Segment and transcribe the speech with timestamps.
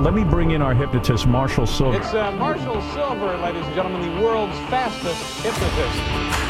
[0.00, 1.98] Let me bring in our hypnotist, Marshall Sylver.
[1.98, 6.49] It's uh, Marshall Sylver, ladies and gentlemen, the world's fastest hypnotist.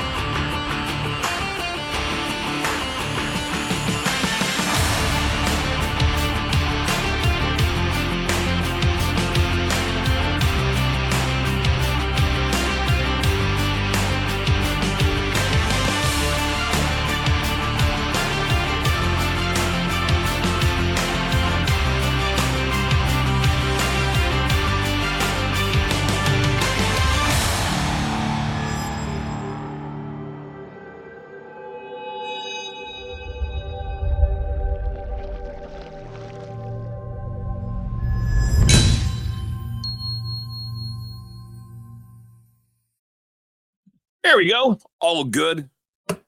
[44.31, 44.79] There we go.
[45.01, 45.69] All good.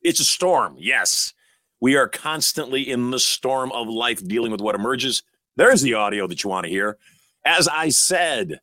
[0.03, 0.75] It's a storm.
[0.77, 1.35] Yes.
[1.81, 5.23] We are constantly in the storm of life dealing with what emerges.
[5.55, 6.99] There's the audio that you want to hear.
[7.45, 8.59] As I said,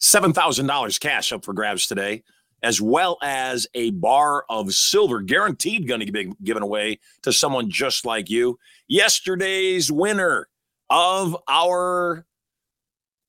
[0.00, 2.22] $7,000 cash up for grabs today,
[2.62, 7.68] as well as a bar of silver guaranteed going to be given away to someone
[7.68, 8.60] just like you.
[8.86, 10.46] Yesterday's winner
[10.88, 12.26] of our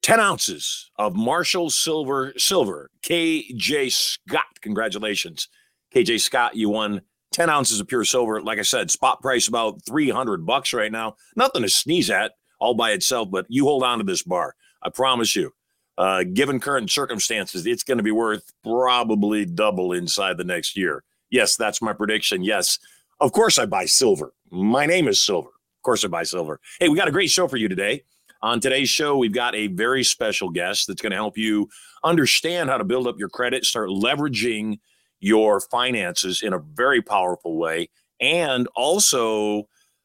[0.03, 4.43] 10 ounces of Marshall Sylver Silver, KJ Scott.
[4.61, 5.49] Congratulations.
[5.95, 7.01] KJ Scott, you won
[7.31, 8.41] 10 ounces of pure silver.
[8.41, 11.15] Like I said, spot price about 300 bucks right now.
[11.37, 14.55] Nothing to sneeze at all by itself, but you hold on to this bar.
[14.83, 15.51] I promise you.
[15.97, 21.05] Uh, given current circumstances, it's going to be worth probably double inside the next year.
[21.29, 22.43] Yes, that's my prediction.
[22.43, 22.77] Yes,
[23.21, 24.33] of course I buy silver.
[24.51, 25.47] My name is Sylver.
[25.47, 26.59] Of course I buy silver.
[26.81, 28.03] Hey, we got a great show for you today.
[28.41, 31.69] On today's show, we've got a very special guest that's going to help you
[32.03, 34.79] understand how to build up your credit, start leveraging
[35.25, 37.89] your finances in a very powerful way,
[38.21, 39.63] and also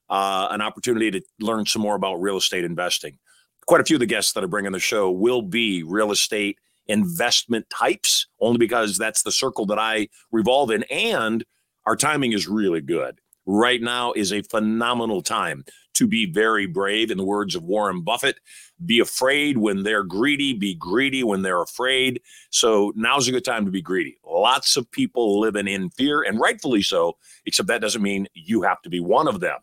[0.08, 3.18] uh, an opportunity to learn some more about real estate investing.
[3.66, 6.10] Quite a few of the guests that I bring on the show will be real
[6.10, 10.84] estate investment types, only because that's the circle that I revolve in.
[10.84, 11.44] And
[11.84, 13.20] our timing is really good.
[13.44, 15.64] Right now is a phenomenal time
[15.94, 17.10] to be very brave.
[17.10, 18.38] In the words of Warren Buffett,
[18.84, 22.20] be afraid when they're greedy, be greedy when they're afraid.
[22.50, 24.18] So now's a good time to be greedy.
[24.24, 28.80] Lots of people living in fear, and rightfully so, except that doesn't mean you have
[28.82, 29.58] to be one of them.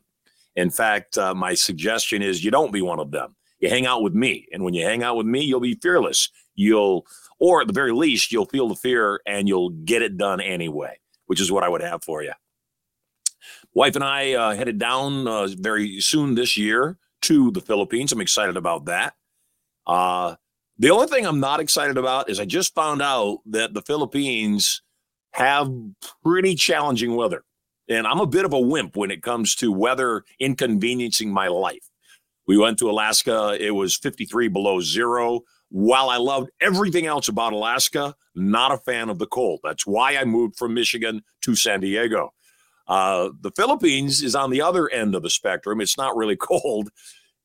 [0.55, 3.35] In fact, uh, my suggestion is you don't be one of them.
[3.59, 4.47] You hang out with me.
[4.51, 6.29] And when you hang out with me, you'll be fearless.
[6.55, 7.05] You'll,
[7.39, 10.99] or at the very least, you'll feel the fear and you'll get it done anyway,
[11.27, 12.33] which is what I would have for you.
[13.77, 18.11] Wife and I uh, headed down uh, very soon this year to the Philippines.
[18.11, 19.13] I'm excited about that.
[19.85, 20.33] Uh,
[20.79, 24.81] the only thing I'm not excited about is I just found out that the Philippines
[25.33, 25.71] have
[26.23, 27.43] pretty challenging weather.
[27.87, 31.87] And I'm a bit of a wimp when it comes to weather inconveniencing my life.
[32.47, 35.41] We went to Alaska, it was 53 below zero.
[35.69, 39.59] While I loved everything else about Alaska, not a fan of the cold.
[39.63, 42.33] That's why I moved from Michigan to San Diego.
[42.87, 45.81] Uh, the Philippines is on the other end of the spectrum.
[45.81, 46.89] It's not really cold,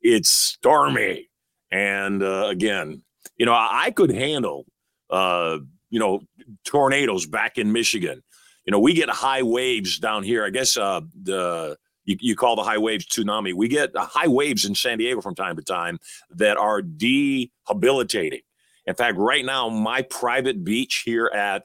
[0.01, 1.29] it's stormy.
[1.71, 3.03] And uh, again,
[3.37, 4.67] you know, I, could handle,
[5.11, 5.59] uh,
[5.91, 6.21] you know,
[6.65, 8.23] tornadoes back in Michigan.
[8.67, 10.45] You know, we get high waves down here.
[10.45, 13.55] I guess uh, the you, you call the high waves tsunami.
[13.55, 15.99] We get high waves in San Diego from time to time
[16.31, 18.41] that are debilitating.
[18.87, 21.65] In fact, right now, my private beach here at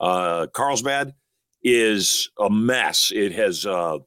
[0.00, 1.14] uh, Carlsbad
[1.64, 3.10] is a mess.
[3.14, 3.98] It has uh,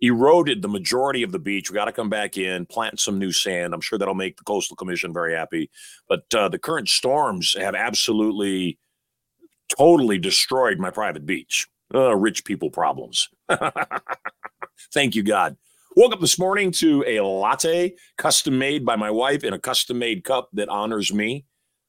[0.00, 1.70] eroded the majority of the beach.
[1.70, 3.72] We got to come back in, plant some new sand.
[3.72, 5.70] I'm sure that'll make the Coastal Commission very happy.
[6.08, 8.78] But uh, the current storms have absolutely,
[9.76, 11.68] totally destroyed my private beach.
[11.94, 13.28] Uh, rich people problems.
[14.92, 15.56] Thank you, God.
[15.96, 19.98] Woke up this morning to a latte custom made by my wife in a custom
[19.98, 21.46] made cup that honors me.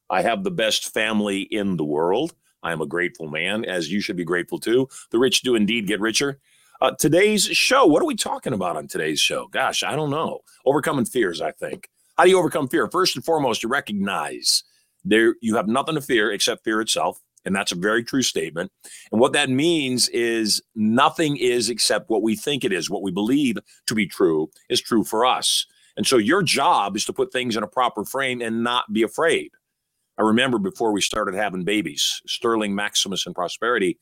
[0.09, 2.33] I have the best family in the world.
[2.63, 4.87] I am a grateful man, as you should be grateful too.
[5.11, 6.39] The rich do indeed get richer.
[6.81, 9.47] Uh, today's show, what are we talking about on today's show?
[9.47, 10.39] Gosh, I don't know.
[10.65, 11.89] Overcoming fears, I think.
[12.17, 12.89] How do you overcome fear?
[12.89, 14.63] First and foremost, you recognize
[15.03, 17.19] there you have nothing to fear except fear itself.
[17.45, 18.71] And that's a very true statement.
[19.11, 22.89] And what that means is nothing is except what we think it is.
[22.89, 23.57] What we believe
[23.87, 25.65] to be true is true for us.
[25.95, 29.03] And so your job is to put things in a proper frame and not be
[29.03, 29.51] afraid.
[30.19, 33.97] I remember before we started having babies, Sterling, Maximus, and Prosperity,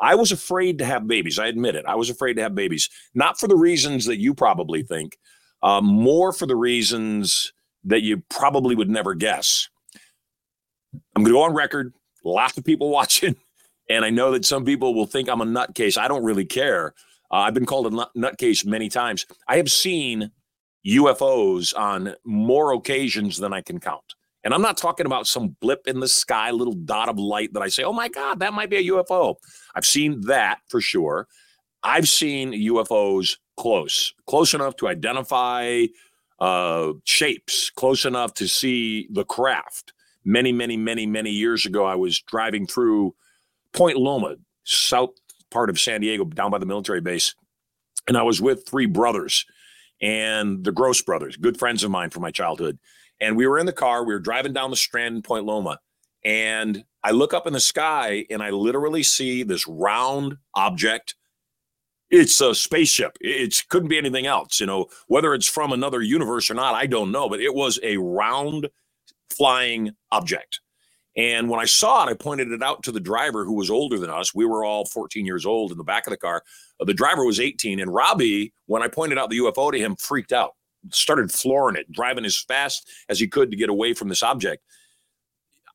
[0.00, 1.38] I was afraid to have babies.
[1.38, 1.86] I admit it.
[1.86, 5.16] I was afraid to have babies, not for the reasons that you probably think,
[5.62, 7.52] uh, more for the reasons
[7.84, 9.68] that you probably would never guess.
[11.16, 11.94] I'm going to go on record,
[12.24, 13.34] lots of people watching,
[13.88, 15.96] and I know that some people will think I'm a nutcase.
[15.96, 16.92] I don't really care.
[17.30, 19.24] Uh, I've been called a nut- nutcase many times.
[19.48, 20.30] I have seen
[20.86, 24.14] UFOs on more occasions than I can count
[24.44, 27.62] And I'm not talking about some blip in the sky, little dot of light that
[27.62, 29.36] I say, oh my God, that might be a UFO.
[29.74, 31.26] I've seen that for sure.
[31.82, 35.86] I've seen UFOs close, close enough to identify
[36.38, 39.92] uh, shapes, close enough to see the craft.
[40.24, 43.14] Many, many, many, many years ago, I was driving through
[43.72, 45.10] Point Loma, south
[45.50, 47.34] part of San Diego, down by the military base,
[48.08, 49.46] and I was with three brothers
[50.00, 52.78] and the Gross brothers, good friends of mine from my childhood.
[53.20, 55.78] And we were in the car, we were driving down the strand in Point Loma,
[56.24, 61.14] and I look up in the sky and I literally see this round object.
[62.10, 63.16] It's a spaceship.
[63.20, 64.58] It couldn't be anything else.
[64.58, 67.78] You know, whether it's from another universe or not, I don't know, but it was
[67.82, 68.68] a round
[69.30, 70.60] flying object.
[71.16, 73.98] And when I saw it, I pointed it out to the driver who was older
[73.98, 74.34] than us.
[74.34, 76.42] We were all 14 years old in the back of the car.
[76.80, 77.78] Uh, the driver was 18.
[77.80, 80.52] And Robbie, when I pointed out the UFO to him, freaked out,
[80.90, 84.62] started flooring it, driving as fast as he could to get away from this object.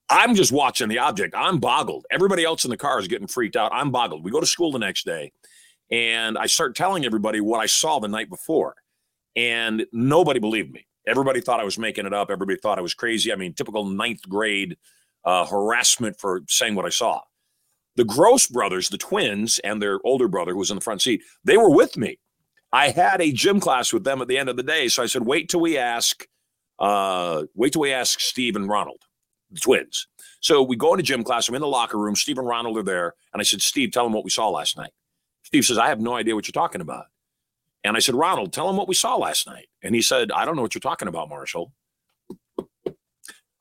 [0.09, 1.35] I'm just watching the object.
[1.37, 2.05] I'm boggled.
[2.09, 3.71] Everybody else in the car is getting freaked out.
[3.73, 4.23] I'm boggled.
[4.23, 5.31] We go to school the next day
[5.91, 8.75] and I start telling everybody what I saw the night before.
[9.35, 10.87] And nobody believed me.
[11.07, 12.29] Everybody thought I was making it up.
[12.29, 13.31] Everybody thought I was crazy.
[13.31, 14.77] I mean, typical ninth grade
[15.25, 17.21] uh, harassment for saying what I saw.
[17.95, 21.21] The Gross brothers, the twins, and their older brother, who was in the front seat,
[21.43, 22.19] they were with me.
[22.71, 24.87] I had a gym class with them at the end of the day.
[24.87, 26.27] So I said, wait till we ask,
[26.77, 29.03] uh, wait till we ask Steve and Ronald,
[29.51, 30.07] the twins.
[30.39, 31.49] So we go into gym class.
[31.49, 32.15] I'm in the locker room.
[32.15, 33.15] Steve and Ronald are there.
[33.33, 34.91] And I said, Steve, tell them what we saw last night.
[35.43, 37.05] Steve says, I have no idea what you're talking about.
[37.83, 39.67] And I said, Ronald, tell him what we saw last night.
[39.81, 41.73] And he said, I don't know what you're talking about, Marshall.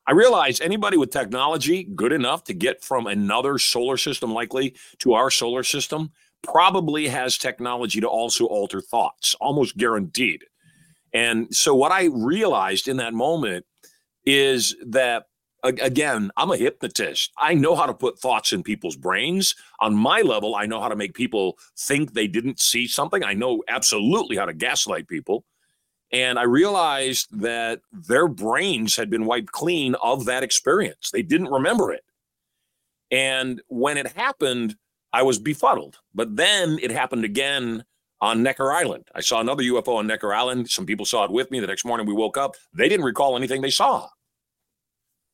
[0.07, 5.13] I realize anybody with technology good enough to get from another solar system likely to
[5.13, 10.45] our solar system probably has technology to also alter thoughts, almost guaranteed.
[11.13, 13.65] And so what I realized in that moment
[14.25, 15.25] is that
[15.65, 17.33] again, I'm a hypnotist.
[17.39, 19.55] I know how to put thoughts in people's brains.
[19.81, 23.25] On my level, I know how to make people think they didn't see something.
[23.25, 25.45] I know absolutely how to gaslight people.
[26.13, 31.11] And I realized that their brains had been wiped clean of that experience.
[31.11, 32.05] They didn't remember it.
[33.11, 34.77] And when it happened,
[35.13, 35.99] I was befuddled.
[36.15, 37.85] But then it happened again
[38.21, 39.09] on Necker Island.
[39.15, 40.69] I saw another UFO on Necker Island.
[40.71, 41.61] Some people saw it with me.
[41.61, 42.57] The next morning we woke up.
[42.75, 44.09] They didn't recall anything they saw.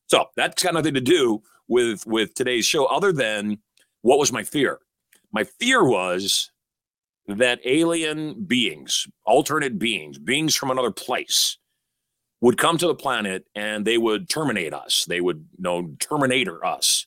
[0.07, 3.59] So that's got nothing to do with with today's show, other than
[4.03, 4.81] what was my fear.
[5.33, 6.51] My fear was
[7.27, 11.57] that alien beings, alternate beings, beings from another place,
[12.43, 15.07] would come to the planet and they would terminate us.
[15.09, 17.07] They would, you know, terminator us.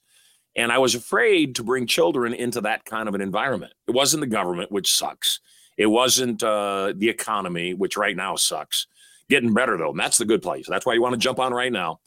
[0.58, 3.74] And I was afraid to bring children into that kind of an environment.
[3.88, 5.40] It wasn't the government, which sucks.
[5.78, 8.88] It wasn't uh, the economy, which right now sucks.
[9.30, 10.66] Getting better though, and that's the good place.
[10.68, 12.00] That's why you want to jump on right now.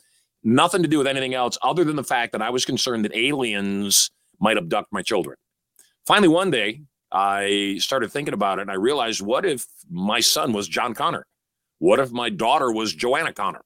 [0.43, 3.17] Nothing to do with anything else other than the fact that I was concerned that
[3.17, 4.11] aliens
[4.41, 5.37] might abduct my children.
[6.07, 6.81] Finally, one day,
[7.13, 11.27] I started thinking about it and I realized what if my son was John Connor?
[11.79, 13.63] What if my daughter was Joanna Connor?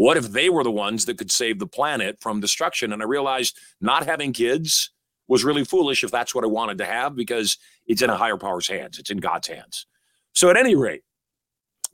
[0.00, 2.94] What if they were the ones that could save the planet from destruction?
[2.94, 4.92] And I realized not having kids
[5.28, 8.38] was really foolish if that's what I wanted to have because it's in a higher
[8.38, 9.84] power's hands, it's in God's hands.
[10.32, 11.02] So, at any rate,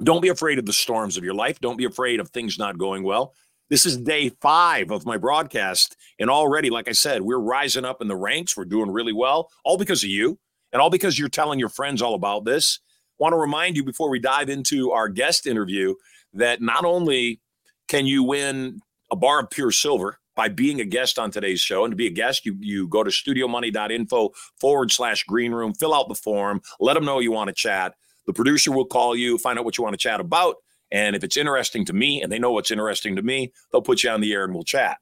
[0.05, 1.59] don't be afraid of the storms of your life.
[1.59, 3.35] Don't be afraid of things not going well.
[3.71, 5.97] This is day five of my broadcast.
[6.21, 8.57] And already, like I said, we're rising up in the ranks.
[8.57, 10.39] We're doing really well, all because of you.
[10.73, 12.79] And all because you're telling your friends all about this.
[13.19, 15.97] Want to remind you before we dive into our guest interview
[16.35, 17.41] that not only
[17.89, 21.85] can you win a bar of pure silver by being a guest on today's show.
[21.85, 25.95] And to be a guest, you, you go to studiomoney.info forward slash green room, fill
[25.95, 27.95] out the form, let them know you want to chat.
[28.27, 30.57] The producer will call you, find out what you want to chat about.
[30.91, 34.03] And if it's interesting to me and they know what's interesting to me, they'll put
[34.03, 34.99] you on the air and we'll chat.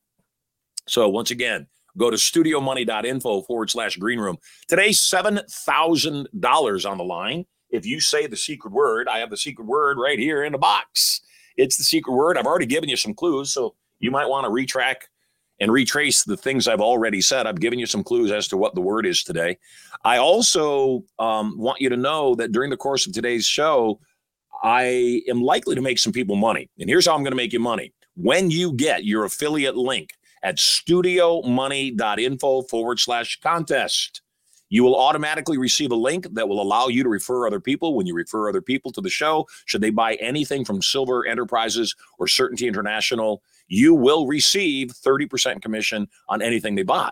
[0.86, 4.38] So once again, Go to studiomoney.info forward slash green room.
[4.68, 7.46] Today, $7,000 on the line.
[7.70, 10.58] If you say the secret word, I have the secret word right here in the
[10.58, 11.20] box.
[11.56, 12.36] It's the secret word.
[12.36, 14.96] I've already given you some clues, so you might want to retrack
[15.60, 17.46] and retrace the things I've already said.
[17.46, 19.56] I've given you some clues as to what the word is today.
[20.04, 24.00] I also um, want you to know that during the course of today's show,
[24.62, 26.68] I am likely to make some people money.
[26.78, 27.92] And here's how I'm going to make you money.
[28.16, 30.10] When you get your affiliate link
[30.44, 34.20] at studiomoney.info forward slash contest.
[34.74, 38.06] You will automatically receive a link that will allow you to refer other people when
[38.06, 39.46] you refer other people to the show.
[39.66, 46.08] Should they buy anything from Sylver Enterprises or Certainty International, you will receive 30% commission
[46.28, 47.10] on anything they buy.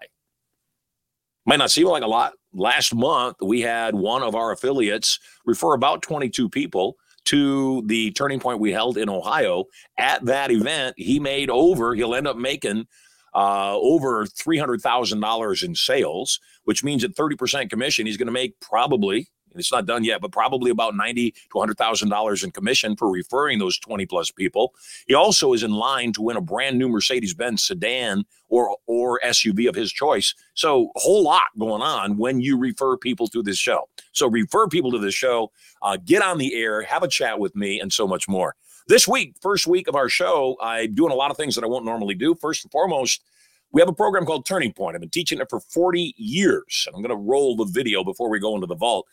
[1.47, 2.33] Might not seem like a lot.
[2.53, 8.41] Last month, we had one of our affiliates refer about 22 people to the turning
[8.41, 9.67] point we held in Ohio.
[9.99, 12.89] At that event, he made over, he'll end up making
[13.35, 19.29] uh, over $300,000 in sales, which means at 30% commission, he's going to make probably,
[19.55, 23.11] it's not done yet, but probably about ninety to hundred thousand dollars in commission for
[23.11, 24.75] referring those twenty plus people.
[25.07, 29.21] He also is in line to win a brand new Mercedes Benz sedan or or
[29.25, 30.35] SUV of his choice.
[30.55, 33.89] So a whole lot going on when you refer people to this show.
[34.13, 35.51] So refer people to this show,
[35.83, 38.55] uh, get on the air, have a chat with me, and so much more.
[38.89, 41.69] This week, first week of our show, I'm doing a lot of things that I
[41.69, 42.35] won't normally do.
[42.35, 43.23] First and foremost,
[43.71, 44.95] we have a program called Turning Point.
[44.95, 46.85] I've been teaching it for 40 years.
[46.87, 49.07] and I'm going to roll the video before we go into the vault.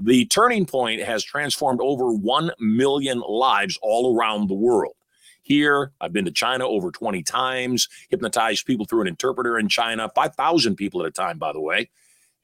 [0.00, 4.94] The Turning Point has transformed over 1 million lives all around the world.
[5.42, 10.10] Here, I've been to China over 20 times, hypnotized people through an interpreter in China,
[10.14, 11.90] 5,000 people at a time, by the way,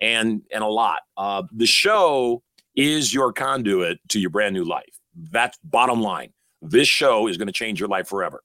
[0.00, 1.00] and, and a lot.
[1.16, 2.42] Uh, the show
[2.76, 4.98] is your conduit to your brand new life.
[5.14, 6.32] That's bottom line.
[6.62, 8.42] This show is going to change your life forever.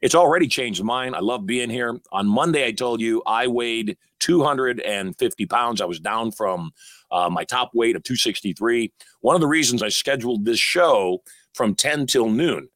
[0.00, 1.14] It's already changed mine.
[1.14, 1.98] I love being here.
[2.12, 5.80] On Monday, I told you I weighed 250 pounds.
[5.80, 6.72] I was down from
[7.10, 8.92] uh, my top weight of 263.
[9.20, 11.22] One of the reasons I scheduled this show
[11.54, 12.68] from 10 till noon,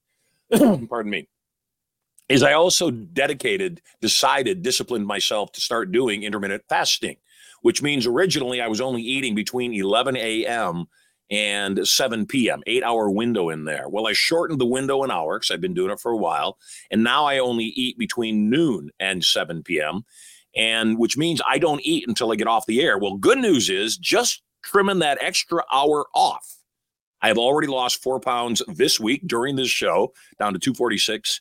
[0.50, 1.28] pardon me,
[2.28, 7.16] is I also dedicated, decided, disciplined myself to start doing intermittent fasting,
[7.62, 10.87] which means originally I was only eating between 11 a.m.
[11.31, 13.88] and 7 p.m., eight hour window in there.
[13.88, 16.59] Well, I shortened the window an hour because I've been doing it for a while.
[16.90, 20.04] And now I only eat between noon and 7 p.m
[20.57, 22.99] and which means I don't eat until I get off the air.
[22.99, 26.57] Well, good news is just trimming that extra hour off.
[27.23, 31.40] I have already lost four pounds this week during this show, down to 246,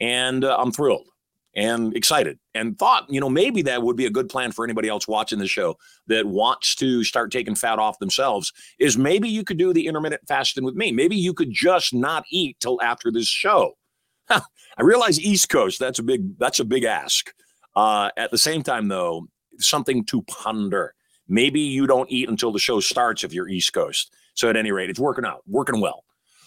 [0.00, 1.08] and uh, I'm thrilled
[1.56, 4.88] and excited and thought, you know, maybe that would be a good plan for anybody
[4.88, 9.44] else watching the show that wants to start taking fat off themselves is maybe you
[9.44, 10.90] could do the intermittent fasting with me.
[10.92, 13.76] Maybe you could just not eat till after this show.
[14.28, 14.42] I
[14.80, 17.32] realize East Coast, that's a big that's a big ask.
[17.76, 19.26] Uh, at the same time, though,
[19.58, 20.94] something to ponder.
[21.28, 24.14] Maybe you don't eat until the show starts if you're East Coast.
[24.34, 26.04] So at any rate, it's working out, working well.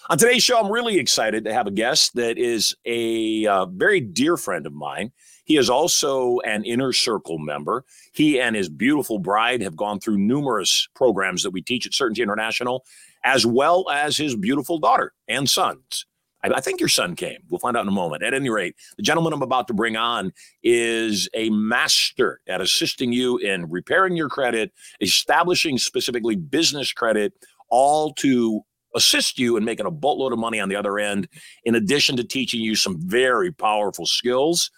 [0.09, 3.99] On today's show, I'm really excited to have a guest that is a uh, very
[3.99, 5.11] dear friend of mine.
[5.43, 7.83] He is also an inner circle member.
[8.13, 12.21] He and his beautiful bride have gone through numerous programs that we teach at Certainty
[12.21, 12.85] International,
[13.25, 16.05] as well as his beautiful daughter and sons.
[16.41, 17.39] I, think your son came.
[17.49, 18.23] We'll find out in a moment.
[18.23, 20.31] At any rate, the gentleman I'm about to bring on
[20.63, 24.71] is a master at assisting you in repairing your credit,
[25.01, 27.33] establishing specifically business credit,
[27.69, 28.63] all to
[28.95, 31.27] assist you in making a boatload of money on the other end,
[31.63, 34.71] in addition to teaching you some very powerful skills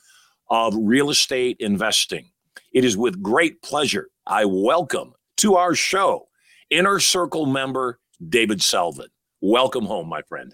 [0.50, 2.30] of real estate investing.
[2.74, 6.28] It is with great pleasure I welcome to our show
[6.70, 8.00] Inner Circle member
[8.30, 9.08] David Selvin.
[9.42, 10.54] Welcome home, my friend.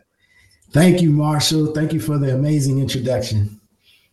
[0.71, 1.73] Thank you, Marshall.
[1.73, 3.59] Thank you for the amazing introduction.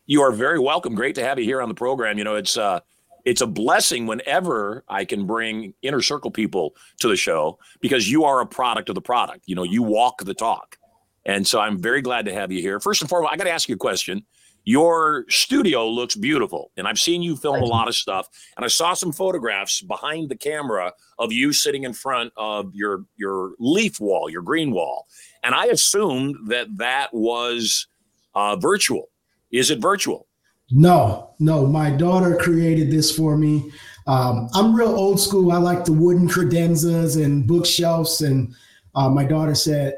[0.07, 0.95] You are very welcome.
[0.95, 2.19] Great to have you here on the program.
[2.19, 2.81] You know, it's uh
[3.25, 8.25] it's a blessing whenever I can bring inner circle people to the show because you
[8.25, 9.45] are a product of the product.
[9.47, 10.77] You know, you walk the talk.
[11.25, 12.81] And so I'm very glad to have you here.
[12.81, 14.25] First and foremost, I got to ask you a question.
[14.65, 18.29] Your studio looks beautiful, and I've seen you film a lot of stuff.
[18.57, 23.05] And I saw some photographs behind the camera of you sitting in front of your
[23.17, 25.07] your leaf wall, your green wall.
[25.43, 27.89] And I assumed that that was
[28.37, 29.11] uh, virtual.
[29.51, 30.29] Is it virtual?
[30.73, 31.67] No, no.
[31.67, 33.71] My daughter created this for me.
[34.07, 35.53] Um, I'm real old school.
[35.53, 38.21] I like the wooden credenzas and bookshelves.
[38.21, 38.55] And
[38.95, 39.95] uh, my daughter said,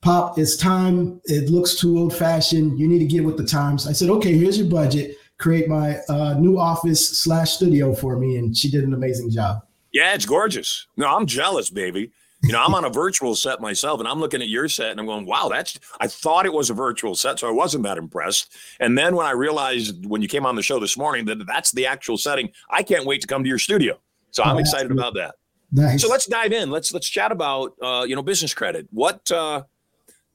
[0.00, 1.20] Pop, it's time.
[1.24, 2.78] It looks too old fashioned.
[2.78, 3.86] You need to get with the times.
[3.86, 5.16] I said, okay, here's your budget.
[5.38, 8.36] Create my uh, new office slash studio for me.
[8.36, 9.62] And she did an amazing job.
[9.92, 10.86] Yeah, it's gorgeous.
[10.96, 12.12] No, I'm jealous, baby.
[12.48, 14.98] You know, I'm on a virtual set myself, and I'm looking at your set, and
[14.98, 17.98] I'm going, "Wow, that's." I thought it was a virtual set, so I wasn't that
[17.98, 18.56] impressed.
[18.80, 21.72] And then when I realized when you came on the show this morning that that's
[21.72, 24.00] the actual setting, I can't wait to come to your studio.
[24.30, 25.34] So I'm oh, excited about that.
[25.72, 26.00] Nice.
[26.00, 26.70] So let's dive in.
[26.70, 28.88] Let's let's chat about uh, you know business credit.
[28.92, 29.64] What uh,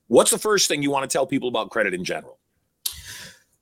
[0.06, 2.38] what's the first thing you want to tell people about credit in general?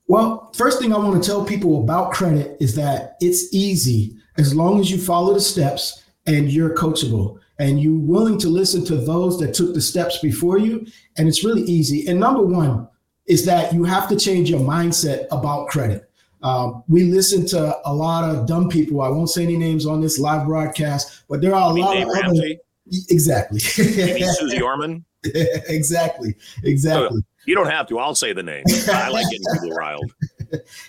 [0.08, 4.54] Well, first thing I want to tell people about credit is that it's easy as
[4.54, 8.96] long as you follow the steps and you're coachable and you're willing to listen to
[8.96, 10.86] those that took the steps before you.
[11.16, 12.06] And it's really easy.
[12.06, 12.88] And number one
[13.26, 16.10] is that you have to change your mindset about credit.
[16.42, 19.00] Um, we listen to a lot of dumb people.
[19.00, 22.08] I won't say any names on this live broadcast, but there are a lot Dave
[22.08, 22.54] of Ramsey?
[22.54, 23.04] other.
[23.10, 23.58] Exactly.
[23.60, 25.04] Suze Orman.
[25.24, 26.34] exactly.
[26.64, 27.22] Exactly.
[27.46, 27.98] you don't have to.
[27.98, 28.64] I'll say the name.
[28.88, 30.12] I like getting people riled.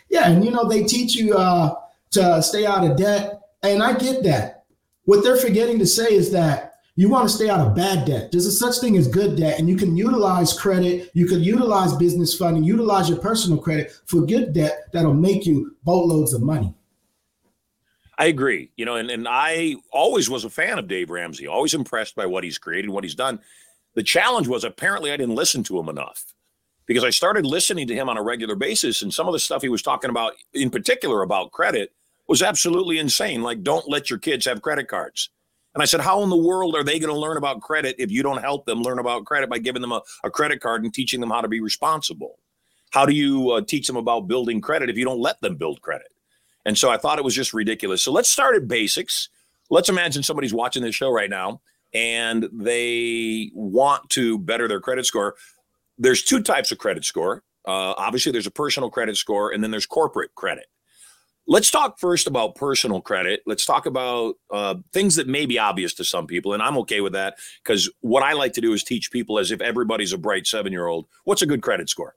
[0.10, 1.76] Yeah, and you know they teach you uh,
[2.12, 4.63] to stay out of debt, and I get that.
[5.06, 8.32] What they're forgetting to say is that You want to stay out of bad debt.
[8.32, 11.10] There's a such thing as good debt, and you can utilize credit.
[11.16, 15.76] You can utilize business funding, utilize your personal credit for good debt that'll make you
[15.84, 16.76] boatloads of money.
[18.20, 18.70] I agree.
[18.76, 22.28] You know, and, and I always was a fan of Dave Ramsey, always impressed by
[22.28, 23.40] what he's created, what he's done.
[23.96, 26.24] The challenge was apparently I didn't listen to him enough
[26.86, 29.02] because I started listening to him on a regular basis.
[29.02, 31.92] And some of the stuff he was talking about, in particular about credit,
[32.34, 33.44] was absolutely insane.
[33.44, 35.30] Like, don't let your kids have credit cards.
[35.76, 38.10] And I said, How in the world are they going to learn about credit if
[38.10, 40.92] you don't help them learn about credit by giving them a, a credit card and
[40.92, 42.40] teaching them how to be responsible?
[42.90, 45.82] How do you uh, teach them about building credit if you don't let them build
[45.82, 46.08] credit?
[46.66, 48.02] And so I thought it was just ridiculous.
[48.02, 49.30] So let's start at basics.
[49.70, 51.62] Let's imagine somebody's watching this show right now
[51.94, 55.36] and they want to better their credit score.
[56.00, 57.44] There's two types of credit score.
[57.64, 60.66] Uh, obviously, there's a personal credit score, and then there's corporate credit.
[61.46, 63.42] Let's talk first about personal credit.
[63.46, 67.02] Let's talk about uh, things that may be obvious to some people, and I'm okay
[67.02, 70.18] with that because what I like to do is teach people as if everybody's a
[70.18, 71.08] bright seven year old.
[71.26, 72.16] What's a good credit score?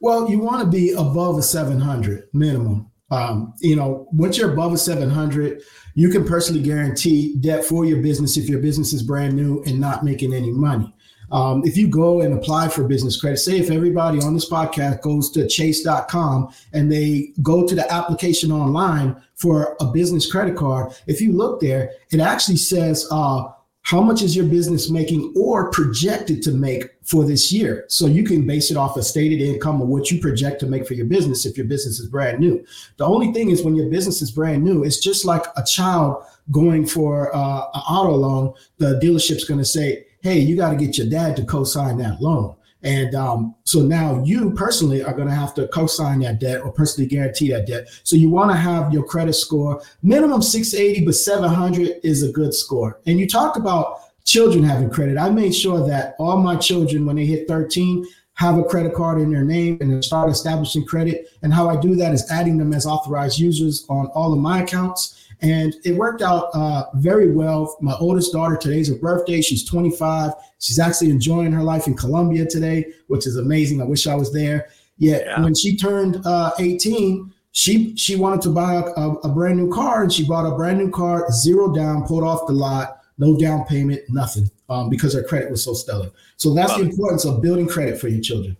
[0.00, 2.90] Well, you want to be above a 700 minimum.
[3.10, 5.62] Um, you know, once you're above a 700,
[5.94, 9.80] you can personally guarantee debt for your business if your business is brand new and
[9.80, 10.94] not making any money.
[11.34, 15.02] Um, if you go and apply for business credit, say if everybody on this podcast
[15.02, 20.94] goes to chase.com and they go to the application online for a business credit card,
[21.08, 23.48] if you look there, it actually says, uh,
[23.82, 27.84] how much is your business making or projected to make for this year?
[27.88, 30.86] So you can base it off of stated income or what you project to make
[30.86, 32.64] for your business if your business is brand new.
[32.96, 36.24] The only thing is when your business is brand new, it's just like a child
[36.52, 38.54] going for uh, an auto loan.
[38.78, 42.20] The dealership's going to say, hey, you got to get your dad to co-sign that
[42.20, 42.56] loan.
[42.82, 46.72] And um, so now you personally are going to have to co-sign that debt or
[46.72, 47.88] personally guarantee that debt.
[48.04, 52.54] So you want to have your credit score minimum 680, but 700 is a good
[52.54, 53.00] score.
[53.04, 55.18] And you talked about children having credit.
[55.18, 59.20] I made sure that all my children, when they hit 13, have a credit card
[59.20, 61.28] in their name and start establishing credit.
[61.42, 64.62] And how I do that is adding them as authorized users on all of my
[64.62, 67.76] accounts and it worked out uh, very well.
[67.82, 69.42] My oldest daughter, today's her birthday.
[69.42, 70.32] She's 25.
[70.58, 73.82] She's actually enjoying her life in Colombia today, which is amazing.
[73.82, 74.68] I wish I was there.
[74.96, 75.42] Yet yeah.
[75.42, 79.70] when she turned uh, 18, she she wanted to buy a, a, a, brand new
[79.72, 83.38] car, and she bought a brand new car, zero down, pulled off the lot, no
[83.38, 86.10] down payment, nothing, um, because her credit was so stellar.
[86.36, 88.56] So that's the importance of building credit for your children.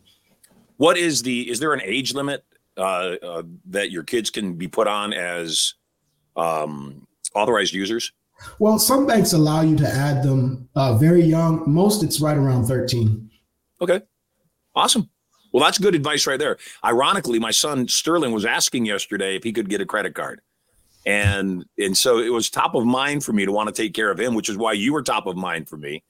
[0.77, 1.51] What is the?
[1.51, 2.45] Is there an age limit
[2.77, 5.75] uh, uh that your kids can be put on as
[6.37, 8.13] um, authorized users?
[8.59, 11.63] Well, some banks allow you to add them uh, very young.
[11.67, 13.31] Most it's right around 13.
[13.81, 14.01] Okay.
[14.75, 15.09] Awesome.
[15.53, 16.59] Well, that's good advice right there.
[16.85, 20.41] Ironically, my son Sterling was asking yesterday if he could get a credit card.
[21.07, 24.11] And and so it was top of mind for me to want to take care
[24.11, 26.03] of him, which is why you were top of mind for me.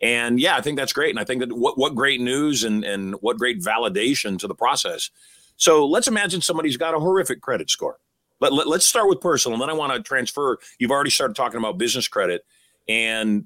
[0.00, 1.10] And yeah, I think that's great.
[1.10, 4.54] And I think that what, what great news and, and what great validation to the
[4.54, 5.10] process.
[5.56, 7.98] So let's imagine somebody's got a horrific credit score.
[8.40, 10.58] Let, let, us start with personal, and then I want to transfer.
[10.78, 12.44] You've already started talking about business credit,
[12.88, 13.44] and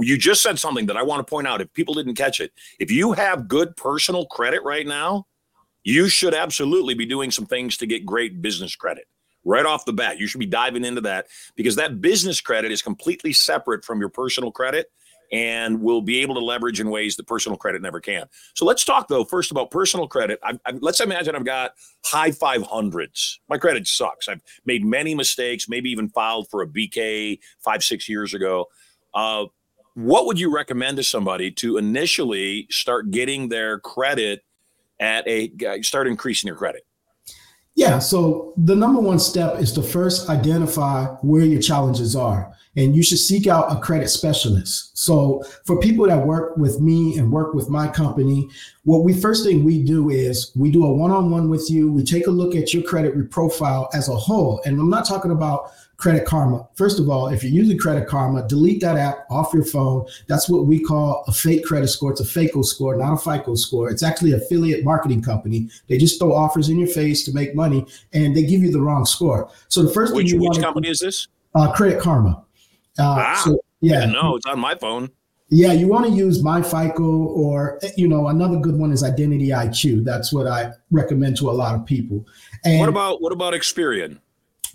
[0.00, 1.60] you just said something that I want to point out.
[1.60, 5.26] If people didn't catch it, if you have good personal credit right now,
[5.82, 9.06] you should absolutely be doing some things to get great business credit
[9.44, 10.18] right off the bat.
[10.18, 14.08] You should be diving into that because that business credit is completely separate from your
[14.08, 14.90] personal credit
[15.34, 18.26] and we'll be able to leverage in ways that personal credit never can.
[18.54, 20.38] So let's talk though first about personal credit.
[20.44, 21.72] I, I, let's imagine I've got
[22.04, 23.38] high 500s.
[23.48, 24.28] My credit sucks.
[24.28, 28.66] I've made many mistakes, maybe even filed for a BK five, six years ago.
[29.12, 29.46] Uh,
[29.94, 34.44] what would you recommend to somebody to initially start getting their credit
[35.00, 35.50] at a
[35.82, 36.86] start increasing your credit?
[37.76, 37.98] Yeah.
[37.98, 43.02] So the number one step is to first identify where your challenges are and you
[43.02, 44.96] should seek out a credit specialist.
[44.96, 48.48] So for people that work with me and work with my company,
[48.84, 51.90] what we first thing we do is we do a one-on-one with you.
[51.90, 54.60] We take a look at your credit profile as a whole.
[54.64, 56.68] And I'm not talking about Credit Karma.
[56.74, 60.06] First of all, if you're using Credit Karma, delete that app off your phone.
[60.28, 62.10] That's what we call a fake credit score.
[62.10, 63.90] It's a FACO score, not a FICO score.
[63.90, 65.68] It's actually an affiliate marketing company.
[65.88, 68.80] They just throw offers in your face to make money, and they give you the
[68.80, 69.50] wrong score.
[69.68, 71.28] So the first which, thing you which want company is this?
[71.54, 72.44] Uh, Credit Karma.
[72.98, 75.10] Uh, ah, so, yeah, no, it's on my phone.
[75.50, 79.48] Yeah, you want to use my FICO or you know another good one is Identity
[79.48, 80.04] IQ.
[80.04, 82.26] That's what I recommend to a lot of people.
[82.64, 84.18] And what about what about Experian?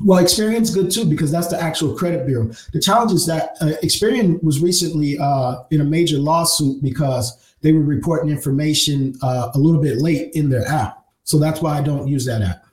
[0.01, 2.51] Well, Experian's good too because that's the actual credit bureau.
[2.71, 7.73] The challenge is that uh, Experian was recently uh, in a major lawsuit because they
[7.73, 11.03] were reporting information uh, a little bit late in their app.
[11.23, 12.65] So that's why I don't use that app.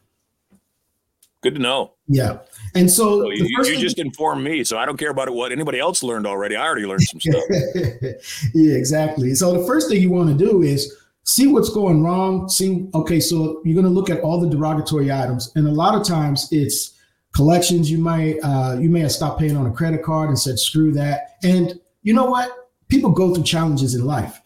[1.43, 1.93] Good to know.
[2.09, 2.39] Yeah.
[2.75, 5.79] And so, so you, you just informed me, so I don't care about what anybody
[5.79, 6.57] else learned already.
[6.57, 7.43] I already learned some stuff.
[8.55, 9.35] yeah, exactly.
[9.35, 12.49] So the first thing you want to do is see what's going wrong.
[12.49, 15.95] See, okay, so you're going to look at all the derogatory items, and a lot
[15.95, 16.96] of times it's
[17.37, 17.91] collections.
[17.91, 20.91] You might uh, you may have stopped paying on a credit card and said screw
[20.93, 21.37] that.
[21.45, 22.51] And you know what?
[22.89, 24.41] People go through challenges in life.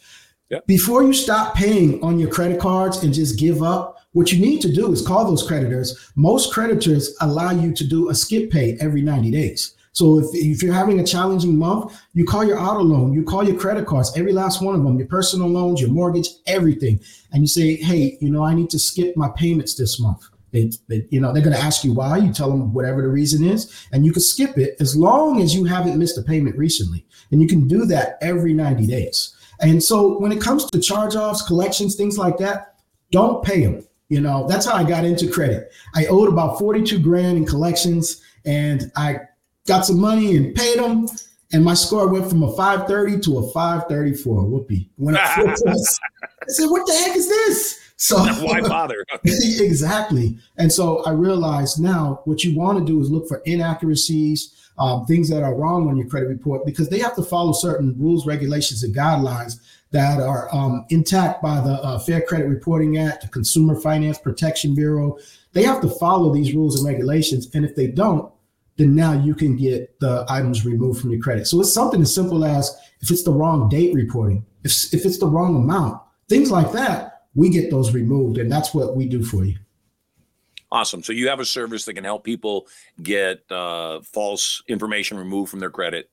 [0.50, 0.66] Yep.
[0.66, 4.60] Before you stop paying on your credit cards and just give up, what you need
[4.62, 6.10] to do is call those creditors.
[6.16, 9.74] Most creditors allow you to do a skip pay every 90 days.
[9.92, 13.44] So if, if you're having a challenging month, you call your auto loan, you call
[13.44, 16.98] your credit cards, every last one of them, your personal loans, your mortgage, everything.
[17.32, 20.28] And you say, hey, you know, I need to skip my payments this month.
[20.52, 22.18] They, they, you know, they're going to ask you why.
[22.18, 25.54] You tell them whatever the reason is, and you can skip it as long as
[25.54, 27.06] you haven't missed a payment recently.
[27.30, 29.36] And you can do that every 90 days.
[29.60, 32.74] And so when it comes to charge offs, collections, things like that,
[33.10, 33.86] don't pay them.
[34.08, 35.72] You know, that's how I got into credit.
[35.94, 39.20] I owed about 42 grand in collections and I
[39.66, 41.06] got some money and paid them.
[41.52, 44.44] And my score went from a 530 to a 534.
[44.44, 44.90] Whoopee.
[44.96, 45.20] When I,
[45.66, 45.76] I
[46.48, 47.89] said, what the heck is this?
[48.00, 49.04] So why bother?
[49.24, 50.38] exactly.
[50.56, 55.04] And so I realized now what you want to do is look for inaccuracies, um,
[55.04, 58.26] things that are wrong on your credit report, because they have to follow certain rules,
[58.26, 59.60] regulations, and guidelines
[59.90, 64.74] that are um, intact by the uh, Fair Credit Reporting Act, the Consumer Finance Protection
[64.74, 65.18] Bureau.
[65.52, 67.54] They have to follow these rules and regulations.
[67.54, 68.32] And if they don't,
[68.78, 71.46] then now you can get the items removed from your credit.
[71.46, 75.18] So it's something as simple as if it's the wrong date reporting, if, if it's
[75.18, 78.38] the wrong amount, things like that, we get those removed.
[78.38, 79.56] And that's what we do for you.
[80.72, 81.02] Awesome.
[81.02, 82.68] So you have a service that can help people
[83.02, 86.10] get uh, false information removed from their credit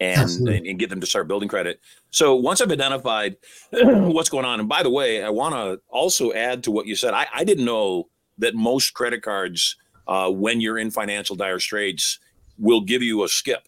[0.00, 1.80] and, and, and get them to start building credit.
[2.10, 3.36] So once I've identified
[3.72, 6.94] what's going on, and by the way, I want to also add to what you
[6.94, 7.14] said.
[7.14, 12.18] I, I didn't know that most credit cards, uh, when you're in financial dire straits,
[12.58, 13.66] will give you a skip.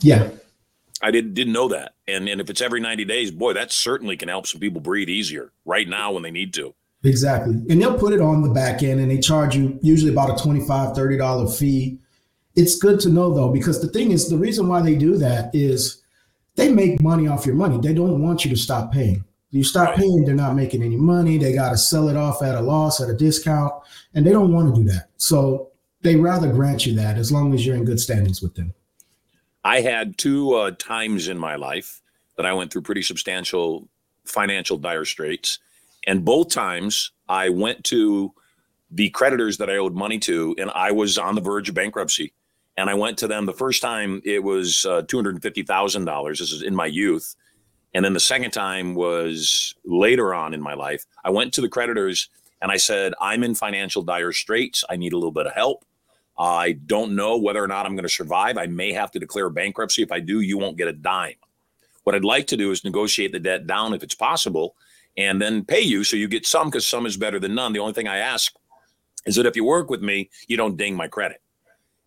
[0.00, 0.30] Yeah.
[1.02, 1.93] I didn't didn't know that.
[2.06, 5.08] And and if it's every 90 days, boy, that certainly can help some people breathe
[5.08, 6.74] easier right now when they need to.
[7.02, 7.54] Exactly.
[7.68, 10.42] And they'll put it on the back end and they charge you usually about a
[10.42, 11.98] $25, $30 fee
[12.56, 15.50] it's good to know though, because the thing is, the reason why they do that
[15.54, 16.02] is
[16.56, 17.78] they make money off your money.
[17.78, 19.24] They don't want you to stop paying.
[19.50, 21.38] You stop paying, they're not making any money.
[21.38, 23.72] They got to sell it off at a loss, at a discount,
[24.14, 25.10] and they don't want to do that.
[25.16, 25.70] So
[26.02, 28.74] they rather grant you that as long as you're in good standings with them.
[29.64, 32.02] I had two uh, times in my life
[32.36, 33.88] that I went through pretty substantial
[34.24, 35.58] financial dire straits.
[36.06, 38.32] And both times I went to
[38.90, 42.32] the creditors that I owed money to, and I was on the verge of bankruptcy
[42.76, 45.62] and I went to them the first time it was uh, two hundred and fifty
[45.62, 46.38] thousand dollars.
[46.38, 47.34] This is in my youth,
[47.94, 51.04] and then the second time was later on in my life.
[51.24, 52.28] I went to the creditors
[52.60, 54.84] and I said, "I'm in financial dire straits.
[54.88, 55.84] I need a little bit of help.
[56.36, 58.58] I don't know whether or not I'm going to survive.
[58.58, 60.02] I may have to declare bankruptcy.
[60.02, 61.36] If I do, you won't get a dime.
[62.02, 64.74] What I'd like to do is negotiate the debt down if it's possible,
[65.16, 67.72] and then pay you so you get some because some is better than none.
[67.72, 68.54] The only thing I ask
[69.26, 71.40] is that if you work with me, you don't ding my credit."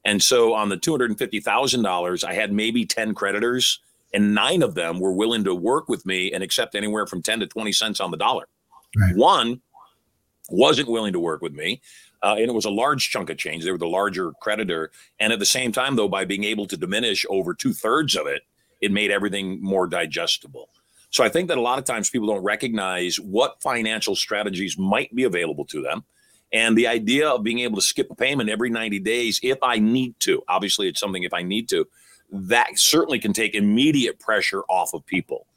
[0.05, 3.79] And so on the $250,000, I had maybe 10 creditors,
[4.13, 7.39] and nine of them were willing to work with me and accept anywhere from 10
[7.41, 8.47] to 20 cents on the dollar.
[8.95, 9.15] Right.
[9.15, 9.61] One
[10.49, 11.81] wasn't willing to work with me.
[12.23, 13.63] Uh, and it was a large chunk of change.
[13.63, 14.91] They were the larger creditor.
[15.19, 18.27] And at the same time, though, by being able to diminish over two thirds of
[18.27, 18.41] it,
[18.81, 20.69] it made everything more digestible.
[21.09, 25.13] So I think that a lot of times people don't recognize what financial strategies might
[25.15, 26.03] be available to them
[26.53, 29.79] and the idea of being able to skip a payment every 90 days, if I
[29.79, 31.87] need to, obviously it's something if I need to,
[32.31, 35.47] that certainly can take immediate pressure off of people.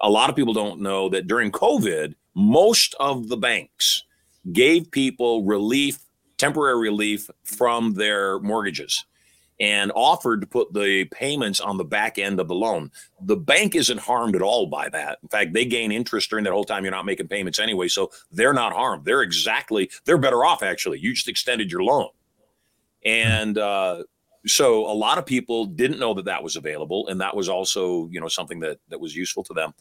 [0.00, 4.04] A lot of people don't know that during COVID, most of the banks
[4.52, 5.98] gave people relief,
[6.40, 9.04] temporary relief from their mortgages
[9.60, 12.90] and offered to put the payments on the back end of the loan.
[13.20, 15.18] The bank isn't harmed at all by that.
[15.22, 17.88] In fact, they gain interest during that whole time you're not making payments anyway.
[17.88, 19.04] So they're not harmed.
[19.04, 20.98] They're exactly, they're better off actually.
[20.98, 22.08] You just extended your loan.
[23.04, 24.04] And uh,
[24.46, 27.08] so a lot of people didn't know that that was available.
[27.08, 29.74] And that was also, you know, something that, that was useful to them.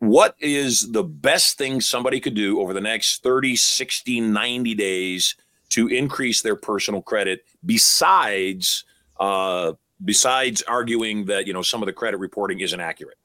[0.00, 5.36] What is the best thing somebody could do over the next 30, 60, 90 days
[5.74, 8.84] to increase their personal credit besides
[9.18, 9.72] uh,
[10.04, 13.18] besides arguing that you know some of the credit reporting isn't accurate?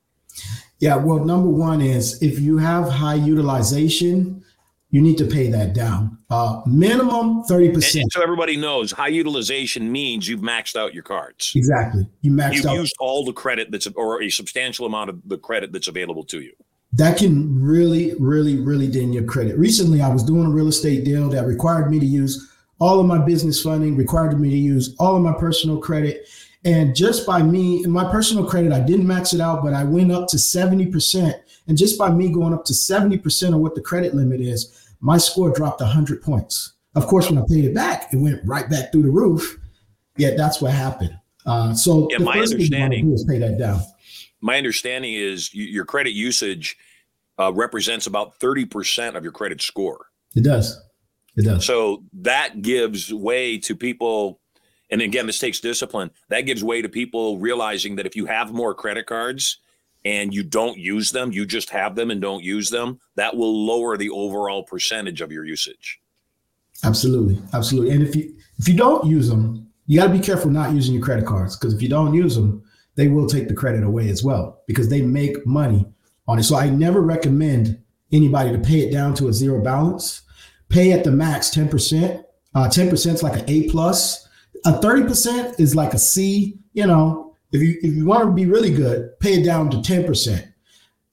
[0.79, 4.43] Yeah, well, number one is if you have high utilization,
[4.89, 6.17] you need to pay that down.
[6.29, 8.05] Uh, minimum 30%.
[8.11, 11.51] so everybody knows high utilization means you've maxed out your cards.
[11.55, 12.07] Exactly.
[12.21, 12.77] You maxed you've out.
[12.77, 16.41] used all the credit that's or a substantial amount of the credit that's available to
[16.41, 16.53] you
[16.93, 19.57] that can really, really, really ding your credit.
[19.57, 23.05] Recently, I was doing a real estate deal that required me to use all of
[23.05, 26.27] my business funding, required me to use all of my personal credit.
[26.65, 29.83] And just by me and my personal credit, I didn't max it out, but I
[29.83, 31.33] went up to 70%.
[31.67, 35.17] And just by me going up to 70% of what the credit limit is, my
[35.17, 36.73] score dropped 100 points.
[36.95, 39.57] Of course, when I paid it back, it went right back through the roof.
[40.17, 41.17] Yeah, that's what happened.
[41.45, 43.79] Uh, so yeah, my understanding is pay that down.
[44.41, 46.77] My understanding is your credit usage
[47.39, 50.07] uh, represents about 30% of your credit score.
[50.35, 50.81] It does.
[51.35, 51.65] It does.
[51.65, 54.41] So that gives way to people.
[54.89, 56.11] And again, this takes discipline.
[56.29, 59.59] That gives way to people realizing that if you have more credit cards
[60.05, 63.65] and you don't use them, you just have them and don't use them, that will
[63.65, 65.99] lower the overall percentage of your usage.
[66.83, 67.41] Absolutely.
[67.53, 67.91] Absolutely.
[67.93, 70.93] And if you if you don't use them, you got to be careful not using
[70.93, 72.63] your credit cards because if you don't use them,
[72.99, 75.85] they will take the credit away as well because they make money
[76.27, 76.43] on it.
[76.43, 77.81] So I never recommend
[78.11, 80.23] anybody to pay it down to a zero balance.
[80.67, 82.21] Pay at the max 10%.
[82.53, 84.27] Uh, 10% is like an A plus.
[84.65, 86.59] A 30% is like a C.
[86.73, 89.77] You know, if you if you want to be really good, pay it down to
[89.77, 90.51] 10%.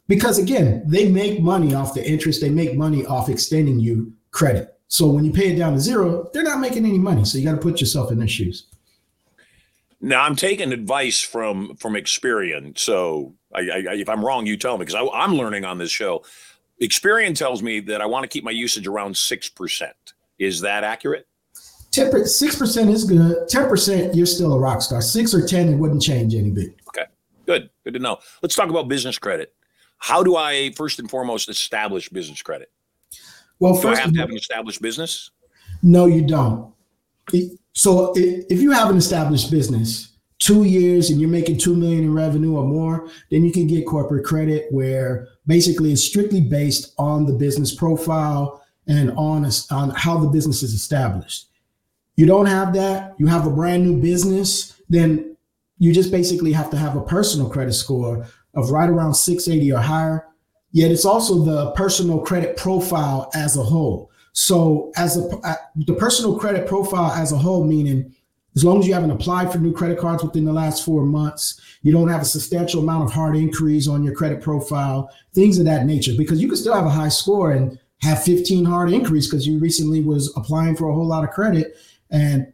[0.09, 4.77] Because again, they make money off the interest, they make money off extending you credit.
[4.89, 7.25] So when you pay it down to zero, they're not making any money.
[7.25, 8.67] So you got to put yourself in their shoes.
[10.01, 12.79] Now I'm taking advice from from Experian.
[12.79, 16.25] So I, I, if I'm wrong, you tell me because I'm learning on this show.
[16.83, 19.97] Experian tells me that I want to keep my usage around six percent.
[20.39, 21.27] Is that accurate?
[21.91, 23.49] Six percent is good.
[23.49, 25.01] Ten percent, you're still a rock star.
[25.01, 26.77] Six or ten, it wouldn't change any bit.
[26.89, 27.07] Okay,
[27.47, 28.19] good, good to know.
[28.43, 29.55] Let's talk about business credit.
[29.97, 32.71] How do I first and foremost establish business credit?
[33.61, 35.31] Well, do first I have to have an established business?
[35.83, 36.75] No, you don't.
[37.77, 42.15] So if you have an established business, two years and you're making two million in
[42.15, 47.27] revenue or more, then you can get corporate credit where basically it's strictly based on
[47.27, 51.51] the business profile and on, on how the business is established.
[52.17, 55.37] You don't have that, you have a brand new business, then
[55.79, 59.81] you just basically have to have a personal credit score of right around 680 or
[59.81, 60.27] higher.
[60.73, 64.11] Yet it's also the personal credit profile as a whole.
[64.37, 68.15] So as a the personal credit profile as a whole, meaning
[68.55, 71.59] as long as you haven't applied for new credit cards within the last four months,
[71.81, 75.65] you don't have a substantial amount of hard inquiries on your credit profile, things of
[75.65, 79.27] that nature, because you can still have a high score and have 15 hard inquiries
[79.27, 81.75] because you recently was applying for a whole lot of credit
[82.11, 82.53] and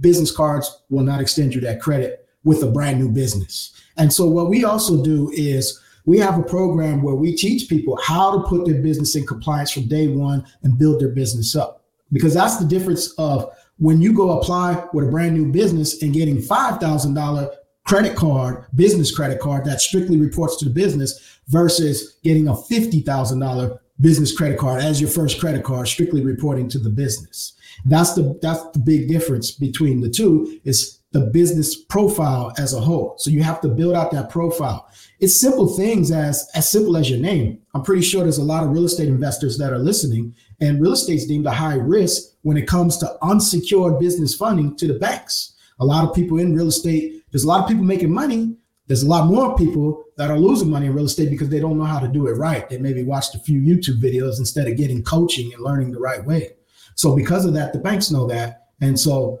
[0.00, 3.72] business cards will not extend you that credit with a brand new business.
[3.96, 7.98] And so what we also do is we have a program where we teach people
[8.02, 11.82] how to put their business in compliance from day one and build their business up.
[12.12, 16.12] Because that's the difference of when you go apply with a brand new business and
[16.12, 17.54] getting $5,000
[17.86, 23.78] credit card, business credit card that strictly reports to the business versus getting a $50,000
[24.00, 27.54] business credit card as your first credit card strictly reporting to the business.
[27.84, 32.80] That's the that's the big difference between the two is the business profile as a
[32.80, 33.14] whole.
[33.18, 34.88] So you have to build out that profile.
[35.24, 37.58] It's simple things as as simple as your name.
[37.72, 40.92] I'm pretty sure there's a lot of real estate investors that are listening, and real
[40.92, 45.54] estate's deemed a high risk when it comes to unsecured business funding to the banks.
[45.78, 48.54] A lot of people in real estate, there's a lot of people making money.
[48.86, 51.78] There's a lot more people that are losing money in real estate because they don't
[51.78, 52.68] know how to do it right.
[52.68, 56.22] They maybe watched a few YouTube videos instead of getting coaching and learning the right
[56.22, 56.50] way.
[56.96, 58.66] So because of that, the banks know that.
[58.82, 59.40] And so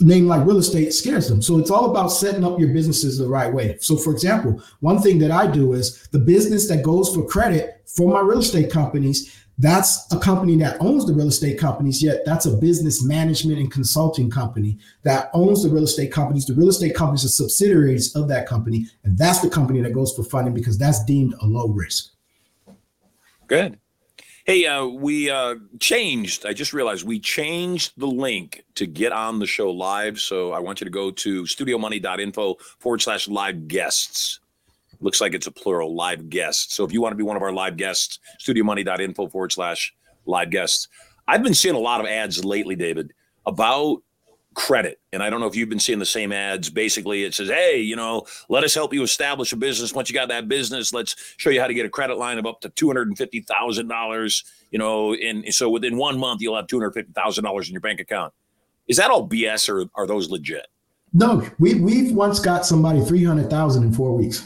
[0.00, 1.42] name like real estate scares them.
[1.42, 3.76] So it's all about setting up your businesses the right way.
[3.80, 7.82] So, for example, one thing that I do is the business that goes for credit
[7.86, 9.34] for my real estate companies.
[9.60, 13.72] That's a company that owns the real estate companies, yet that's a business management and
[13.72, 16.46] consulting company that owns the real estate companies.
[16.46, 18.86] The real estate companies are subsidiaries of that company.
[19.02, 22.12] And that's the company that goes for funding because that's deemed a low risk.
[23.48, 23.80] Good.
[24.48, 26.46] Hey, uh, we uh, changed.
[26.46, 30.18] I just realized we changed the link to get on the show live.
[30.18, 34.40] So I want you to go to studiomoney.info forward slash live guests.
[35.00, 36.74] Looks like it's a plural live guests.
[36.74, 40.48] So if you want to be one of our live guests, studiomoney.info forward slash live
[40.48, 40.88] guests.
[41.26, 43.12] I've been seeing a lot of ads lately, David,
[43.44, 44.02] about
[44.58, 44.98] credit.
[45.12, 46.68] And I don't know if you've been seeing the same ads.
[46.68, 49.94] Basically, it says, hey, you know, let us help you establish a business.
[49.94, 52.46] Once you got that business, let's show you how to get a credit line of
[52.46, 57.80] up to $250,000, you know, and so within one month, you'll have $250,000 in your
[57.80, 58.34] bank account.
[58.88, 60.66] Is that all BS or are those legit?
[61.12, 64.44] No, we, we've once got somebody 300,000 in four weeks.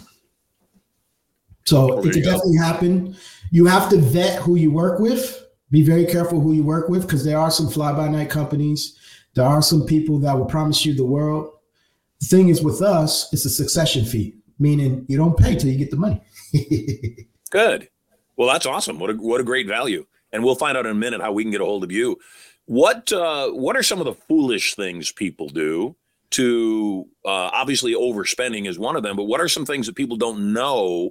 [1.64, 3.16] So oh, it could definitely happen.
[3.50, 5.46] You have to vet who you work with.
[5.70, 8.98] Be very careful who you work with because there are some fly by night companies
[9.34, 11.50] there are some people that will promise you the world.
[12.20, 15.78] The thing is, with us, it's a succession fee, meaning you don't pay till you
[15.78, 16.20] get the money.
[17.50, 17.88] Good.
[18.36, 18.98] Well, that's awesome.
[18.98, 20.06] What a what a great value.
[20.32, 22.18] And we'll find out in a minute how we can get a hold of you.
[22.66, 25.96] What uh, what are some of the foolish things people do
[26.30, 30.16] to uh, obviously overspending is one of them, but what are some things that people
[30.16, 31.10] don't know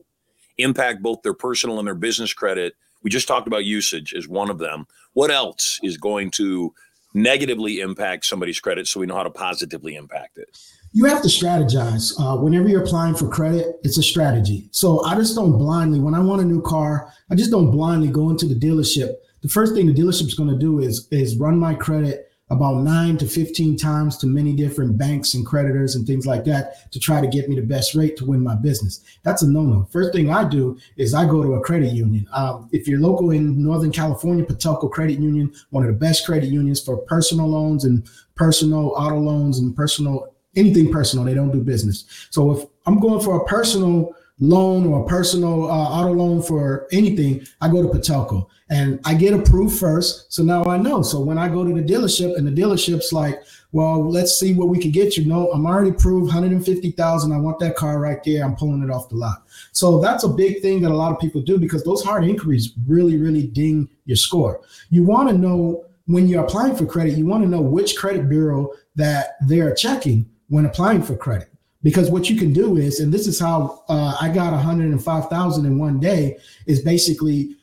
[0.57, 2.73] impact both their personal and their business credit?
[3.03, 4.85] We just talked about usage as one of them.
[5.13, 6.73] What else is going to
[7.13, 10.57] negatively impact somebody's credit so we know how to positively impact it?
[10.93, 12.13] You have to strategize.
[12.19, 14.67] Uh, whenever you're applying for credit, it's a strategy.
[14.71, 18.09] So I just don't blindly, when I want a new car, I just don't blindly
[18.09, 19.13] go into the dealership.
[19.41, 23.17] The first thing the dealership's going to do is is run my credit about nine
[23.17, 27.21] to 15 times to many different banks and creditors and things like that to try
[27.21, 28.99] to get me the best rate to win my business.
[29.23, 29.87] That's a no no.
[29.89, 32.27] First thing I do is I go to a credit union.
[32.33, 36.49] Um, if you're local in Northern California, Patelco Credit Union, one of the best credit
[36.49, 41.23] unions for personal loans and personal auto loans and personal anything personal.
[41.23, 42.03] They don't do business.
[42.31, 46.87] So if I'm going for a personal loan or a personal uh, auto loan for
[46.91, 50.33] anything, I go to Patelco and I get approved first.
[50.33, 51.03] So now I know.
[51.03, 54.67] So when I go to the dealership and the dealership's like, well, let's see what
[54.67, 55.25] we can get you.
[55.25, 57.31] No, I'm already approved 150,000.
[57.31, 58.43] I want that car right there.
[58.43, 59.43] I'm pulling it off the lot.
[59.71, 62.73] So that's a big thing that a lot of people do because those hard inquiries
[62.87, 64.61] really, really ding your score.
[64.89, 68.27] You want to know when you're applying for credit, you want to know which credit
[68.27, 71.50] bureau that they're checking when applying for credit.
[71.83, 75.79] Because what you can do is, and this is how uh, I got 105,000 in
[75.79, 77.55] one day, is basically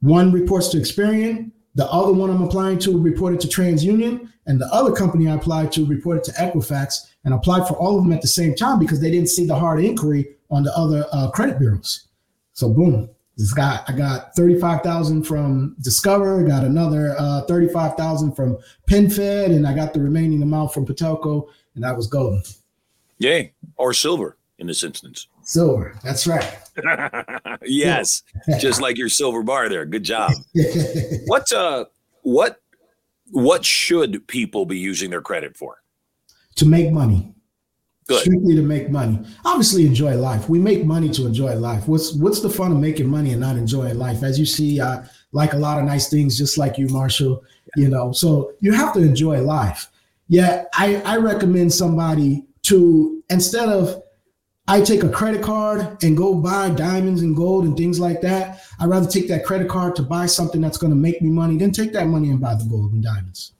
[0.00, 4.66] one reports to Experian, the other one I'm applying to reported to TransUnion, and the
[4.72, 8.22] other company I applied to reported to Equifax, and applied for all of them at
[8.22, 11.58] the same time because they didn't see the hard inquiry on the other uh, credit
[11.58, 12.08] bureaus.
[12.54, 19.46] So boom, this got I got 35,000 from Discover, got another uh, 35,000 from PenFed,
[19.46, 22.42] and I got the remaining amount from Patelco, and that was golden.
[23.20, 25.28] Yay, or silver in this instance.
[25.42, 26.58] Silver, that's right.
[27.62, 28.22] yes,
[28.58, 29.84] just like your silver bar there.
[29.84, 30.32] Good job.
[31.26, 31.84] what uh
[32.22, 32.62] what
[33.30, 35.82] what should people be using their credit for?
[36.56, 37.34] To make money.
[38.06, 38.22] Good.
[38.22, 39.20] Strictly to make money.
[39.44, 40.48] Obviously enjoy life.
[40.48, 41.86] We make money to enjoy life.
[41.86, 44.22] What's what's the fun of making money and not enjoying life?
[44.22, 47.44] As you see, I like a lot of nice things just like you, Marshall.
[47.76, 49.88] You know, so you have to enjoy life.
[50.28, 54.02] Yeah, I, I recommend somebody to instead of
[54.70, 58.60] I take a credit card and go buy diamonds and gold and things like that.
[58.78, 61.56] I'd rather take that credit card to buy something that's going to make me money
[61.56, 63.52] than take that money and buy the gold and diamonds.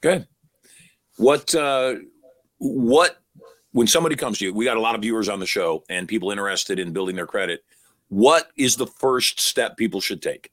[0.00, 0.28] Good.
[1.16, 1.96] What, uh,
[2.58, 3.18] what,
[3.72, 6.06] when somebody comes to you, we got a lot of viewers on the show and
[6.06, 7.64] people interested in building their credit.
[8.08, 10.52] What is the first step people should take?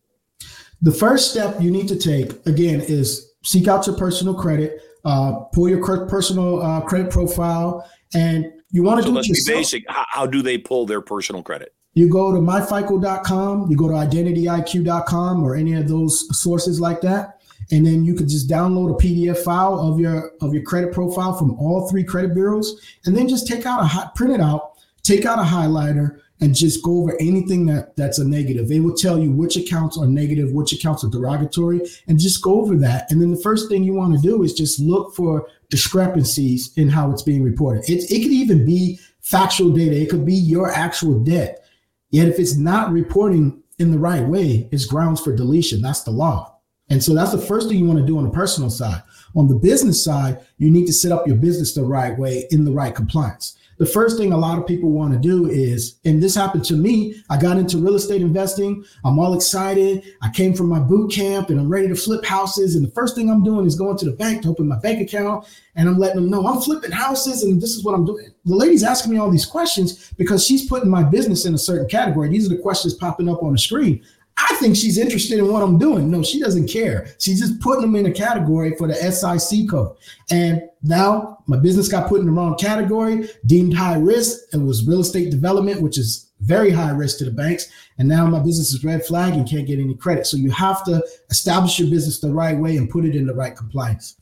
[0.81, 5.33] The first step you need to take, again, is seek out your personal credit, uh,
[5.53, 9.55] pull your personal uh, credit profile, and you want to so do let's it yourself.
[9.55, 9.83] be basic.
[9.87, 11.73] How, how do they pull their personal credit?
[11.93, 17.39] You go to myfico.com, you go to identityiq.com or any of those sources like that.
[17.71, 21.33] And then you could just download a PDF file of your of your credit profile
[21.33, 24.73] from all three credit bureaus, and then just take out a hot print it out,
[25.03, 28.69] take out a highlighter, and just go over anything that that's a negative.
[28.69, 32.61] They will tell you which accounts are negative, which accounts are derogatory, and just go
[32.61, 33.11] over that.
[33.11, 36.87] And then the first thing you want to do is just look for discrepancies in
[36.87, 37.89] how it's being reported.
[37.89, 39.99] It, it could even be factual data.
[39.99, 41.65] It could be your actual debt.
[42.11, 45.81] Yet if it's not reporting in the right way, it's grounds for deletion.
[45.81, 46.59] That's the law.
[46.91, 49.01] And so that's the first thing you want to do on the personal side.
[49.35, 52.65] On the business side, you need to set up your business the right way in
[52.65, 56.23] the right compliance the first thing a lot of people want to do is, and
[56.23, 58.85] this happened to me, I got into real estate investing.
[59.03, 60.03] I'm all excited.
[60.21, 62.75] I came from my boot camp and I'm ready to flip houses.
[62.75, 65.01] And the first thing I'm doing is going to the bank to open my bank
[65.01, 65.45] account.
[65.75, 68.33] And I'm letting them know I'm flipping houses and this is what I'm doing.
[68.45, 71.89] The lady's asking me all these questions because she's putting my business in a certain
[71.89, 72.29] category.
[72.29, 74.03] These are the questions popping up on the screen.
[74.37, 76.11] I think she's interested in what I'm doing.
[76.11, 77.07] No, she doesn't care.
[77.19, 79.95] She's just putting them in a category for the SIC code.
[80.29, 84.39] And now my business got put in the wrong category, deemed high risk.
[84.53, 87.71] It was real estate development, which is very high risk to the banks.
[87.97, 90.27] And now my business is red flag and can't get any credit.
[90.27, 93.33] So you have to establish your business the right way and put it in the
[93.33, 94.17] right compliance.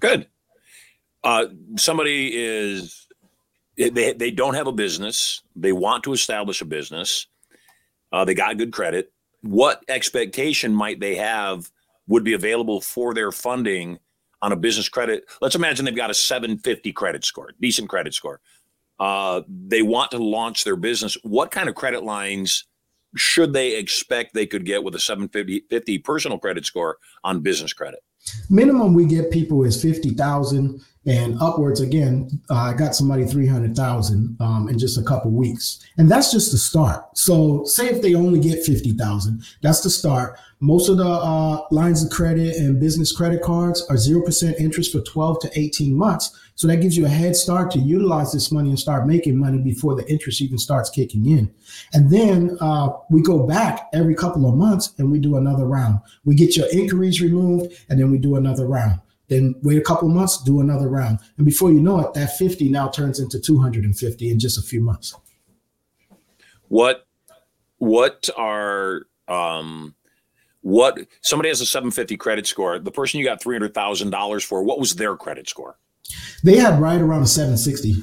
[0.00, 0.26] Good.
[1.22, 3.06] Uh, somebody is
[3.76, 5.42] they they don't have a business.
[5.56, 7.28] They want to establish a business
[8.14, 9.12] uh, they got good credit.
[9.40, 11.68] What expectation might they have
[12.06, 13.98] would be available for their funding
[14.40, 15.24] on a business credit?
[15.40, 18.40] Let's imagine they've got a 750 credit score, decent credit score.
[19.00, 21.16] Uh, they want to launch their business.
[21.24, 22.64] What kind of credit lines
[23.16, 27.98] should they expect they could get with a 750 personal credit score on business credit?
[28.48, 32.40] Minimum we get people is 50,000 and upwards again.
[32.50, 36.32] Uh, I got somebody three hundred thousand um, in just a couple weeks, and that's
[36.32, 37.16] just the start.
[37.16, 40.38] So, say if they only get fifty thousand, that's the start.
[40.60, 44.92] Most of the uh, lines of credit and business credit cards are zero percent interest
[44.92, 46.38] for twelve to eighteen months.
[46.56, 49.58] So that gives you a head start to utilize this money and start making money
[49.58, 51.52] before the interest even starts kicking in.
[51.92, 55.98] And then uh, we go back every couple of months and we do another round.
[56.24, 59.00] We get your inquiries removed and then we do another round.
[59.28, 61.18] Then wait a couple months, do another round.
[61.36, 64.80] And before you know it, that 50 now turns into 250 in just a few
[64.80, 65.14] months.
[66.68, 67.06] What
[67.78, 69.94] what are um
[70.60, 74.94] what somebody has a 750 credit score, the person you got $300,000 for, what was
[74.94, 75.76] their credit score?
[76.42, 77.96] They had right around a 760.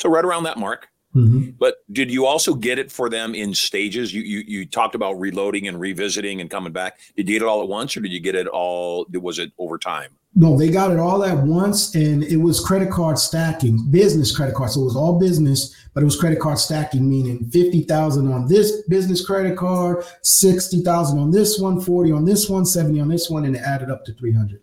[0.00, 0.88] So right around that mark.
[1.18, 1.50] Mm-hmm.
[1.58, 4.14] But did you also get it for them in stages?
[4.14, 6.98] You, you you talked about reloading and revisiting and coming back.
[7.16, 9.06] Did you get it all at once, or did you get it all?
[9.12, 10.10] Was it over time?
[10.34, 14.54] No, they got it all at once, and it was credit card stacking, business credit
[14.54, 14.74] cards.
[14.74, 18.46] So it was all business, but it was credit card stacking, meaning fifty thousand on
[18.46, 23.08] this business credit card, sixty thousand on this one, forty on this one, seventy on
[23.08, 24.60] this one, and it added up to three hundred.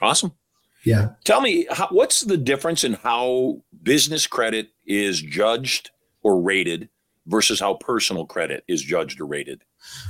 [0.00, 0.32] Awesome.
[0.84, 1.10] Yeah.
[1.24, 5.90] Tell me, how, what's the difference in how business credit is judged
[6.22, 6.88] or rated
[7.26, 9.62] versus how personal credit is judged or rated?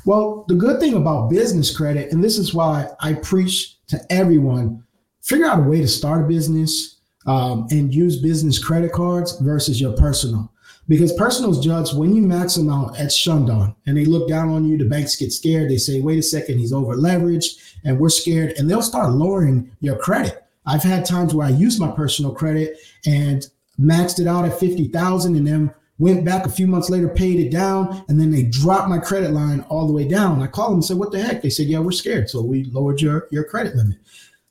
[0.06, 4.84] Well, the good thing about business credit, and this is why I preach to everyone
[5.22, 9.80] figure out a way to start a business um, and use business credit cards versus
[9.80, 10.50] your personal.
[10.86, 14.50] Because personal is judged when you max them out at Shundon and they look down
[14.50, 15.70] on you, the banks get scared.
[15.70, 18.52] They say, wait a second, he's over leveraged and we're scared.
[18.58, 20.44] And they'll start lowering your credit.
[20.66, 23.46] I've had times where I used my personal credit and
[23.78, 27.50] maxed it out at 50,000 and then went back a few months later, paid it
[27.50, 30.42] down, and then they dropped my credit line all the way down.
[30.42, 31.42] I called them and said, what the heck?
[31.42, 32.28] They said, yeah, we're scared.
[32.28, 33.98] So we lowered your, your credit limit.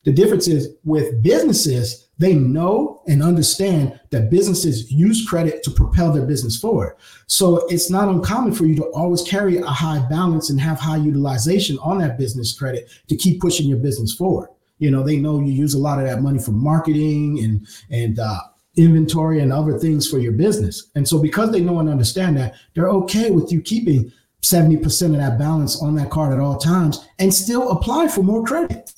[0.04, 6.12] The difference is with businesses, they know and understand that businesses use credit to propel
[6.12, 6.96] their business forward.
[7.28, 10.98] So it's not uncommon for you to always carry a high balance and have high
[10.98, 14.50] utilization on that business credit to keep pushing your business forward.
[14.78, 18.20] You know, they know you use a lot of that money for marketing and and
[18.20, 18.42] uh,
[18.76, 20.90] inventory and other things for your business.
[20.96, 24.12] And so because they know and understand that, they're okay with you keeping
[24.42, 28.44] 70% of that balance on that card at all times and still apply for more
[28.44, 28.94] credit.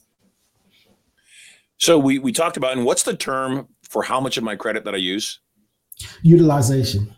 [1.77, 4.85] So we we talked about, and what's the term for how much of my credit
[4.85, 5.39] that I use?
[6.23, 7.13] Utilization.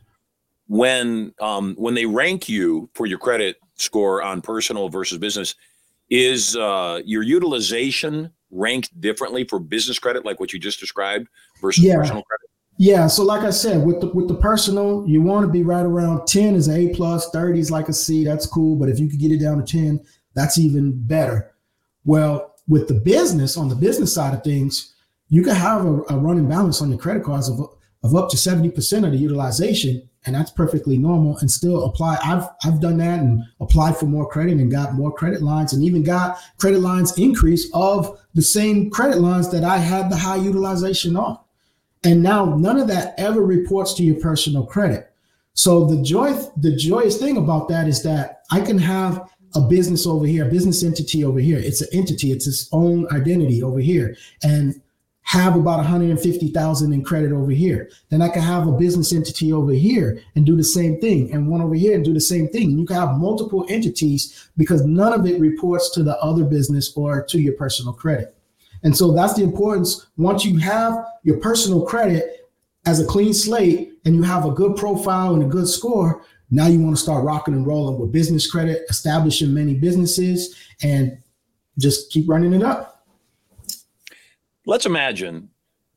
[0.67, 5.53] When um, when they rank you for your credit score on personal versus business,
[6.09, 11.27] is uh, your utilization ranked differently for business credit, like what you just described,
[11.61, 11.97] versus Yeah.
[11.97, 12.46] personal credit?
[12.79, 15.85] Yeah, so like I said, with the with the personal, you want to be right
[15.85, 18.75] around 10 is an A plus, 30 is like a C, that's cool.
[18.75, 19.99] But if you could get it down to 10,
[20.35, 21.55] that's even better.
[22.05, 24.93] Well, with the business, on the business side of things,
[25.29, 27.59] you can have a, a running balance on your credit cards of,
[28.03, 32.19] of up to 70% of the utilization, and that's perfectly normal and still apply.
[32.23, 35.83] I've I've done that and applied for more credit and got more credit lines and
[35.83, 40.35] even got credit lines increase of the same credit lines that I had the high
[40.35, 41.39] utilization on.
[42.03, 45.11] And now none of that ever reports to your personal credit.
[45.53, 50.05] So the joy, the joyous thing about that is that I can have a business
[50.05, 51.57] over here, a business entity over here.
[51.57, 54.79] It's an entity, it's its own identity over here, and
[55.23, 57.89] have about 150,000 in credit over here.
[58.09, 61.49] Then I can have a business entity over here and do the same thing, and
[61.49, 62.77] one over here and do the same thing.
[62.77, 67.25] You can have multiple entities because none of it reports to the other business or
[67.25, 68.36] to your personal credit.
[68.87, 70.07] And so that's the importance.
[70.15, 72.49] Once you have your personal credit
[72.85, 76.67] as a clean slate and you have a good profile and a good score, now
[76.67, 81.17] you want to start rocking and rolling with business credit, establishing many businesses, and
[81.77, 83.05] just keep running it up.
[84.65, 85.49] Let's imagine,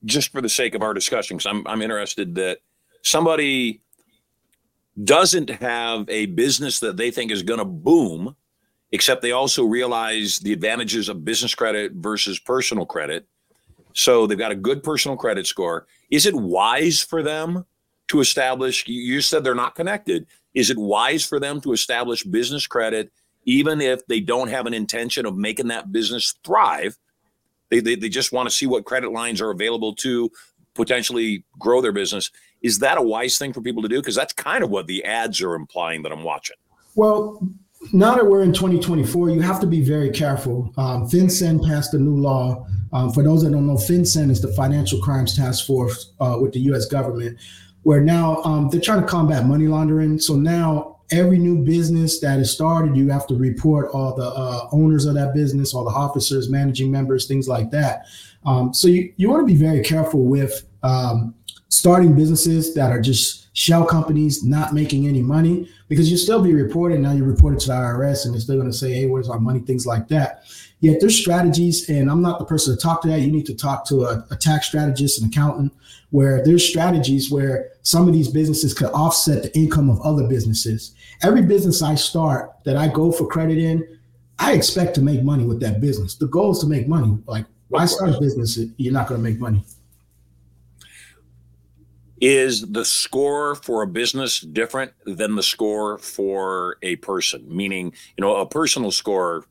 [0.04, 2.58] just for the sake of our discussion, because I'm I'm interested that
[3.02, 3.82] somebody
[5.04, 8.34] doesn't have a business that they think is going to boom,
[8.92, 13.26] except they also realize the advantages of business credit versus personal credit.
[13.92, 15.86] So they've got a good personal credit score.
[16.10, 17.64] Is it wise for them
[18.08, 18.86] to establish?
[18.86, 20.26] You said they're not connected.
[20.54, 23.12] Is it wise for them to establish business credit,
[23.44, 26.98] even if they don't have an intention of making that business thrive?
[27.70, 30.30] They, they, they just want to see what credit lines are available to
[30.74, 32.30] potentially grow their business.
[32.62, 34.00] Is that a wise thing for people to do?
[34.00, 36.56] Because that's kind of what the ads are implying that I'm watching.
[36.96, 37.40] Well,
[37.92, 40.72] now that we're in 2024, you have to be very careful.
[40.76, 42.66] Um, FinCEN passed a new law.
[42.92, 46.52] Um, for those that don't know, FinCEN is the Financial Crimes Task Force uh, with
[46.52, 46.86] the U.S.
[46.86, 47.38] government,
[47.82, 50.18] where now um, they're trying to combat money laundering.
[50.18, 54.68] So now every new business that is started, you have to report all the uh,
[54.72, 58.04] owners of that business, all the officers, managing members, things like that.
[58.44, 61.34] Um, so you, you want to be very careful with um,
[61.68, 66.54] starting businesses that are just shell companies not making any money because you'll still be
[66.54, 67.02] reporting.
[67.02, 69.28] Now you report it to the IRS and they're still going to say, hey, where's
[69.28, 69.58] our money?
[69.58, 70.44] Things like that.
[70.78, 73.20] Yet there's strategies, and I'm not the person to talk to that.
[73.20, 75.74] You need to talk to a, a tax strategist, an accountant,
[76.10, 80.94] where there's strategies where some of these businesses could offset the income of other businesses.
[81.22, 83.98] Every business I start that I go for credit in,
[84.38, 86.14] I expect to make money with that business.
[86.14, 87.18] The goal is to make money.
[87.26, 88.56] Like, why start a business?
[88.56, 89.64] if You're not going to make money.
[92.20, 97.44] Is the score for a business different than the score for a person?
[97.48, 99.44] Meaning, you know, a personal score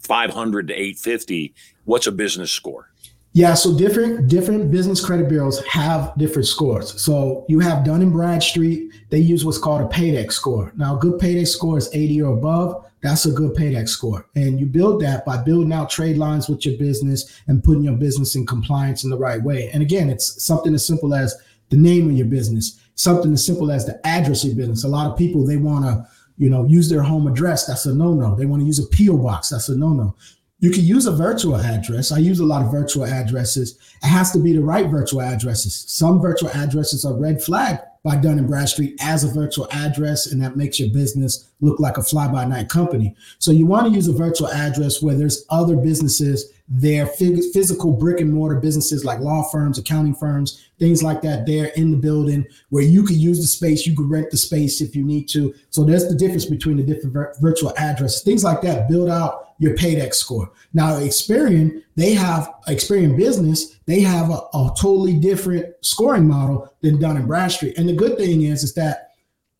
[0.00, 1.54] 500 to 850.
[1.84, 2.90] What's a business score?
[3.32, 7.00] Yeah, so different different business credit bureaus have different scores.
[7.00, 8.92] So you have Dun and Bradstreet.
[9.10, 10.72] They use what's called a Paydex score.
[10.76, 12.86] Now, a good Paydex score is 80 or above.
[13.02, 16.66] That's a good Paydex score, and you build that by building out trade lines with
[16.66, 19.70] your business and putting your business in compliance in the right way.
[19.72, 21.34] And again, it's something as simple as
[21.70, 24.84] the name of your business, something as simple as the address of your business.
[24.84, 26.06] A lot of people they want to
[26.40, 27.66] you know, use their home address.
[27.66, 28.34] That's a no-no.
[28.34, 29.50] They want to use a PO box.
[29.50, 30.16] That's a no-no.
[30.60, 32.12] You can use a virtual address.
[32.12, 33.78] I use a lot of virtual addresses.
[34.02, 35.84] It has to be the right virtual addresses.
[35.86, 40.40] Some virtual addresses are red flag by Dun and Bradstreet as a virtual address, and
[40.40, 43.14] that makes your business look like a fly-by-night company.
[43.38, 48.20] So you want to use a virtual address where there's other businesses there, physical brick
[48.20, 52.46] and mortar businesses like law firms, accounting firms, things like that there in the building
[52.68, 55.52] where you could use the space, you could rent the space if you need to.
[55.70, 58.88] So there's the difference between the different virtual addresses, things like that.
[58.88, 60.52] Build out your Paydex score.
[60.72, 67.00] Now, Experian, they have Experian Business, they have a, a totally different scoring model than
[67.00, 67.78] Dun and Bradstreet.
[67.78, 69.10] And the good thing is, is that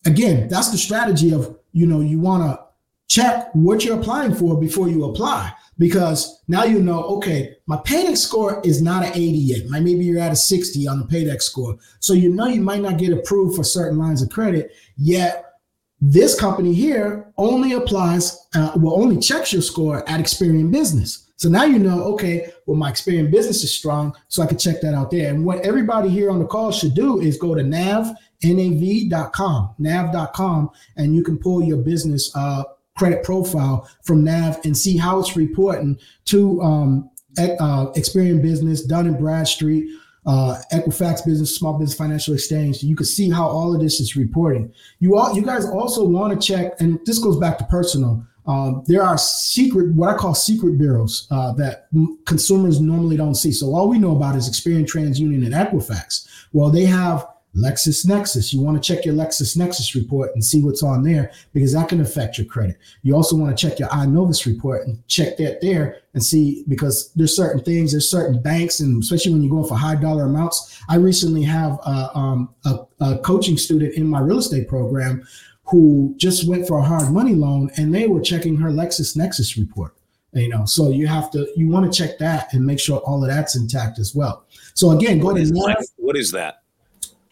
[0.05, 2.63] again, that's the strategy of you know you want to
[3.07, 8.17] check what you're applying for before you apply because now you know, okay, my Paydex
[8.17, 9.65] score is not an 80 yet.
[9.65, 11.75] Maybe you're at a 60 on the Paydex score.
[11.99, 15.55] So you know you might not get approved for certain lines of credit, yet
[15.99, 21.31] this company here only applies, uh, well, only checks your score at Experian Business.
[21.37, 24.81] So now you know, okay, well, my Experian Business is strong, so I can check
[24.81, 25.33] that out there.
[25.33, 28.05] And what everybody here on the call should do is go to nav,
[28.43, 32.65] nav.com, nav.com, and you can pull your business uh,
[32.97, 39.07] credit profile from NAV and see how it's reporting to um, uh, Experian Business, Dun
[39.07, 39.89] and Bradstreet,
[40.25, 42.83] uh, Equifax Business, Small Business Financial Exchange.
[42.83, 44.71] You can see how all of this is reporting.
[44.99, 48.25] You all, you guys also want to check, and this goes back to personal.
[48.45, 53.35] Um, there are secret, what I call secret bureaus uh, that m- consumers normally don't
[53.35, 53.51] see.
[53.51, 56.27] So all we know about is Experian, TransUnion, and Equifax.
[56.51, 58.53] Well, they have LexisNexis.
[58.53, 62.01] You want to check your LexisNexis report and see what's on there because that can
[62.01, 62.77] affect your credit.
[63.01, 67.11] You also want to check your Innovis report and check that there and see because
[67.15, 70.81] there's certain things, there's certain banks, and especially when you're going for high dollar amounts.
[70.89, 75.27] I recently have a, um, a, a coaching student in my real estate program
[75.65, 79.95] who just went for a hard money loan and they were checking her LexisNexis report
[80.33, 83.23] you know so you have to you want to check that and make sure all
[83.23, 85.51] of that's intact as well so again go what to is,
[85.97, 86.60] what is that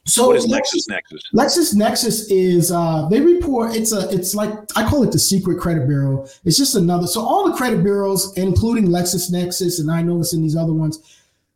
[0.10, 1.22] so what is LexisNexis?
[1.34, 5.88] LexisNexis is uh, they report it's a it's like I call it the secret credit
[5.88, 6.28] bureau.
[6.46, 7.08] It's just another.
[7.08, 11.00] So all the credit bureaus, including LexisNexis and Innovis in these other ones,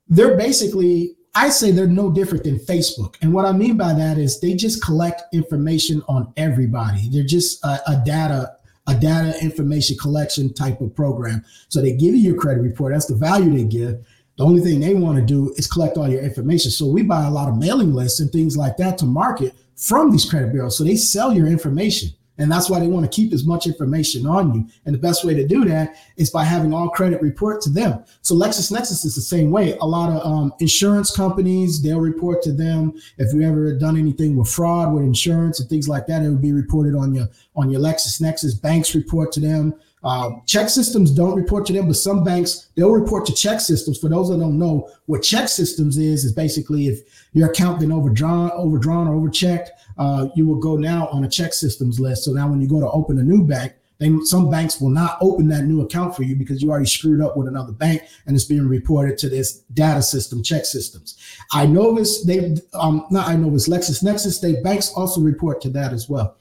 [0.08, 3.16] they're basically I say they're no different than Facebook.
[3.22, 7.10] And what I mean by that is they just collect information on everybody.
[7.10, 11.44] They're just a, a data a data information collection type of program.
[11.70, 12.94] So they give you your credit report.
[12.94, 14.06] That's the value they give.
[14.44, 16.70] The only thing they want to do is collect all your information.
[16.70, 20.12] So we buy a lot of mailing lists and things like that to market from
[20.12, 20.78] these credit bureaus.
[20.78, 22.10] So they sell your information.
[22.38, 24.68] And that's why they want to keep as much information on you.
[24.86, 28.04] And the best way to do that is by having all credit report to them.
[28.22, 29.78] So LexisNexis is the same way.
[29.78, 33.00] A lot of um, insurance companies, they'll report to them.
[33.18, 36.42] If you ever done anything with fraud with insurance and things like that, it would
[36.42, 38.62] be reported on your on your LexisNexis.
[38.62, 39.76] Banks report to them.
[40.04, 44.00] Um, ChexSystems don't report to them, but some banks they'll report to ChexSystems.
[44.00, 47.02] For those that don't know, what ChexSystems is is basically if
[47.34, 52.00] your account been overdrawn, overdrawn or overchecked, uh, you will go now on a ChexSystems
[52.00, 52.26] list.
[52.26, 55.18] So now when you go to open a new bank, then some banks will not
[55.22, 58.36] open that new account for you because you already screwed up with another bank and
[58.36, 61.16] it's being reported to this data system, ChexSystems.
[61.54, 65.70] I know this, they um not I know this LexisNexis, they banks also report to
[65.70, 66.36] that as well.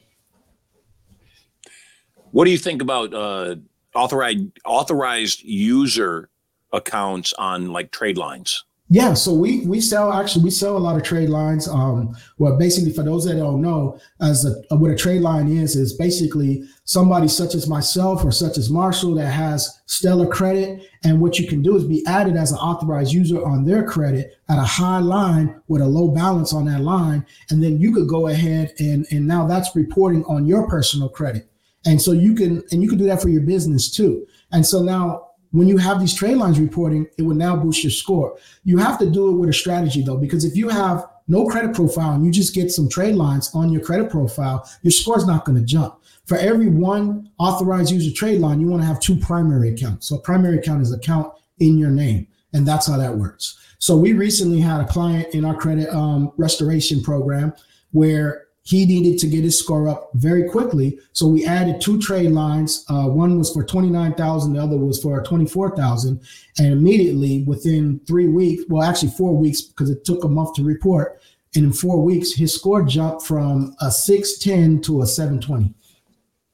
[2.33, 3.57] What do you think about uh,
[3.93, 6.29] authorized authorized user
[6.71, 8.63] accounts on like trade lines?
[8.89, 11.67] Yeah, so we we sell actually we sell a lot of trade lines.
[11.67, 15.75] Um, well, basically for those that don't know, as a, what a trade line is
[15.75, 21.21] is basically somebody such as myself or such as Marshall that has stellar credit, and
[21.21, 24.57] what you can do is be added as an authorized user on their credit at
[24.57, 28.27] a high line with a low balance on that line, and then you could go
[28.27, 31.47] ahead and and now that's reporting on your personal credit,
[31.85, 34.25] and so you can and you can do that for your business too.
[34.51, 37.91] And so now when you have these trade lines reporting, it will now boost your
[37.91, 38.37] score.
[38.63, 41.75] You have to do it with a strategy though, because if you have no credit
[41.75, 45.27] profile and you just get some trade lines on your credit profile, your score is
[45.27, 45.99] not going to jump.
[46.25, 50.07] For every one authorized user trade line, you want to have two primary accounts.
[50.07, 53.59] So a primary account is account in your name, and that's how that works.
[53.77, 57.53] So we recently had a client in our credit um, restoration program
[57.91, 60.97] where he needed to get his score up very quickly.
[61.11, 62.85] So we added two trade lines.
[62.89, 66.21] Uh, one was for 29,000, the other was for 24,000.
[66.57, 70.63] And immediately within three weeks, well, actually four weeks, because it took a month to
[70.63, 71.21] report.
[71.55, 75.73] And in four weeks, his score jumped from a 610 to a 720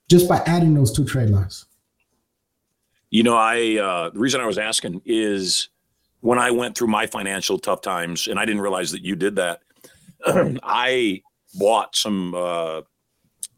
[0.10, 1.66] just by adding those two trade lines.
[3.12, 5.70] You know, I, uh, the reason I was asking is
[6.22, 9.36] when I went through my financial tough times, and I didn't realize that you did
[9.36, 9.62] that.
[10.64, 11.22] I
[11.56, 12.82] bought some uh,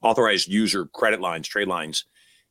[0.02, 2.06] authorized user credit lines, trade lines,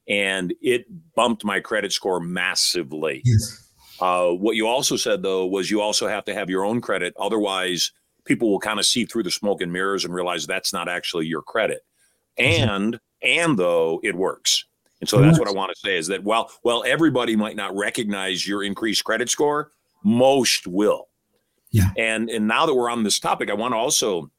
[0.08, 3.22] and it bumped my credit score massively.
[3.24, 3.68] Yes.
[4.00, 7.14] Uh, what you also said though was you also have to have your own credit,
[7.18, 7.92] otherwise
[8.24, 11.26] people will kind of see through the smoke and mirrors and realize that's not actually
[11.26, 11.80] your credit.
[12.38, 14.64] And and though it works.
[15.00, 17.74] And so that's what I want to say is that while well everybody might not
[17.74, 19.72] recognize your increased credit score,
[20.04, 21.08] most will.
[21.70, 21.90] Yeah.
[21.96, 24.30] And and now that we're on this topic, I want to also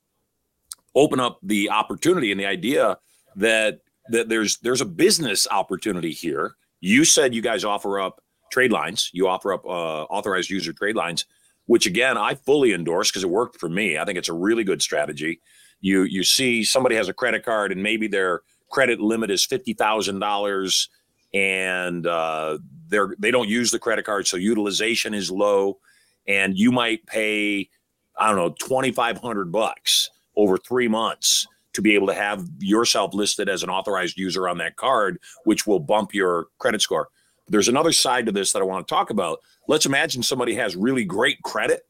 [0.95, 2.97] open up the opportunity and the idea
[3.35, 3.79] that
[4.09, 6.55] that there's there's a business opportunity here.
[6.79, 8.21] You said you guys offer up
[8.51, 9.09] trade lines.
[9.13, 11.25] You offer up uh, authorized user trade lines,
[11.65, 13.97] which again I fully endorse because it worked for me.
[13.97, 15.39] I think it's a really good strategy.
[15.79, 19.73] You you see somebody has a credit card and maybe their credit limit is fifty
[19.73, 20.89] thousand dollars,
[21.33, 25.79] and uh, they're they don't use the credit card, so utilization is low,
[26.27, 27.69] and you might pay
[28.17, 32.45] I don't know twenty five hundred bucks over three months to be able to have
[32.59, 37.07] yourself listed as an authorized user on that card, which will bump your credit score.
[37.47, 39.39] There's another side to this that I want to talk about.
[39.67, 41.85] Let's imagine somebody has really great credit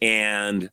[0.00, 0.70] and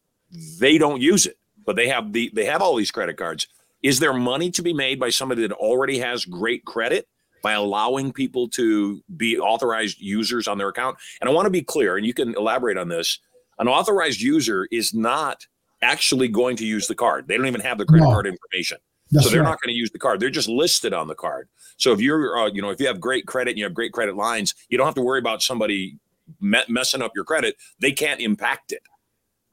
[0.59, 3.47] they don't use it, but they have the they have all these credit cards.
[3.83, 7.07] Is there money to be made by somebody that already has great credit
[7.43, 10.97] by allowing people to be authorized users on their account?
[11.21, 13.19] And I want to be clear, and you can elaborate on this.
[13.59, 15.45] An authorized user is not
[15.81, 17.27] actually going to use the card.
[17.27, 18.11] They don't even have the credit no.
[18.11, 18.77] card information.
[19.11, 19.49] That's so they're right.
[19.49, 20.19] not going to use the card.
[20.19, 21.47] They're just listed on the card.
[21.77, 23.91] So if you're, uh, you know, if you have great credit and you have great
[23.91, 25.97] credit lines, you don't have to worry about somebody
[26.39, 27.55] me- messing up your credit.
[27.79, 28.81] They can't impact it.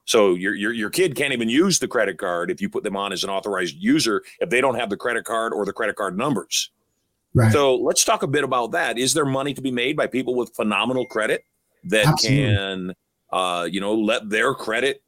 [0.04, 2.96] So your, your your kid can't even use the credit card if you put them
[2.96, 5.94] on as an authorized user if they don't have the credit card or the credit
[5.96, 6.70] card numbers.
[7.34, 7.52] Right.
[7.52, 8.98] So let's talk a bit about that.
[8.98, 11.44] Is there money to be made by people with phenomenal credit
[11.84, 12.42] that Absolutely.
[12.42, 12.94] can,
[13.32, 15.02] uh, you know, let their credit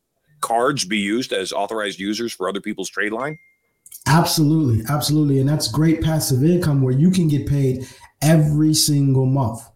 [0.45, 3.39] cards be used as authorized users for other people's trade line?
[4.07, 7.89] Absolutely, absolutely, and that's great passive income where you can get paid
[8.21, 9.67] every single month.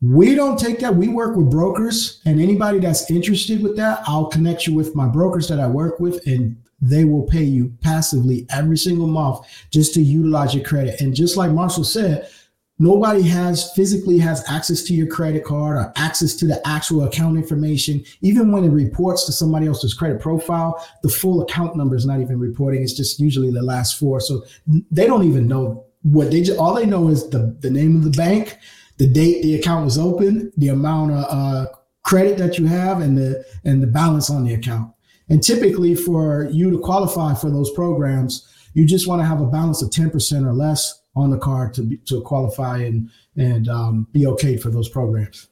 [0.00, 0.96] We don't take that.
[0.96, 5.06] We work with brokers, and anybody that's interested with that, I'll connect you with my
[5.06, 9.40] brokers that I work with, and they will pay you passively every single month
[9.70, 11.02] just to utilize your credit.
[11.02, 12.30] And just like Marshall said,
[12.78, 17.36] nobody has physically has access to your credit card or access to the actual account
[17.36, 18.04] information.
[18.20, 22.20] Even when it reports to somebody else's credit profile the full account number is not
[22.20, 22.82] even reporting.
[22.82, 24.20] It's just usually the last four.
[24.20, 24.44] So
[24.90, 28.04] they don't even know what they just all they know is the, the name of
[28.04, 28.56] the bank
[28.98, 31.66] the date the account was open the amount of uh,
[32.02, 34.92] credit that you have and the and the balance on the account.
[35.28, 39.46] And typically for you to qualify for those programs you just want to have a
[39.46, 44.06] balance of 10% or less on the card to be, to qualify and and um,
[44.12, 45.48] be okay for those programs.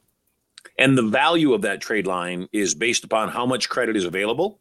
[0.79, 4.59] And the value of that trade line is based upon how much credit is available,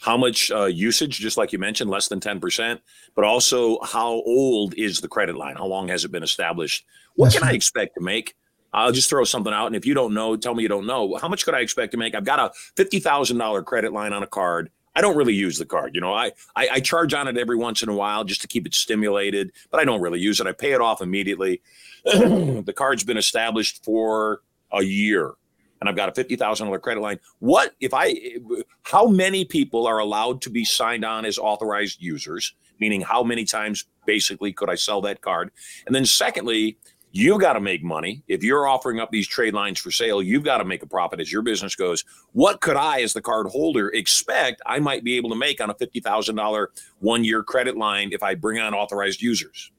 [0.00, 2.80] how much uh, usage, just like you mentioned, less than ten percent,
[3.14, 5.56] but also how old is the credit line?
[5.56, 6.84] How long has it been established?
[7.16, 7.52] What That's can right.
[7.52, 8.34] I expect to make?
[8.72, 11.16] I'll just throw something out, and if you don't know, tell me you don't know.
[11.16, 12.14] How much could I expect to make?
[12.14, 14.70] I've got a fifty thousand dollar credit line on a card.
[14.96, 15.94] I don't really use the card.
[15.94, 18.48] You know, I, I, I charge on it every once in a while just to
[18.48, 20.46] keep it stimulated, but I don't really use it.
[20.46, 21.60] I pay it off immediately.
[22.04, 24.40] the card's been established for
[24.72, 25.34] a year
[25.80, 27.20] and I've got a fifty thousand dollar credit line.
[27.38, 28.14] What if I?
[28.82, 32.54] How many people are allowed to be signed on as authorized users?
[32.78, 35.50] Meaning, how many times basically could I sell that card?
[35.86, 36.78] And then, secondly,
[37.16, 38.22] You've got to make money.
[38.28, 41.18] If you're offering up these trade lines for sale, you've got to make a profit
[41.18, 42.04] as your business goes.
[42.32, 45.70] What could I, as the card holder, expect I might be able to make on
[45.70, 46.66] a $50,000
[46.98, 49.72] one year credit line if I bring on authorized users?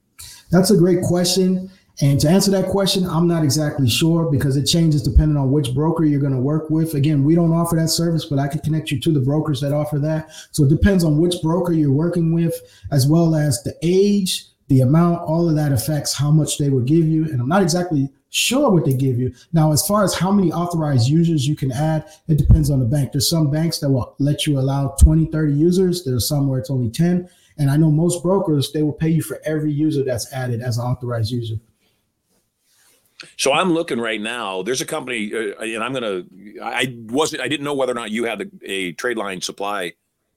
[0.50, 1.70] That's a great question.
[2.02, 5.76] And to answer that question, I'm not exactly sure because it changes depending on which
[5.76, 6.96] broker you're going to work with.
[6.96, 9.74] Again, we don't offer that service, but I can connect you to the brokers that
[9.74, 10.32] offer that.
[10.54, 12.56] So it depends on which broker you're working with,
[12.92, 16.82] as well as the age, the amount, all of that affects how much they will
[16.82, 17.26] give you.
[17.26, 19.34] And I'm not exactly sure what they give you.
[19.54, 22.86] Now, as far as how many authorized users you can add, it depends on the
[22.86, 23.12] bank.
[23.12, 26.04] There's some banks that will let you allow 20, 30 users.
[26.04, 27.30] There's some where it's only 10.
[27.58, 30.78] And I know most brokers, they will pay you for every user that's added as
[30.78, 31.56] an authorized user.
[33.38, 34.62] So I'm looking right now.
[34.62, 36.24] There's a company, uh, and I'm gonna.
[36.62, 37.42] I wasn't.
[37.42, 39.94] I didn't know whether or not you had a, a trade line supply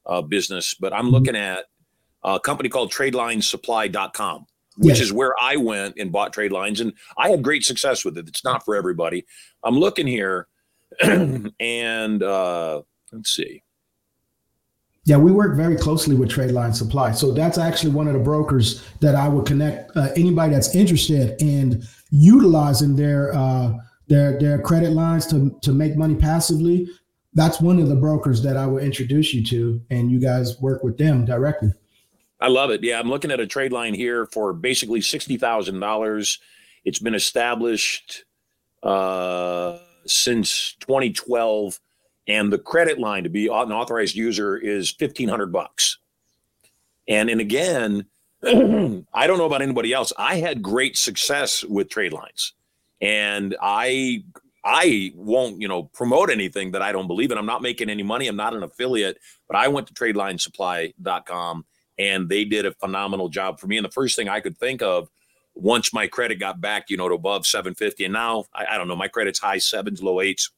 [0.07, 1.66] uh, business, but I'm looking at
[2.23, 4.47] a company called TradeLineSupply.com,
[4.77, 5.07] which yes.
[5.07, 8.29] is where I went and bought trade lines, and I had great success with it.
[8.29, 9.27] It's not for everybody.
[9.64, 10.49] I'm looking here,
[11.03, 13.62] and uh, let's see.
[15.05, 17.12] Yeah, we work very closely with Trade Line Supply.
[17.12, 21.41] So that's actually one of the brokers that I would connect uh, anybody that's interested
[21.41, 23.73] in utilizing their uh,
[24.09, 26.89] their their credit lines to to make money passively.
[27.33, 30.83] That's one of the brokers that I would introduce you to, and you guys work
[30.83, 31.73] with them directly.
[32.41, 32.82] I love it.
[32.82, 36.38] Yeah, I'm looking at a trade line here for basically sixty thousand dollars.
[36.84, 38.24] It's been established
[38.82, 41.78] uh, since 2012
[42.28, 45.99] and the credit line to be an authorized user is 1500 bucks
[47.09, 48.07] and and again
[48.45, 52.55] i don't know about anybody else i had great success with trade lines
[53.01, 54.22] and i
[54.64, 58.03] i won't you know promote anything that i don't believe in i'm not making any
[58.03, 59.18] money i'm not an affiliate
[59.49, 61.64] but i went to tradelinesupply.com
[62.01, 64.83] and they did a phenomenal job for me and the first thing i could think
[64.83, 65.09] of
[65.55, 68.89] once my credit got back you know to above 750 and now I, I don't
[68.89, 70.51] know my credit's high sevens low eights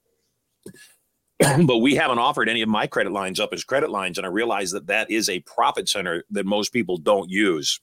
[1.66, 4.18] but we haven't offered any of my credit lines up as credit lines.
[4.18, 7.80] And I realize that that is a profit center that most people don't use.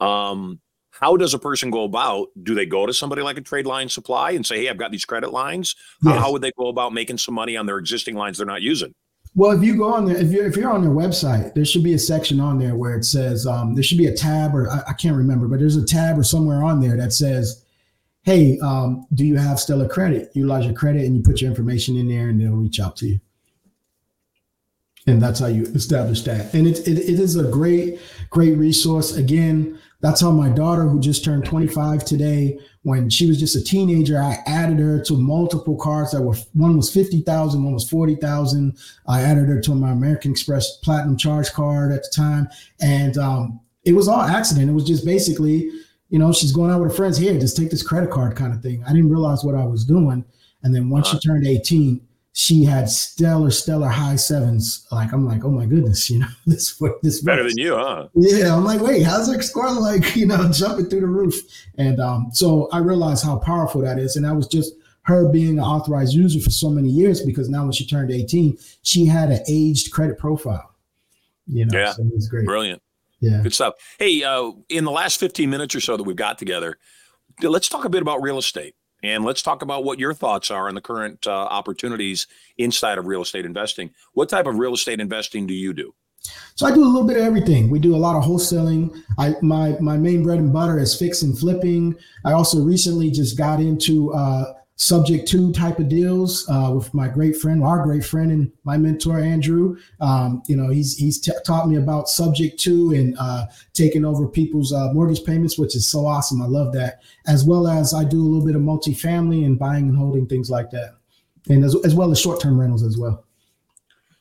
[0.00, 0.60] Um,
[0.90, 2.28] how does a person go about?
[2.42, 4.92] Do they go to somebody like a trade line supply and say, Hey, I've got
[4.92, 5.74] these credit lines?
[6.02, 6.14] Yes.
[6.14, 8.62] How, how would they go about making some money on their existing lines they're not
[8.62, 8.94] using?
[9.36, 11.84] Well, if you go on there, if you're if you're on their website, there should
[11.84, 14.68] be a section on there where it says um, there should be a tab, or
[14.68, 17.62] I, I, can't remember, but there's a tab or somewhere on there that says
[18.26, 20.30] hey, um, do you have Stellar Credit?
[20.34, 23.06] Utilize your credit and you put your information in there and they'll reach out to
[23.06, 23.20] you.
[25.06, 26.52] And that's how you establish that.
[26.52, 29.16] And it, it, it is a great, great resource.
[29.16, 33.64] Again, that's how my daughter, who just turned 25 today, when she was just a
[33.64, 38.76] teenager, I added her to multiple cards that were one was 50,000, one was 40,000.
[39.08, 42.48] I added her to my American Express Platinum Charge card at the time.
[42.80, 44.70] And um, it was all accident.
[44.70, 45.70] It was just basically
[46.08, 48.52] you know, she's going out with her friends here, just take this credit card kind
[48.52, 48.82] of thing.
[48.84, 50.24] I didn't realize what I was doing.
[50.62, 51.18] And then once uh-huh.
[51.20, 52.00] she turned 18,
[52.38, 54.86] she had stellar, stellar high sevens.
[54.92, 58.08] Like, I'm like, oh my goodness, you know, this what this better than you, huh?
[58.14, 58.54] Yeah.
[58.54, 61.34] I'm like, wait, how's her score like, you know, jumping through the roof?
[61.78, 64.16] And um, so I realized how powerful that is.
[64.16, 64.74] And that was just
[65.04, 68.58] her being an authorized user for so many years because now when she turned 18,
[68.82, 70.74] she had an aged credit profile.
[71.46, 71.92] You know, yeah.
[71.92, 72.44] so it was great.
[72.44, 72.82] Brilliant.
[73.20, 73.40] Yeah.
[73.44, 73.76] Good stuff.
[73.98, 76.76] Hey, uh, in the last 15 minutes or so that we've got together,
[77.42, 78.74] let's talk a bit about real estate
[79.06, 82.26] and let's talk about what your thoughts are on the current uh, opportunities
[82.58, 83.90] inside of real estate investing.
[84.14, 85.94] What type of real estate investing do you do?
[86.56, 87.70] So I do a little bit of everything.
[87.70, 89.00] We do a lot of wholesaling.
[89.18, 91.94] I my my main bread and butter is fix and flipping.
[92.24, 97.08] I also recently just got into uh, subject to type of deals uh, with my
[97.08, 99.76] great friend, our great friend, and my mentor Andrew.
[100.00, 104.28] Um, you know, he's he's t- taught me about subject to and uh, taking over
[104.28, 106.42] people's uh, mortgage payments, which is so awesome.
[106.42, 107.00] I love that.
[107.26, 110.50] As well as I do a little bit of multifamily and buying and holding things
[110.50, 110.96] like that,
[111.48, 113.24] and as, as well as short term rentals as well.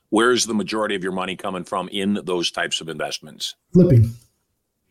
[0.09, 3.55] Where's the majority of your money coming from in those types of investments?
[3.73, 4.11] Flipping.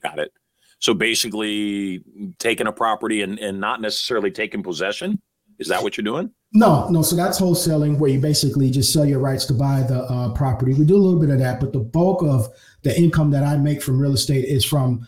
[0.03, 0.33] Got it.
[0.81, 2.05] So basically,
[2.39, 5.23] taking a property and, and not necessarily taking possession.
[5.59, 6.31] Is that what you're doing?
[6.53, 7.03] No, no.
[7.03, 10.75] So that's wholesaling, where you basically just sell your rights to buy the uh, property.
[10.75, 12.49] We do a little bit of that, but the bulk of
[12.83, 15.07] the income that I make from real estate is from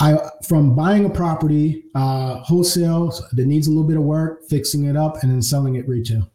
[0.00, 4.86] I from buying a property, uh, wholesale that needs a little bit of work, fixing
[4.86, 6.30] it up, and then selling it retail.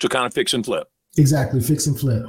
[0.00, 0.90] To kind of fix and flip.
[1.18, 2.26] Exactly, fix and flip.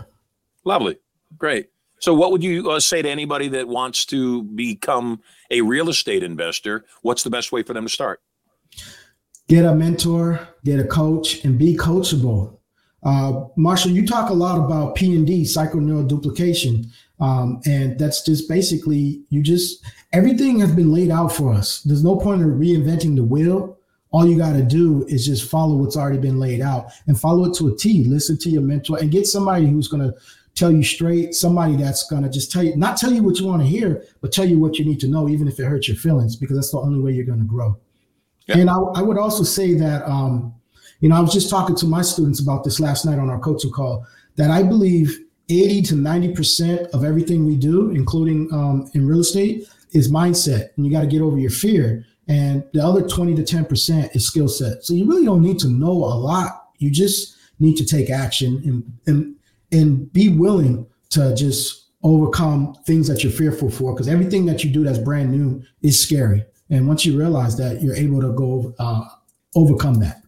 [0.64, 0.98] Lovely,
[1.38, 1.70] great.
[2.00, 5.22] So, what would you uh, say to anybody that wants to become
[5.52, 6.86] a real estate investor?
[7.02, 8.22] What's the best way for them to start?
[9.48, 12.58] Get a mentor, get a coach, and be coachable.
[13.04, 16.88] Uh, Marshall, you talk a lot about P and D, psychoneuroduplication,
[17.20, 19.84] um, and that's just basically you just
[20.14, 21.82] everything has been laid out for us.
[21.84, 23.78] There's no point in reinventing the wheel.
[24.12, 27.46] All you got to do is just follow what's already been laid out and follow
[27.46, 28.04] it to a T.
[28.06, 30.18] Listen to your mentor and get somebody who's going to
[30.56, 33.46] tell you straight, somebody that's going to just tell you, not tell you what you
[33.46, 35.88] want to hear, but tell you what you need to know, even if it hurts
[35.88, 37.78] your feelings, because that's the only way you're going to grow.
[38.48, 38.60] Yeah.
[38.60, 40.54] And I, I, would also say that, um,
[41.02, 43.40] you know, I was just talking to my students about this last night on our
[43.40, 44.06] coaching call,
[44.38, 45.20] that I believe
[45.50, 50.70] 80 to 90% of everything we do, including um, in real estate, is mindset.
[50.76, 52.06] And you got to get over your fear.
[52.28, 54.84] And the other 20 to 10% is skill set.
[54.84, 56.70] So you really don't need to know a lot.
[56.78, 59.36] You just need to take action and, and,
[59.72, 63.94] and be willing to just overcome things that you're fearful for.
[63.94, 66.46] Because everything that you do that's brand new is scary.
[66.70, 69.04] And once you realize that, you're able to go uh,
[69.56, 70.22] overcome that.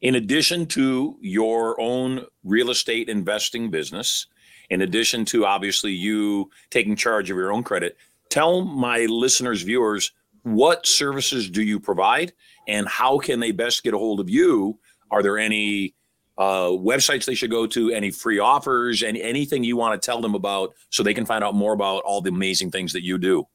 [0.00, 4.26] In addition to your own real estate investing business,
[4.70, 7.96] in addition to obviously you taking charge of your own credit,
[8.30, 10.12] tell my listeners, viewers,
[10.42, 12.32] what services do you provide
[12.68, 14.78] and how can they best get a hold of you?
[15.10, 15.94] Are there any
[16.36, 20.20] uh, websites they should go to, any free offers, and anything you want to tell
[20.20, 23.18] them about so they can find out more about all the amazing things that you
[23.18, 23.46] do?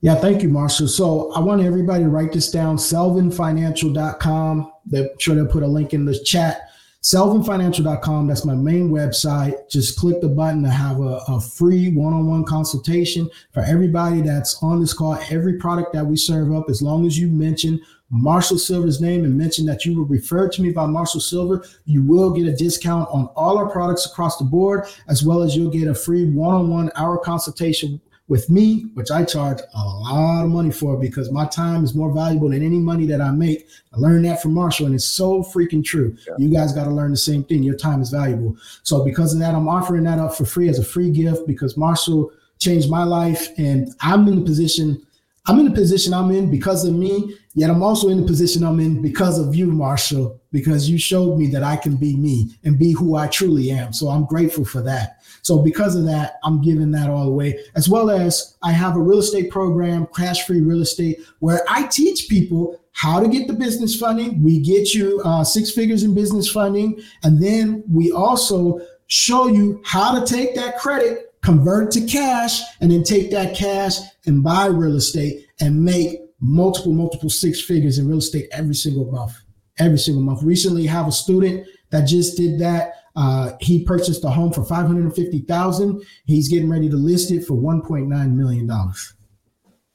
[0.00, 0.86] Yeah, thank you, Marshall.
[0.86, 4.72] So I want everybody to write this down, selvinfinancial.com.
[4.86, 6.70] They're sure they'll put a link in the chat.
[7.02, 9.68] Selvinfinancial.com, that's my main website.
[9.70, 14.80] Just click the button to have a, a free one-on-one consultation for everybody that's on
[14.80, 15.18] this call.
[15.30, 17.80] Every product that we serve up, as long as you mention
[18.10, 22.02] Marshall Sylver's name and mention that you were referred to me by Marshall Sylver, you
[22.02, 25.70] will get a discount on all our products across the board, as well as you'll
[25.70, 30.70] get a free one-on-one hour consultation with me, which I charge a lot of money
[30.70, 33.66] for because my time is more valuable than any money that I make.
[33.92, 36.16] I learned that from Marshall, and it's so freaking true.
[36.26, 36.34] Yeah.
[36.38, 37.62] You guys got to learn the same thing.
[37.62, 38.56] Your time is valuable.
[38.82, 41.76] So, because of that, I'm offering that up for free as a free gift because
[41.76, 45.02] Marshall changed my life, and I'm in the position.
[45.46, 48.62] I'm in the position I'm in because of me, yet I'm also in the position
[48.64, 52.50] I'm in because of you, Marshall, because you showed me that I can be me
[52.64, 53.92] and be who I truly am.
[53.92, 55.22] So I'm grateful for that.
[55.42, 59.00] So because of that, I'm giving that all away, as well as I have a
[59.00, 63.54] real estate program, Crash Free Real Estate, where I teach people how to get the
[63.54, 64.42] business funding.
[64.42, 69.80] We get you uh, six figures in business funding, and then we also show you
[69.84, 74.42] how to take that credit, convert it to cash, and then take that cash and
[74.42, 79.36] buy real estate and make multiple, multiple six figures in real estate every single month.
[79.78, 80.42] Every single month.
[80.42, 82.94] Recently, have a student that just did that.
[83.14, 86.02] Uh, he purchased a home for five hundred and fifty thousand.
[86.24, 89.14] He's getting ready to list it for one point nine million dollars.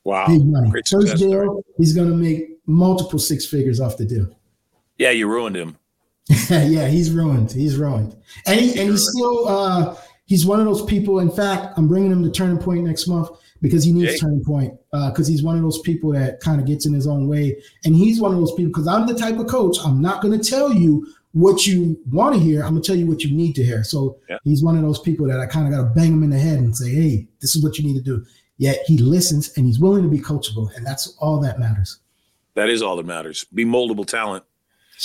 [0.04, 0.70] Wow, big money.
[0.70, 4.28] Great First deal, he's going to make multiple six figures off the deal.
[4.98, 5.78] Yeah, you ruined him.
[6.50, 7.52] yeah, he's ruined.
[7.52, 8.16] He's ruined,
[8.46, 11.20] and he and he's still uh, he's one of those people.
[11.20, 13.30] In fact, I'm bringing him to Turning Point next month
[13.64, 14.22] because he needs Jake.
[14.22, 17.08] Turning Point because uh, he's one of those people that kind of gets in his
[17.08, 19.78] own way, and he's one of those people because I'm the type of coach.
[19.84, 22.62] I'm not going to tell you what you want to hear.
[22.62, 23.84] I'm gonna tell you what you need to hear.
[23.84, 24.38] So yeah.
[24.44, 26.38] he's one of those people that I kind of got to bang him in the
[26.38, 28.24] head and say, "Hey, this is what you need to do."
[28.58, 32.00] Yet he listens and he's willing to be coachable, and that's all that matters.
[32.56, 33.46] That is all that matters.
[33.46, 34.44] Be moldable talent.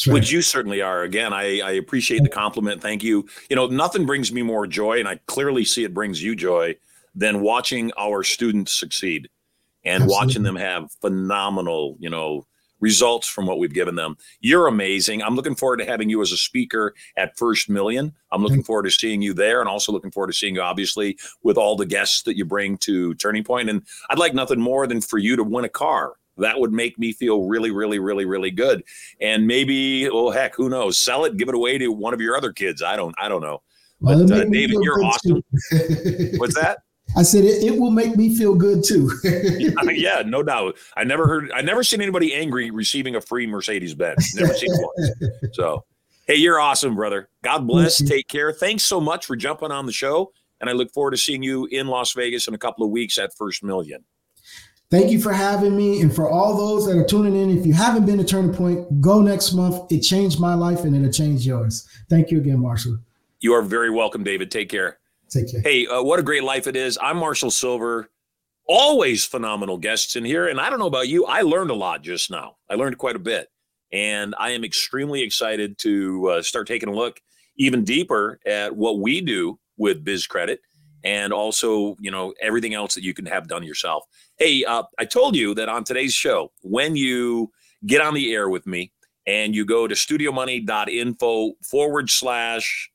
[0.06, 0.12] Right.
[0.12, 1.02] Which you certainly are.
[1.02, 2.82] Again, I, I appreciate the compliment.
[2.82, 3.26] Thank you.
[3.48, 6.76] You know, nothing brings me more joy, and I clearly see it brings you joy
[7.18, 9.28] than watching our students succeed
[9.84, 10.14] and Absolutely.
[10.14, 12.46] watching them have phenomenal, you know,
[12.80, 14.16] results from what we've given them.
[14.40, 15.20] You're amazing.
[15.20, 18.14] I'm looking forward to having you as a speaker at First Million.
[18.30, 21.18] I'm looking forward to seeing you there and also looking forward to seeing you, obviously,
[21.42, 23.68] with all the guests that you bring to Turning Point.
[23.68, 26.12] And I'd like nothing more than for you to win a car.
[26.36, 28.84] That would make me feel really, really, really, really good.
[29.20, 31.00] And maybe, oh heck, who knows?
[31.00, 32.80] Sell it, give it away to one of your other kids.
[32.80, 33.62] I don't, I don't know.
[34.00, 35.42] But uh, David, you're awesome.
[36.38, 36.78] What's that?
[37.16, 39.10] I said it, it will make me feel good too.
[39.24, 40.76] yeah, yeah, no doubt.
[40.96, 44.34] I never heard I never seen anybody angry receiving a free Mercedes Benz.
[44.36, 45.30] Never seen one.
[45.52, 45.84] So
[46.26, 47.28] hey, you're awesome, brother.
[47.42, 47.98] God bless.
[47.98, 48.52] Take care.
[48.52, 50.32] Thanks so much for jumping on the show.
[50.60, 53.16] And I look forward to seeing you in Las Vegas in a couple of weeks
[53.16, 54.04] at First Million.
[54.90, 56.00] Thank you for having me.
[56.00, 59.00] And for all those that are tuning in, if you haven't been to Turning Point,
[59.00, 59.92] go next month.
[59.92, 61.86] It changed my life and it'll change yours.
[62.08, 62.98] Thank you again, Marshall.
[63.40, 64.50] You are very welcome, David.
[64.50, 64.97] Take care.
[65.30, 65.60] Take care.
[65.60, 66.98] Hey, uh, what a great life it is.
[67.00, 68.10] I'm Marshall Sylver.
[68.66, 70.48] Always phenomenal guests in here.
[70.48, 72.56] And I don't know about you, I learned a lot just now.
[72.68, 73.48] I learned quite a bit.
[73.92, 77.20] And I am extremely excited to uh, start taking a look
[77.56, 80.60] even deeper at what we do with Biz Credit
[81.04, 84.04] and also, you know, everything else that you can have done yourself.
[84.36, 87.50] Hey, uh, I told you that on today's show, when you
[87.86, 88.92] get on the air with me
[89.26, 92.90] and you go to studiomoney.info forward slash.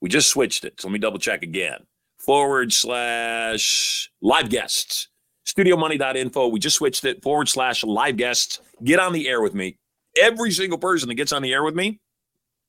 [0.00, 0.80] We just switched it.
[0.80, 1.86] So let me double check again.
[2.18, 5.08] Forward slash live guests.
[5.46, 6.48] Studiomoney.info.
[6.48, 7.22] We just switched it.
[7.22, 8.60] Forward slash live guests.
[8.84, 9.78] Get on the air with me.
[10.20, 12.00] Every single person that gets on the air with me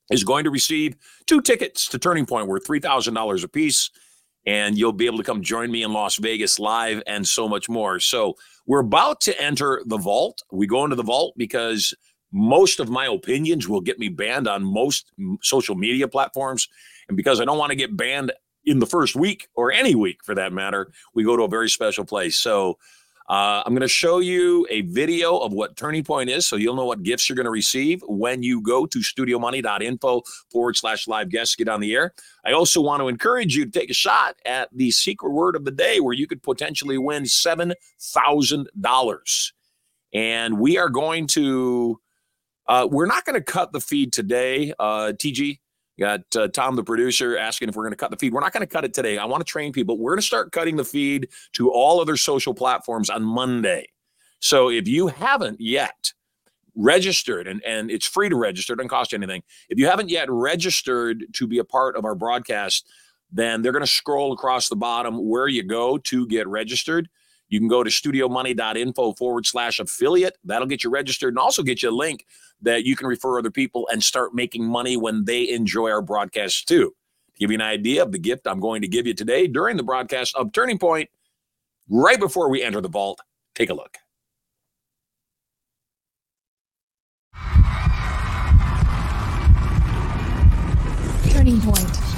[0.10, 3.90] is going to receive two tickets to Turning Point worth $3,000 a piece.
[4.46, 7.70] And you'll be able to come join me in Las Vegas live and so much
[7.70, 8.00] more.
[8.00, 10.42] So we're about to enter the vault.
[10.52, 11.94] We go into the vault because
[12.32, 15.12] most of my opinions will get me banned on most
[15.42, 16.68] social media platforms.
[17.08, 18.32] And because I don't want to get banned
[18.66, 21.70] in the first week or any week for that matter, we go to a very
[21.70, 22.38] special place.
[22.38, 22.78] So
[23.32, 26.76] uh, I'm going to show you a video of what Turning Point is so you'll
[26.76, 31.30] know what gifts you're going to receive when you go to studiomoney.info forward slash live
[31.30, 32.14] guests get on the air.
[32.46, 35.64] I also want to encourage you to take a shot at the secret word of
[35.64, 39.52] the day where you could potentially win $7,000.
[40.14, 42.02] And we are going to,
[42.68, 45.60] uh, we're not going to cut the feed today, uh, TG.
[46.00, 48.34] Got uh, Tom, the producer, asking if we're going to cut the feed.
[48.34, 49.18] We're not going to cut it today.
[49.18, 49.98] I want to train people.
[49.98, 53.90] We're going to start cutting the feed to all other social platforms on Monday.
[54.40, 56.14] So if you haven't yet
[56.76, 59.44] registered, and, and it's free to register, it doesn't cost you anything.
[59.70, 62.88] If you haven't yet registered to be a part of our broadcast,
[63.32, 67.10] then they're going to scroll across the bottom where you go to get registered.
[67.52, 70.38] You can go to studiomoney.info forward slash affiliate.
[70.46, 72.26] That'll get you registered and also get you a link
[72.62, 76.64] that you can refer other people and start making money when they enjoy our broadcasts
[76.64, 76.96] too.
[77.34, 79.76] To give you an idea of the gift I'm going to give you today during
[79.76, 81.10] the broadcast of Turning Point,
[81.90, 83.20] right before we enter the vault,
[83.54, 83.98] take a look.
[91.34, 92.11] Turning Point.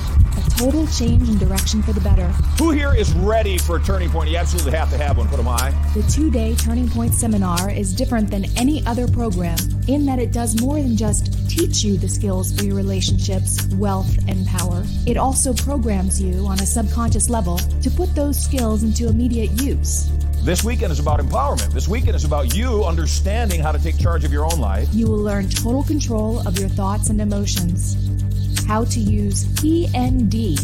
[0.63, 2.25] Total change in direction for the better.
[2.57, 4.29] Who here is ready for a turning point?
[4.29, 5.27] You absolutely have to have one.
[5.27, 5.71] Put them high.
[5.93, 9.57] The two day Turning Point seminar is different than any other program
[9.89, 14.17] in that it does more than just teach you the skills for your relationships, wealth,
[14.29, 14.85] and power.
[15.05, 20.09] It also programs you on a subconscious level to put those skills into immediate use.
[20.43, 21.73] This weekend is about empowerment.
[21.73, 24.87] This weekend is about you understanding how to take charge of your own life.
[24.93, 27.97] You will learn total control of your thoughts and emotions,
[28.63, 30.57] how to use PND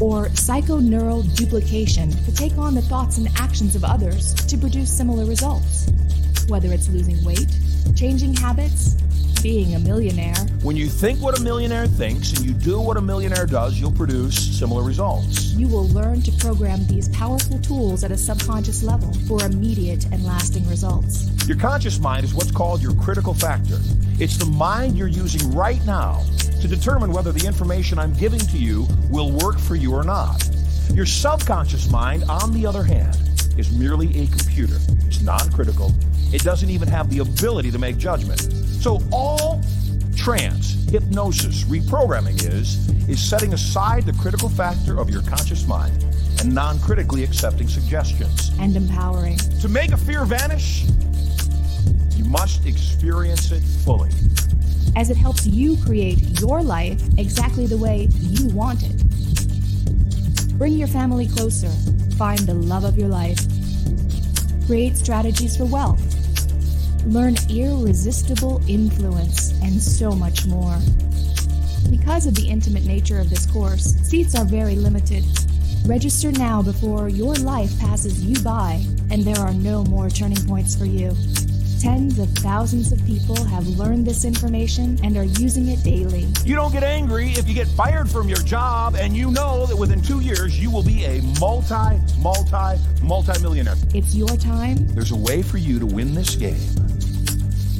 [0.00, 5.24] or psychoneural duplication to take on the thoughts and actions of others to produce similar
[5.24, 5.90] results.
[6.48, 7.48] Whether it's losing weight,
[7.96, 8.94] changing habits,
[9.42, 13.00] being a millionaire, When you think what a millionaire thinks and you do what a
[13.02, 15.52] millionaire does, you'll produce similar results.
[15.52, 20.24] you will learn to program these powerful tools at a subconscious level for immediate and
[20.24, 21.28] lasting results.
[21.46, 23.78] Your conscious mind is what's called your critical factor.
[24.18, 26.24] It's the mind you're using right now
[26.62, 30.48] to determine whether the information I'm giving to you will work for you or not.
[30.92, 33.16] Your subconscious mind, on the other hand,
[33.56, 34.76] is merely a computer.
[35.06, 35.92] It's non critical.
[36.32, 38.40] It doesn't even have the ability to make judgment.
[38.80, 39.62] So, all
[40.16, 46.04] trance, hypnosis, reprogramming is, is setting aside the critical factor of your conscious mind
[46.40, 48.50] and non critically accepting suggestions.
[48.58, 49.38] And empowering.
[49.60, 50.84] To make a fear vanish,
[52.16, 54.10] you must experience it fully.
[54.96, 59.04] as it helps you create your life exactly the way you want it.
[60.58, 61.70] Bring your family closer,
[62.16, 63.38] find the love of your life,
[64.66, 66.00] create strategies for wealth,
[67.06, 70.78] learn irresistible influence, and so much more.
[71.90, 75.24] Because of the intimate nature of this course, seats are very limited.
[75.86, 78.80] Register now before your life passes you by
[79.10, 81.14] and there are no more turning points for you.
[81.84, 86.26] Tens of thousands of people have learned this information and are using it daily.
[86.42, 89.76] You don't get angry if you get fired from your job and you know that
[89.76, 93.74] within two years you will be a multi, multi, multi millionaire.
[93.92, 94.86] It's your time.
[94.94, 96.56] There's a way for you to win this game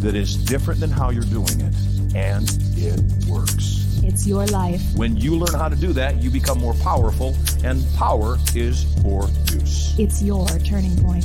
[0.01, 1.75] that is different than how you're doing it,
[2.15, 2.47] and
[2.77, 3.87] it works.
[4.03, 4.83] It's your life.
[4.95, 7.35] When you learn how to do that, you become more powerful,
[7.65, 9.99] and power is for use.
[9.99, 11.25] It's your turning point.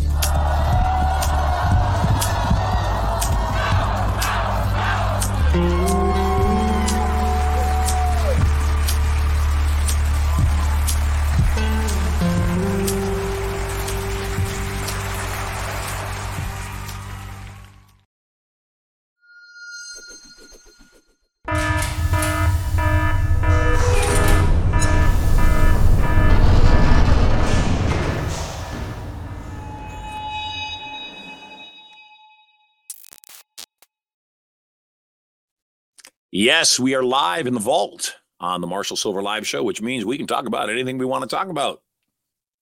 [36.41, 40.05] Yes, we are live in the vault on the Marshall Sylver Live Show, which means
[40.05, 41.81] we can talk about anything we want to talk about.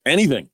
[0.03, 0.49] Anything.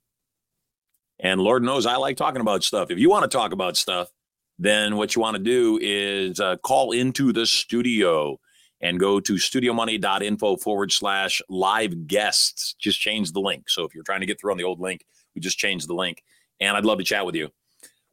[1.18, 2.90] And Lord knows I like talking about stuff.
[2.90, 4.10] If you want to talk about stuff,
[4.58, 8.38] then what you want to do is uh, call into the studio
[8.82, 12.74] and go to studiomoney.info forward slash live guests.
[12.78, 13.70] Just change the link.
[13.70, 15.02] So if you're trying to get through on the old link,
[15.34, 16.22] we just changed the link.
[16.60, 17.48] And I'd love to chat with you.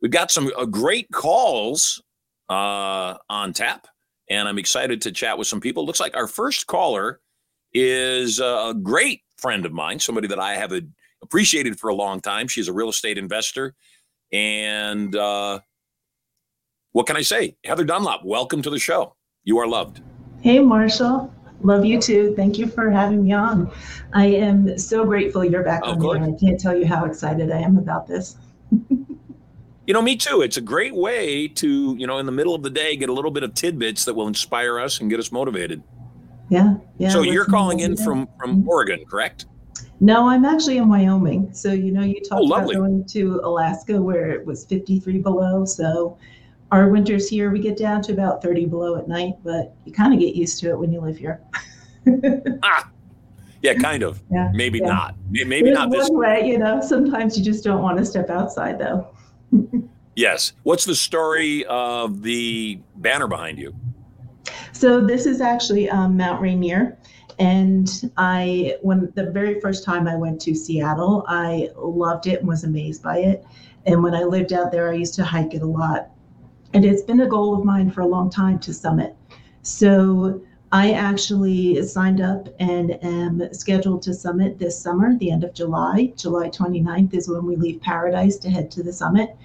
[0.02, 2.02] We've got some uh, great calls
[2.48, 3.88] uh, on tap,
[4.32, 5.86] and I'm excited to chat with some people.
[5.86, 7.20] Looks like our first caller
[7.74, 10.72] is a great friend of mine, somebody that I have
[11.22, 12.48] appreciated for a long time.
[12.48, 13.76] She's a real estate investor.
[14.32, 15.60] And uh,
[16.94, 17.58] what can I say?
[17.66, 19.18] Heather Dunlop, welcome to the show.
[19.44, 20.00] You are loved.
[20.40, 21.34] Hey, Marshall.
[21.62, 22.34] Love you too.
[22.38, 23.70] Thank you for having me on.
[24.14, 26.24] I am so grateful you're back on here.
[26.24, 28.38] I can't tell you how excited I am about this.
[29.88, 30.42] you know, me too.
[30.42, 33.14] It's a great way to, you know, in the middle of the day, get a
[33.14, 35.84] little bit of tidbits that will inspire us and get us motivated.
[36.50, 36.76] Yeah.
[36.98, 37.10] Yeah.
[37.10, 38.70] So you're calling in from from mm-hmm.
[38.70, 39.46] Oregon, correct?
[40.00, 41.54] No, I'm actually in Wyoming.
[41.54, 45.66] So you know, you talked oh, about going to Alaska where it was 53 below.
[45.66, 46.18] So
[46.72, 50.14] our winters here, we get down to about 30 below at night, but you kind
[50.14, 51.42] of get used to it when you live here.
[52.64, 52.90] ah,
[53.62, 54.22] yeah, kind of.
[54.32, 54.88] Yeah, maybe yeah.
[54.88, 55.16] not.
[55.30, 56.48] Maybe There's not this way.
[56.48, 59.08] You know, sometimes you just don't want to step outside, though.
[60.16, 60.54] Yes.
[60.64, 63.76] What's the story of the banner behind you?
[64.74, 66.98] So this is actually um, Mount Rainier.
[67.40, 72.48] And I, when the very first time I went to Seattle, I loved it and
[72.48, 73.46] was amazed by it.
[73.86, 76.12] And when I lived out there, I used to hike it a lot.
[76.74, 79.16] And it's been a goal of mine for a long time to summit.
[79.64, 80.42] So
[80.74, 86.14] I actually signed up and am scheduled to summit this summer, the end of July.
[86.16, 89.36] July 29th is when we leave Paradise to head to the summit.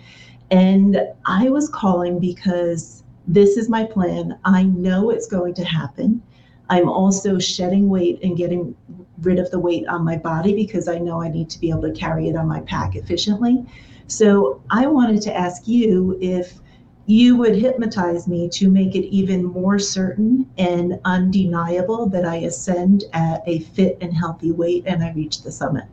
[0.53, 4.39] And I was calling because this is my plan.
[4.45, 6.23] I know it's going to happen.
[6.69, 8.77] I'm also shedding weight and getting
[9.23, 11.83] rid of the weight on my body because I know I need to be able
[11.83, 13.65] to carry it on my pack efficiently.
[14.07, 16.61] So I wanted to ask you if
[17.07, 23.05] you would hypnotize me to make it even more certain and undeniable that I ascend
[23.13, 25.85] at a fit and healthy weight and I reach the summit.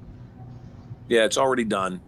[1.07, 2.01] Yeah, it's already done.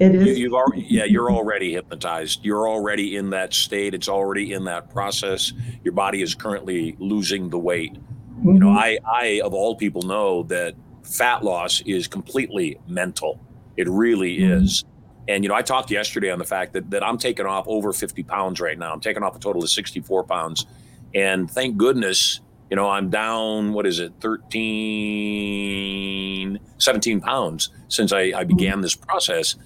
[0.00, 0.38] It is.
[0.38, 2.44] You, have already, yeah, you're already hypnotized.
[2.44, 3.94] You're already in that state.
[3.94, 5.52] It's already in that process.
[5.84, 7.94] Your body is currently losing the weight.
[7.94, 8.54] Mm-hmm.
[8.54, 8.78] You know, mm-hmm.
[8.78, 10.74] I, I of all people know that
[11.04, 13.38] fat loss is completely mental.
[13.76, 14.64] It really mm-hmm.
[14.64, 14.84] is.
[15.28, 17.92] And you know, I talked yesterday on the fact that that I'm taking off over
[17.92, 18.92] 50 pounds right now.
[18.92, 20.66] I'm taking off a total of 64 pounds,
[21.14, 23.72] and thank goodness, you know, I'm down.
[23.72, 29.56] What is it, 13, 17 pounds since I, I began this process.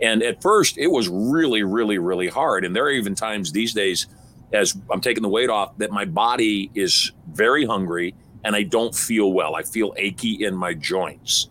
[0.00, 2.64] And at first, it was really, really, really hard.
[2.64, 4.06] And there are even times these days,
[4.52, 8.14] as I'm taking the weight off, that my body is very hungry
[8.44, 9.56] and I don't feel well.
[9.56, 11.48] I feel achy in my joints.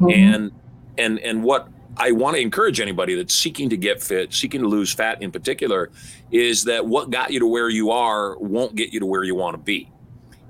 [0.00, 0.10] Mm-hmm.
[0.10, 0.52] And
[0.98, 4.68] and and what I want to encourage anybody that's seeking to get fit, seeking to
[4.68, 5.90] lose fat in particular,
[6.30, 9.34] is that what got you to where you are won't get you to where you
[9.34, 9.90] want to be.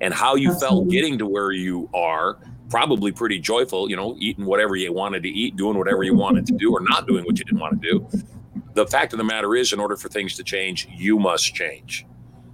[0.00, 0.76] And how you Absolutely.
[0.76, 2.38] felt getting to where you are,
[2.68, 6.46] probably pretty joyful, you know, eating whatever you wanted to eat, doing whatever you wanted
[6.46, 8.08] to do, or not doing what you didn't want to do.
[8.74, 12.04] The fact of the matter is, in order for things to change, you must change.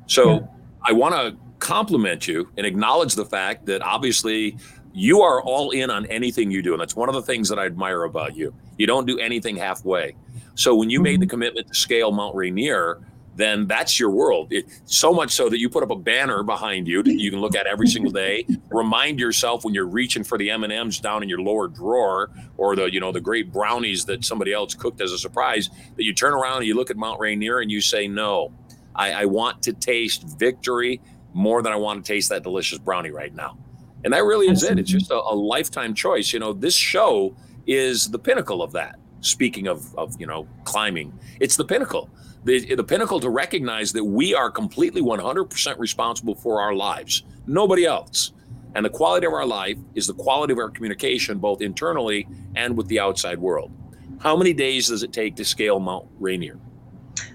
[0.07, 0.41] So yeah.
[0.85, 4.57] I want to compliment you and acknowledge the fact that obviously
[4.93, 6.73] you are all in on anything you do.
[6.73, 8.55] And that's one of the things that I admire about you.
[8.83, 10.17] You don't do anything halfway.
[10.57, 11.31] So when you made the mm-hmm.
[11.31, 13.01] commitment to scale Mount Rainier,
[13.37, 14.49] then that's your world.
[14.51, 17.41] It, so much so that you put up a banner behind you that you can
[17.41, 18.45] look at every single day.
[18.71, 22.31] Remind yourself when you're reaching for the M and M's down in your lower drawer,
[22.57, 26.03] or the you know the great brownies that somebody else cooked as a surprise, that
[26.03, 28.53] you turn around and you look at Mount Rainier and you say, "No,
[28.97, 31.01] I, I want to taste victory
[31.35, 33.57] more than I want to taste that delicious brownie right now."
[34.03, 34.81] And that really is it.
[34.81, 36.33] It's just a, a, lifetime choice.
[36.33, 37.37] You know, this show
[37.67, 38.99] is the pinnacle of that.
[39.21, 42.11] Speaking of, of you know, climbing, it's the pinnacle.
[42.45, 47.85] The, the pinnacle to recognize that we are completely 100% responsible for our lives, nobody
[47.85, 48.33] else.
[48.75, 52.77] And the quality of our life is the quality of our communication, both internally and
[52.77, 53.71] with the outside world.
[54.19, 56.59] How many days does it take to scale Mount Rainier?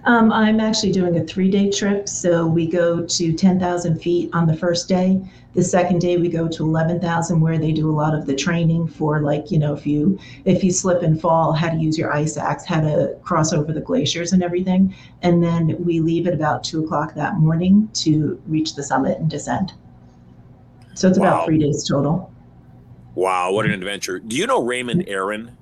[0.05, 2.07] Um, I'm actually doing a three day trip.
[2.07, 5.21] So we go to 10,000 feet on the first day.
[5.57, 8.85] The second day we go to 11,000 where they do a lot of the training
[8.85, 12.13] for like, you know, if you if you slip and fall, how to use your
[12.13, 14.93] ice axe, how to cross over the glaciers and everything.
[15.23, 19.31] And then we leave at about two o'clock that morning to reach the summit and
[19.31, 19.73] descend.
[20.93, 21.25] So it's wow.
[21.25, 22.31] about three days total.
[23.15, 24.19] Wow, what an adventure.
[24.19, 25.57] Do you know Raymond Aaron?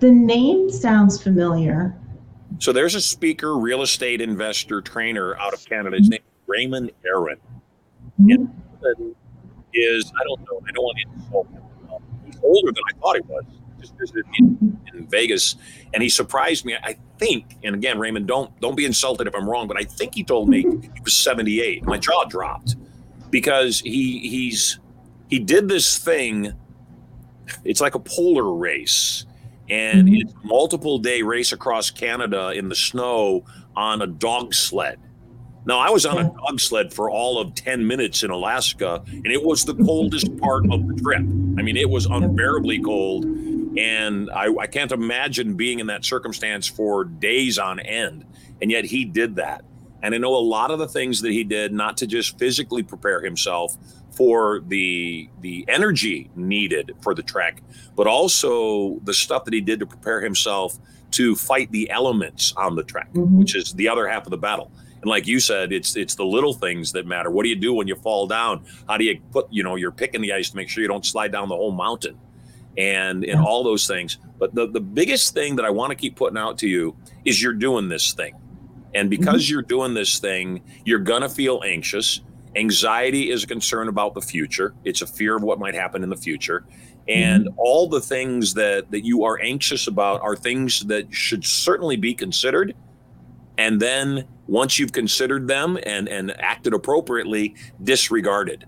[0.00, 1.96] The name sounds familiar.
[2.58, 5.96] So there's a speaker, real estate investor, trainer out of Canada.
[5.96, 7.38] His name is Raymond Aaron.
[8.20, 9.10] Mm-hmm.
[9.74, 10.60] is I don't know.
[10.66, 11.62] I don't want to insult him.
[12.26, 13.44] He's older than I thought he was.
[13.80, 14.56] just visited me
[14.92, 15.56] in Vegas,
[15.94, 16.76] and he surprised me.
[16.82, 20.14] I think, and again, Raymond, don't don't be insulted if I'm wrong, but I think
[20.14, 21.84] he told me he was 78.
[21.84, 22.76] My jaw dropped
[23.30, 24.78] because he he's
[25.28, 26.52] he did this thing.
[27.64, 29.26] It's like a polar race,
[29.68, 30.16] and mm-hmm.
[30.16, 33.44] it's multiple day race across Canada in the snow
[33.76, 34.98] on a dog sled.
[35.66, 39.26] Now, I was on a dog sled for all of 10 minutes in Alaska, and
[39.26, 41.20] it was the coldest part of the trip.
[41.20, 43.24] I mean, it was unbearably cold.
[43.78, 48.24] And I, I, can't imagine being in that circumstance for days on end.
[48.60, 49.64] And yet he did that.
[50.02, 52.82] And I know a lot of the things that he did, not to just physically
[52.82, 53.76] prepare himself
[54.10, 57.62] for the the energy needed for the trek,
[57.96, 60.78] but also the stuff that he did to prepare himself
[61.12, 63.38] to fight the elements on the trek, mm-hmm.
[63.38, 64.70] which is the other half of the battle.
[65.02, 67.30] And like you said, it's it's the little things that matter.
[67.30, 68.64] What do you do when you fall down?
[68.88, 71.06] How do you put, you know, you're picking the ice to make sure you don't
[71.06, 72.18] slide down the whole mountain
[72.76, 74.18] and and all those things.
[74.38, 77.42] But the, the biggest thing that I want to keep putting out to you is
[77.42, 78.34] you're doing this thing.
[78.94, 79.52] And because mm-hmm.
[79.52, 82.20] you're doing this thing, you're gonna feel anxious.
[82.56, 84.74] Anxiety is a concern about the future.
[84.84, 86.64] It's a fear of what might happen in the future.
[87.08, 87.58] And mm-hmm.
[87.58, 92.14] all the things that that you are anxious about are things that should certainly be
[92.14, 92.74] considered.
[93.60, 98.64] And then once you've considered them and and acted appropriately, disregarded.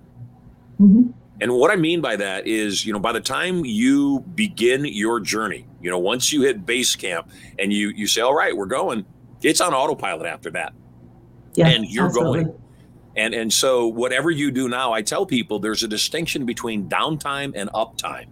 [0.79, 1.13] Mm-hmm.
[1.41, 5.19] And what I mean by that is, you know, by the time you begin your
[5.19, 8.67] journey, you know, once you hit base camp and you you say, "All right, we're
[8.67, 9.07] going,"
[9.41, 10.75] it's on autopilot after that,
[11.55, 12.45] yeah, and you're absolutely.
[12.45, 12.59] going.
[13.17, 17.53] And and so whatever you do now, I tell people there's a distinction between downtime
[17.57, 18.27] and uptime.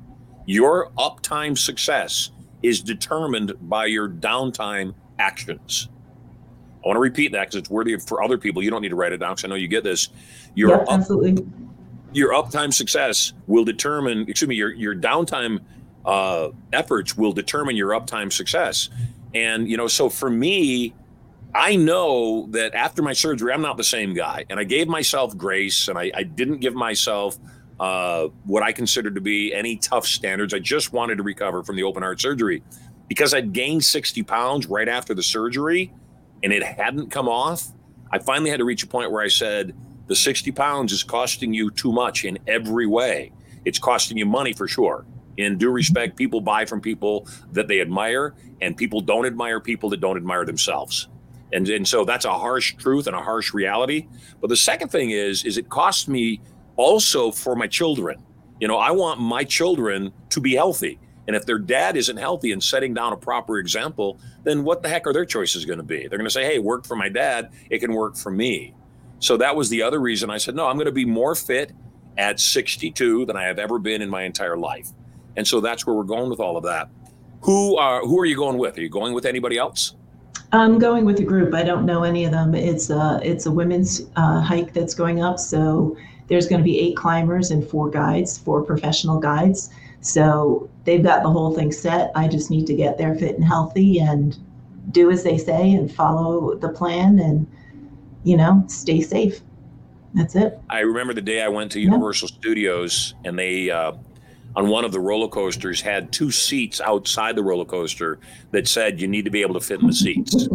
[0.45, 2.33] Your uptime success
[2.63, 5.89] is determined by your downtime actions.
[6.83, 8.63] I want to repeat that because it's worthy for other people.
[8.63, 10.09] You don't need to write it down because I know you get this.
[10.55, 11.45] Your yeah, absolutely
[12.13, 15.61] your uptime success will determine, excuse me, your, your downtime
[16.05, 18.89] uh, efforts will determine your uptime success.
[19.35, 20.95] And, you know, so for me,
[21.55, 24.45] I know that after my surgery, I'm not the same guy.
[24.51, 27.39] And I gave myself grace and I, I didn't give myself
[27.79, 30.53] uh, what I considered to be any tough standards.
[30.53, 32.63] I just wanted to recover from the open heart surgery
[33.09, 35.93] because I'd gained 60 pounds right after the surgery
[36.43, 37.69] and it hadn't come off.
[38.11, 39.75] I finally had to reach a point where I said,
[40.07, 43.33] the 60 pounds is costing you too much in every way.
[43.65, 45.07] It's costing you money for sure.
[45.37, 49.89] In due respect, people buy from people that they admire, and people don't admire people
[49.91, 51.09] that don't admire themselves.
[51.53, 54.09] And, and so that's a harsh truth and a harsh reality.
[54.41, 56.41] But the second thing is, is it costs me
[56.77, 58.23] also for my children.
[58.61, 60.99] You know, I want my children to be healthy.
[61.31, 64.89] And if their dad isn't healthy and setting down a proper example, then what the
[64.89, 66.09] heck are their choices going to be?
[66.09, 67.53] They're going to say, hey, worked for my dad.
[67.71, 68.75] It can work for me.
[69.21, 71.71] So that was the other reason I said, no, I'm going to be more fit
[72.19, 74.89] at 62 than I have ever been in my entire life.
[75.37, 76.91] And so that's where we're going with all of that.
[77.43, 78.77] Who are who are you going with?
[78.77, 79.95] Are you going with anybody else?
[80.51, 81.55] I'm going with a group.
[81.55, 82.57] I don't know any of them.
[82.57, 85.39] It's a it's a women's uh, hike that's going up.
[85.39, 85.97] So
[86.27, 89.71] there's going to be eight climbers and four guides, four professional guides.
[90.01, 92.11] So they've got the whole thing set.
[92.15, 94.39] I just need to get there fit and healthy and
[94.93, 97.47] do as they say and follow the plan and
[98.25, 99.41] you know, stay safe.
[100.15, 100.59] That's it.
[100.69, 102.39] I remember the day I went to Universal yeah.
[102.39, 103.93] Studios and they, uh,
[104.57, 108.19] on one of the roller coasters, had two seats outside the roller coaster
[108.51, 110.49] that said you need to be able to fit in the seats.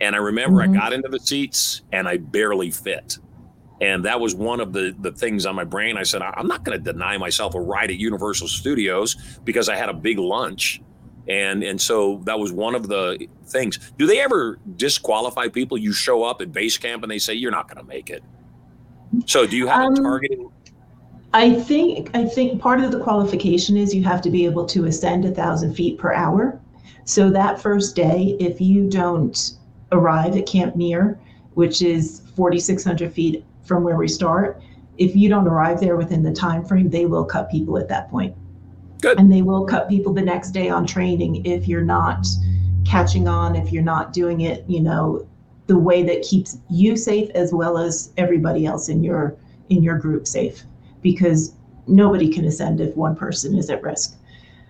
[0.00, 0.76] and I remember mm-hmm.
[0.76, 3.18] I got into the seats and I barely fit.
[3.84, 5.98] And that was one of the, the things on my brain.
[5.98, 9.76] I said, I'm not going to deny myself a ride at Universal Studios because I
[9.76, 10.80] had a big lunch.
[11.28, 13.92] And and so that was one of the things.
[13.98, 15.76] Do they ever disqualify people?
[15.76, 18.22] You show up at base camp and they say you're not going to make it.
[19.26, 20.50] So do you have um, a targeting?
[21.34, 24.84] I think i think part of the qualification is you have to be able to
[24.84, 26.58] ascend a thousand feet per hour.
[27.04, 29.52] So that first day if you don't
[29.92, 31.18] arrive at camp Muir
[31.54, 34.62] which is 4600 feet from where we start
[34.96, 38.10] if you don't arrive there within the time frame they will cut people at that
[38.10, 38.34] point
[39.04, 39.20] Good.
[39.20, 42.26] And they will cut people the next day on training if you're not
[42.86, 45.28] catching on, if you're not doing it, you know,
[45.66, 49.36] the way that keeps you safe as well as everybody else in your
[49.68, 50.64] in your group safe
[51.02, 51.52] because
[51.86, 54.16] nobody can ascend if one person is at risk.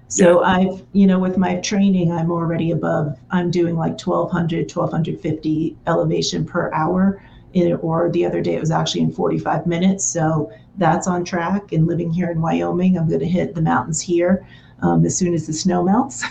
[0.08, 0.48] So yeah.
[0.48, 6.44] I've, you know, with my training, I'm already above, I'm doing like 1200, 1250 elevation
[6.44, 7.22] per hour.
[7.54, 10.04] Or the other day, it was actually in 45 minutes.
[10.04, 11.72] So that's on track.
[11.72, 14.46] And living here in Wyoming, I'm going to hit the mountains here
[14.84, 16.24] um, as soon as the snow melts,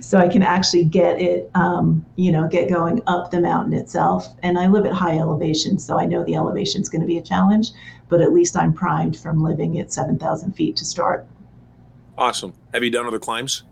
[0.00, 4.28] so I can actually get it, um, you know, get going up the mountain itself.
[4.42, 7.18] And I live at high elevation, so I know the elevation is going to be
[7.18, 7.70] a challenge,
[8.08, 11.26] but at least I'm primed from living at 7,000 feet to start.
[12.16, 12.52] Awesome.
[12.72, 13.64] Have you done other climbs?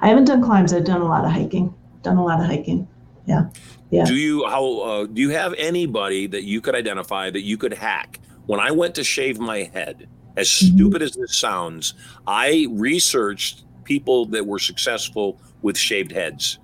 [0.00, 0.72] I haven't done climbs.
[0.72, 1.74] I've done a lot of hiking.
[2.02, 2.88] Done a lot of hiking.
[3.26, 3.48] Yeah.
[3.92, 4.04] Yeah.
[4.04, 7.74] Do you how uh, do you have anybody that you could identify that you could
[7.74, 8.18] hack?
[8.46, 10.74] When I went to shave my head, as Mm-hmm.
[10.76, 11.94] stupid as this sounds,
[12.26, 16.58] I researched people that were successful with shaved heads.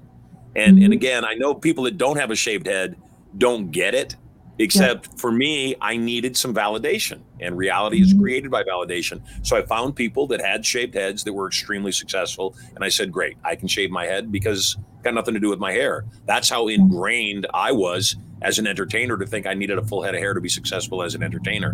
[0.57, 0.97] And and Mhm.
[0.97, 2.97] again, I know people that don't have a shaved head
[3.37, 4.17] don't get it.
[4.59, 8.21] Except for me, I needed some validation, and reality is Mhm.
[8.21, 9.21] created by validation.
[9.43, 13.13] So I found people that had shaved heads that were extremely successful, and I said,
[13.13, 16.05] "Great, I can shave my head because it's got nothing to do with my hair."
[16.27, 20.15] That's how ingrained I was as an entertainer to think I needed a full head
[20.15, 21.73] of hair to be successful as an entertainer.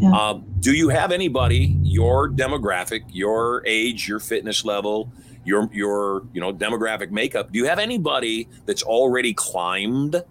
[0.00, 0.12] Yeah.
[0.12, 5.12] Um, do you have anybody, your demographic, your age, your fitness level,
[5.44, 7.52] your your you know demographic makeup?
[7.52, 10.22] Do you have anybody that's already climbed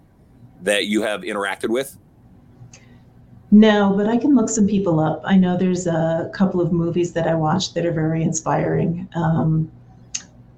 [0.62, 1.98] that you have interacted with?
[3.50, 5.20] No, but I can look some people up.
[5.24, 9.06] I know there's a couple of movies that I watched that are very inspiring.
[9.14, 9.70] Um,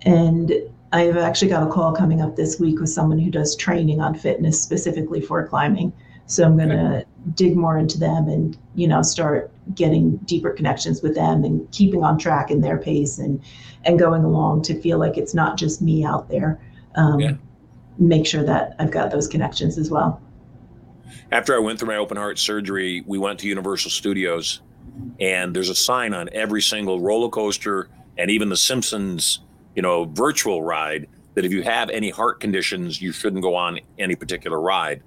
[0.02, 0.52] and
[0.92, 4.14] I've actually got a call coming up this week with someone who does training on
[4.14, 5.92] fitness specifically for climbing.
[6.26, 7.04] So I'm going to
[7.34, 12.04] dig more into them and, you know, start getting deeper connections with them and keeping
[12.04, 13.42] on track in their pace and,
[13.84, 16.60] and going along to feel like it's not just me out there.
[16.94, 17.32] Um, Yeah.
[17.98, 20.20] Make sure that I've got those connections as well.
[21.32, 24.60] After I went through my open heart surgery, we went to Universal Studios,
[25.20, 27.88] and there's a sign on every single roller coaster
[28.18, 29.40] and even the Simpsons,
[29.74, 33.80] you know, virtual ride that if you have any heart conditions, you shouldn't go on
[33.98, 35.02] any particular ride.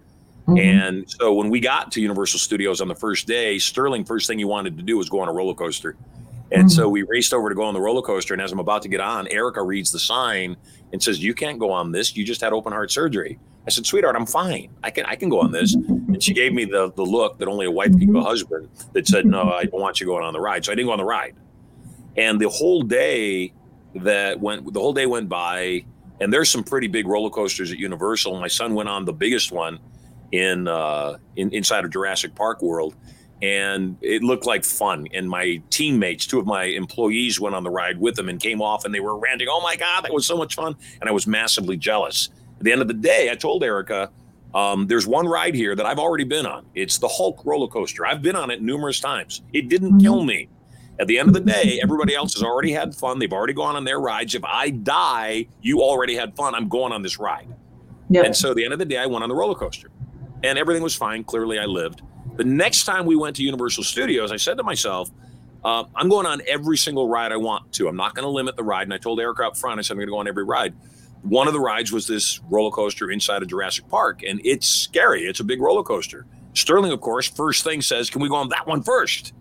[0.47, 0.59] Mhm.
[0.59, 4.37] And so when we got to Universal Studios on the first day, Sterling, first thing
[4.37, 5.95] he wanted to do was go on a roller coaster.
[6.49, 8.33] And so we raced over to go on the roller coaster.
[8.33, 10.55] And as I'm about to get on, Erica reads the sign
[10.93, 12.15] and says, You can't go on this.
[12.15, 13.39] You just had open heart surgery.
[13.65, 14.69] I said, Sweetheart, I'm fine.
[14.83, 15.75] I can I can go on this.
[15.75, 18.69] And she gave me the the look that only a wife can give a husband
[18.93, 20.65] that said, No, I don't want you going on the ride.
[20.65, 21.35] So I didn't go on the ride.
[22.15, 23.53] And the whole day
[23.95, 25.83] that went the whole day went by,
[26.21, 28.39] and there's some pretty big roller coasters at Universal.
[28.39, 29.79] My son went on the biggest one
[30.31, 32.95] in uh in inside of Jurassic Park World
[33.41, 35.07] and it looked like fun.
[35.13, 38.61] And my teammates two of my employees went on the ride with them and came
[38.61, 40.75] off and they were ranting oh my god that was so much fun.
[40.99, 42.29] And i was massively jealous.
[42.57, 44.09] At the end of the day i told erica
[44.55, 46.65] um, there's one ride here that i've already been on.
[46.73, 48.05] It's the hulk roller coaster.
[48.05, 49.41] I've been on it numerous times.
[49.53, 50.49] It didn't kill me.
[50.99, 53.19] At the end of the day everybody else has already had fun.
[53.19, 54.33] They've already gone on their rides.
[54.33, 56.55] If i die you already had fun.
[56.55, 57.47] I'm going on this ride.
[58.09, 58.25] Yep.
[58.25, 59.89] and so at the end of the day, I went on the roller coaster.
[60.43, 61.23] And everything was fine.
[61.23, 62.01] Clearly, I lived.
[62.37, 65.09] The next time we went to Universal Studios, I said to myself,
[65.63, 67.87] uh, I'm going on every single ride I want to.
[67.87, 68.83] I'm not going to limit the ride.
[68.83, 70.75] And I told Erica up front, I said, I'm going to go on every ride.
[71.23, 75.23] One of the rides was this roller coaster inside of Jurassic Park, and it's scary.
[75.23, 76.25] It's a big roller coaster.
[76.53, 79.33] Sterling, of course, first thing says, Can we go on that one first?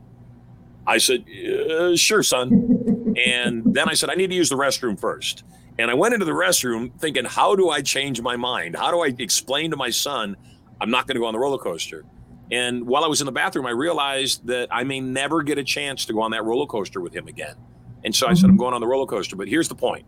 [0.86, 1.26] I said,
[1.70, 3.14] uh, Sure, son.
[3.26, 5.44] and then I said, I need to use the restroom first.
[5.78, 8.76] And I went into the restroom thinking, how do I change my mind?
[8.76, 10.36] How do I explain to my son,
[10.80, 12.04] I'm not going to go on the roller coaster?
[12.50, 15.64] And while I was in the bathroom, I realized that I may never get a
[15.64, 17.56] chance to go on that roller coaster with him again.
[18.04, 18.58] And so I said, I'm mm-hmm.
[18.58, 19.34] going on the roller coaster.
[19.34, 20.06] But here's the point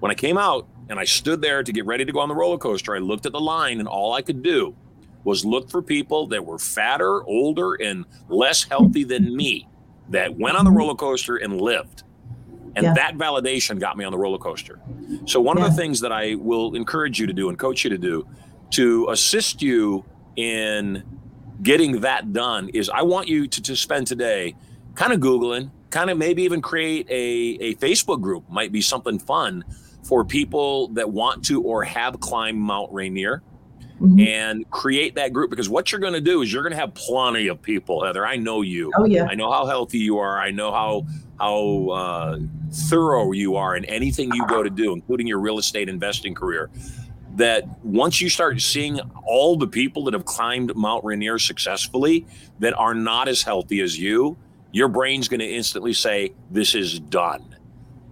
[0.00, 2.34] when I came out and I stood there to get ready to go on the
[2.34, 4.74] roller coaster, I looked at the line, and all I could do
[5.24, 9.68] was look for people that were fatter, older, and less healthy than me
[10.10, 10.78] that went on the mm-hmm.
[10.78, 12.02] roller coaster and lived.
[12.74, 12.94] And Yeah.
[12.94, 14.80] that validation got me on the roller coaster.
[15.26, 17.90] So, one of the things that I will encourage you to do and coach you
[17.90, 18.26] to do
[18.72, 20.04] to assist you
[20.36, 21.02] in
[21.62, 24.54] getting that done is I want you to, to spend today
[24.94, 27.12] kind of Googling, kind of maybe even create a,
[27.60, 29.64] a Facebook group, might be something fun
[30.02, 33.42] for people that want to or have climbed Mount Rainier
[34.00, 34.26] Mhm.
[34.26, 36.92] and create that group because what you're going to do is you're going to have
[36.92, 39.26] plenty of people heather i know you Oh yeah.
[39.30, 41.06] i know how healthy you are i know how
[41.38, 42.38] how uh,
[42.88, 46.68] thorough you are in anything you go to do including your real estate investing career
[47.36, 52.26] that once you start seeing all the people that have climbed mount rainier successfully
[52.58, 54.36] that are not as healthy as you
[54.72, 57.54] your brain's going to instantly say this is done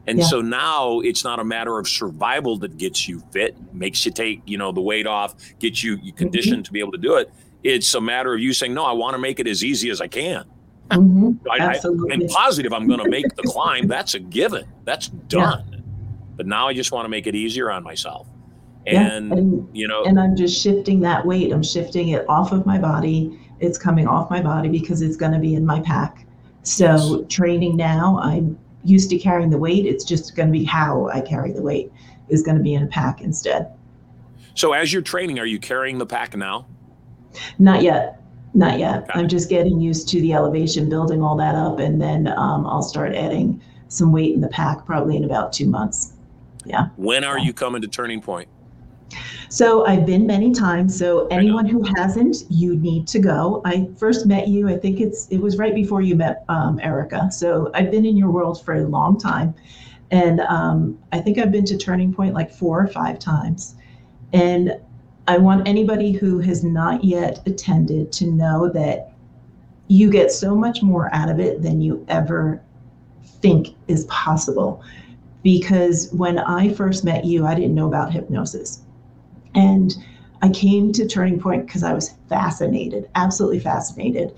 [0.07, 0.25] and Yeah.
[0.27, 4.41] so now it's not a matter of survival that gets you fit, makes you take,
[4.47, 7.31] you know, the weight off, gets you, you conditioned to be able to do it.
[7.63, 10.01] It's a matter of you saying, no, I want to make it as easy as
[10.01, 10.45] I can.
[10.89, 11.39] Mhm.
[11.49, 12.13] I, I, Absolutely.
[12.15, 13.87] I'm positive I'm going to make the climb.
[13.87, 14.65] That's a given.
[14.85, 15.69] That's done.
[15.71, 15.79] Yeah.
[16.37, 18.27] But now I just want to make it easier on myself.
[18.87, 21.53] Yeah, And, and- you know, and I'm just shifting that weight.
[21.53, 23.39] I'm shifting it off of my body.
[23.61, 26.27] It's coming off my body because it's going to be in my pack.
[26.63, 29.85] So training now, I'm used to carrying the weight.
[29.87, 31.93] It's just going to be how I carry the weight
[32.29, 33.73] is going to be in a pack instead.
[34.55, 36.67] so as you're training, are you carrying the pack now?
[37.59, 38.23] Not yet.
[38.55, 39.03] Not yet.
[39.05, 39.13] Okay.
[39.15, 42.83] I'm just getting used to the elevation, building all that up, and then um, I'll
[42.83, 46.13] start adding some weight in the pack probably in about two months.
[46.65, 46.89] Yeah.
[46.97, 48.49] When are you coming to Turning Point?
[49.51, 50.97] So I've been many times.
[50.97, 53.61] So anyone who hasn't, you need to go.
[53.65, 54.69] I first met you.
[54.69, 57.33] I think it's it was right before you met um, Erica.
[57.33, 59.53] So I've been in your world for a long time,
[60.13, 63.75] and um, I think I've been to Turning Point like four or five times.
[64.33, 64.81] And
[65.27, 69.15] I want anybody who has not yet attended to know that
[69.89, 72.63] you get so much more out of it than you ever
[73.25, 74.81] think is possible.
[75.43, 78.83] Because when I first met you, I didn't know about hypnosis.
[79.55, 79.95] And
[80.43, 84.33] I came to Turning Point because I was fascinated, absolutely fascinated.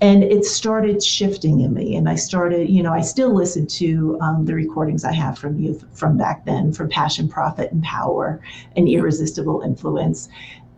[0.00, 1.96] And it started shifting in me.
[1.96, 5.58] And I started, you know, I still listen to um, the recordings I have from
[5.58, 8.40] you from back then, from Passion, Profit, and Power
[8.76, 10.28] and Irresistible Influence.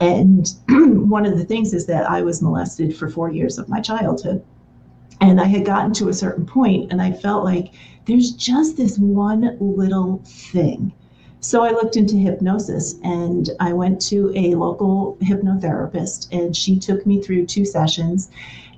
[0.00, 3.80] And one of the things is that I was molested for four years of my
[3.80, 4.44] childhood.
[5.20, 7.72] And I had gotten to a certain point, and I felt like
[8.04, 10.92] there's just this one little thing
[11.46, 17.06] so I looked into hypnosis and I went to a local hypnotherapist and she took
[17.06, 18.32] me through two sessions.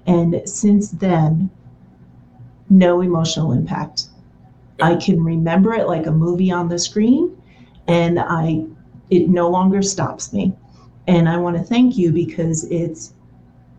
[0.07, 1.49] And since then,
[2.69, 4.09] no emotional impact.
[4.82, 7.40] I can remember it like a movie on the screen
[7.86, 8.66] and I
[9.09, 10.53] it no longer stops me.
[11.07, 13.15] And I want to thank you because it's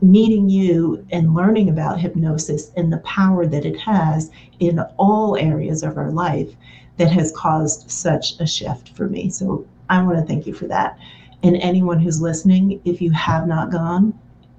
[0.02, 5.84] meeting you and learning about hypnosis and the power that it has in all areas
[5.84, 6.56] of our life
[7.00, 9.30] that has caused such a shift for me.
[9.30, 11.00] So I want to thank you for that.
[11.42, 14.14] And anyone who's listening, if you have not gone,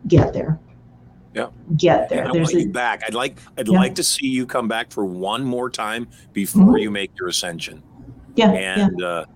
[0.09, 0.59] get there.
[1.35, 1.49] Yeah.
[1.77, 2.21] Get there.
[2.21, 3.03] And I There's want a, you back.
[3.07, 3.79] I'd like I'd Yeah.
[3.79, 6.81] like to see you come back for one more time before Mhm.
[6.83, 7.83] you make your ascension.
[8.37, 9.27] yeah, And uh,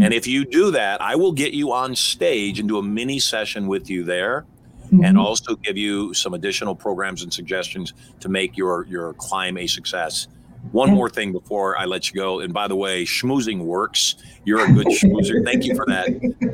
[0.00, 3.20] and if you do that, I will get you on stage and do a mini
[3.20, 4.44] session with you there,
[4.90, 5.06] yeah.
[5.06, 9.68] and also give you some additional programs and suggestions to make your your climb a
[9.68, 10.26] success.
[10.72, 14.14] One more thing before I let you go, and by the way, schmoozing works.
[14.44, 15.44] You're a good schmoozer.
[15.44, 16.06] Thank you for that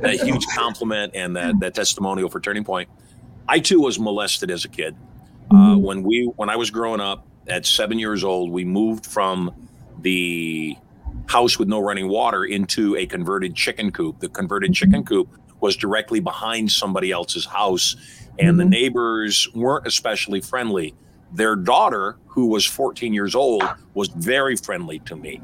[0.02, 2.88] that huge compliment and that that testimonial for Turning Point.
[3.48, 4.96] I too was molested as a kid.
[5.50, 5.80] Uh, Mhm.
[5.82, 9.50] when we when I was growing up at seven years old, we moved from
[10.00, 10.76] the
[11.26, 14.20] house with no running water into a converted chicken coop.
[14.20, 15.28] The converted chicken coop
[15.60, 17.96] was directly behind somebody else's house,
[18.38, 18.68] and the Mhm.
[18.68, 20.94] neighbors weren't especially friendly.
[21.32, 23.62] Their daughter, who was 14 years old,
[23.94, 25.40] was very friendly to me.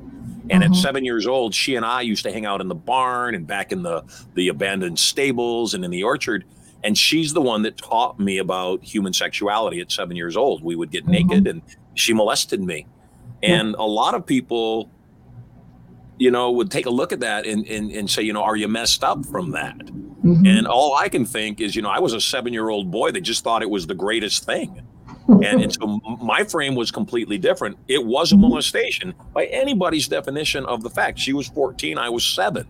[0.50, 0.76] And at Mhm.
[0.76, 3.72] seven years old, she and I used to hang out in the barn and back
[3.72, 4.02] in the
[4.34, 6.44] the abandoned stables and in the orchard.
[6.84, 10.62] And she's the one that taught me about human sexuality at seven years old.
[10.64, 11.10] We would get Mhm.
[11.10, 11.62] naked and
[11.94, 12.86] she molested me.
[13.42, 13.60] Yeah.
[13.60, 14.90] And a lot of people,
[16.18, 18.56] you know, would take a look at that and, and, and say, you know, are
[18.56, 19.78] you messed up from that?
[20.24, 20.46] Mhm.
[20.46, 23.10] And all I can think is, you know, I was a seven year old boy
[23.12, 24.82] that just thought it was the greatest thing.
[25.40, 25.86] And, and so
[26.22, 27.78] my frame was completely different.
[27.88, 31.18] It was a molestation by anybody's definition of the fact.
[31.18, 32.68] She was 14, I was seven.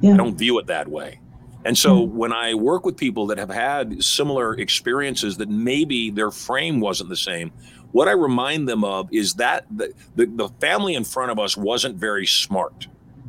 [0.00, 0.14] Yeah.
[0.14, 1.20] I don't view it that way.
[1.64, 6.30] And so when I work with people that have had similar experiences that maybe their
[6.30, 7.50] frame wasn't the same,
[7.92, 11.56] what I remind them of is that the, the, the family in front of us
[11.56, 12.86] wasn't very smart.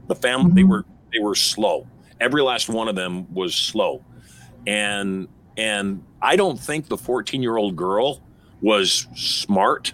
[0.08, 0.70] The family they Mhm.
[0.70, 1.88] were they were slow.
[2.20, 4.04] Every last one of them was slow.
[4.68, 5.28] And
[5.58, 8.22] and I don't think the 14-year-old girl
[8.62, 9.94] was smart.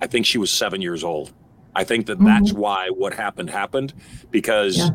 [0.00, 1.32] I think she was 7 years old.
[1.74, 3.94] I think that that's why what happened happened
[4.30, 4.90] because Yeah.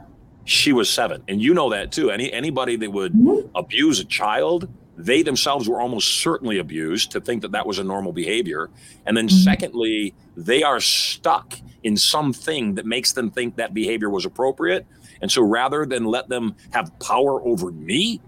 [0.45, 2.11] she was 7 and you know that too.
[2.11, 3.49] Any anybody that would Mhm.
[3.55, 4.67] abuse a child,
[4.97, 8.69] they themselves were almost certainly abused to think that that was a normal behavior.
[9.05, 9.43] And then, Mhm.
[9.43, 14.85] secondly, they are stuck in something that makes them think that behavior was appropriate.
[15.21, 18.19] And so, rather than let them have power over me,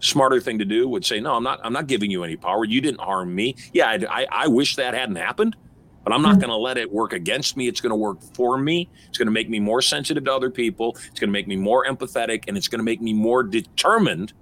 [0.00, 1.60] smarter thing to do would say, "No, I'm not.
[1.62, 2.64] I'm not giving you any power.
[2.64, 3.54] You didn't harm me.
[3.72, 5.56] Yeah, I, I, I wish that hadn't happened."
[6.02, 6.46] But I'm not Yeah.
[6.46, 7.68] going to let it work against me.
[7.68, 8.88] It's going to work for me.
[9.08, 10.96] It's going to make me more sensitive to other people.
[11.10, 14.32] It's going to make me more empathetic, and it's going to make me more determined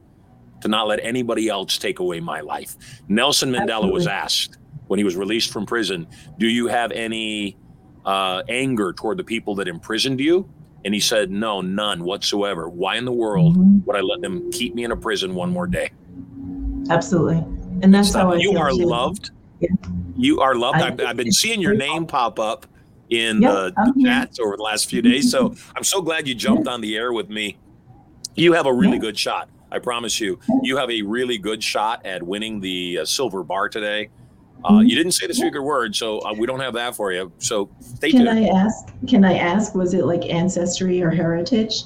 [0.60, 2.76] to not let anybody else take away my life.
[3.08, 6.06] Nelson Mandela was asked when he was released from prison,
[6.38, 7.56] "Do you have any
[8.04, 10.48] uh, anger toward the people that imprisoned you?"
[10.84, 12.68] And he said, "No, none whatsoever.
[12.68, 13.84] Why in the world Mhm.
[13.86, 15.90] would I let them keep me in a prison one more day?"
[16.90, 17.44] Absolutely.
[17.82, 19.30] And that's how I you feel are loved.
[19.60, 19.68] Yeah.
[20.16, 20.78] You are loved.
[20.78, 22.66] I've, I've been seeing your name pop up
[23.10, 24.06] in Yeah, the, I'm the here.
[24.12, 25.30] chats over the last few days.
[25.30, 27.56] So I'm so glad you jumped on the air with me.
[28.34, 28.98] You have a really Yeah.
[29.00, 29.48] good shot.
[29.70, 30.38] I promise you.
[30.62, 34.08] You have a really good shot at winning the uh, silver bar today.
[34.64, 37.30] Uh, you didn't say the secret word, so uh, we don't have that for you.
[37.38, 38.38] So stay Can tuned.
[38.38, 38.86] I ask?
[39.06, 39.74] Can I ask?
[39.74, 41.84] Was it like ancestry or heritage?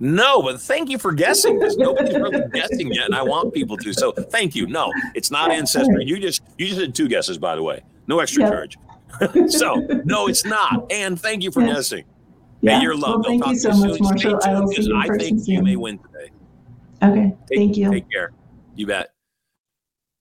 [0.00, 3.76] No, but thank you for guessing because nobody's really guessing yet, and I want people
[3.78, 3.92] to.
[3.92, 4.66] So thank you.
[4.66, 6.04] No, it's not ancestry.
[6.04, 7.82] You just you just did two guesses, by the way.
[8.08, 8.50] No extra Yeah.
[8.50, 8.78] charge.
[9.52, 10.90] so no, it's not.
[10.90, 11.74] And thank you for Yeah.
[11.74, 12.04] guessing.
[12.62, 12.76] Yeah.
[12.78, 13.26] Hey, you're loved.
[13.26, 14.02] Well, thank you so much, soon.
[14.02, 14.40] Marshall.
[14.42, 16.30] I will tuned, you in I think you may win today.
[17.02, 17.36] Okay.
[17.48, 17.90] Take- Thank you.
[17.92, 18.32] Take care.
[18.74, 19.11] You bet.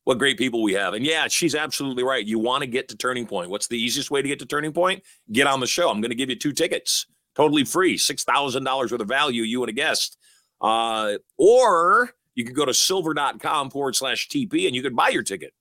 [0.04, 0.94] What great people we have.
[0.94, 2.26] And yeah, she's absolutely right.
[2.26, 3.50] You want to get to Turning Point.
[3.52, 5.04] What's the easiest way to get to Turning Point?
[5.32, 5.90] Get on the show.
[5.90, 7.06] I'm going to give you two tickets,
[7.36, 10.18] totally free, $6,000 worth of value, you and a guest.
[10.60, 15.24] Uh, or you could go to sylver.com forward slash TP and you could buy your
[15.24, 15.54] ticket.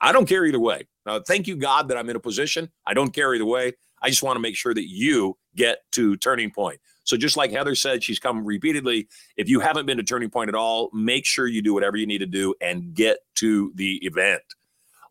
[0.00, 0.86] I don't care either way.
[1.04, 2.70] Uh, thank you, God, that I'm in a position.
[2.86, 3.72] I don't care either way.
[4.02, 6.80] I just want to make sure that you get to Turning Point.
[7.06, 9.08] So just like Heather said, she's come repeatedly.
[9.36, 12.06] If you haven't been to Turning Point at all, make sure you do whatever you
[12.06, 14.42] need to do and get to the event.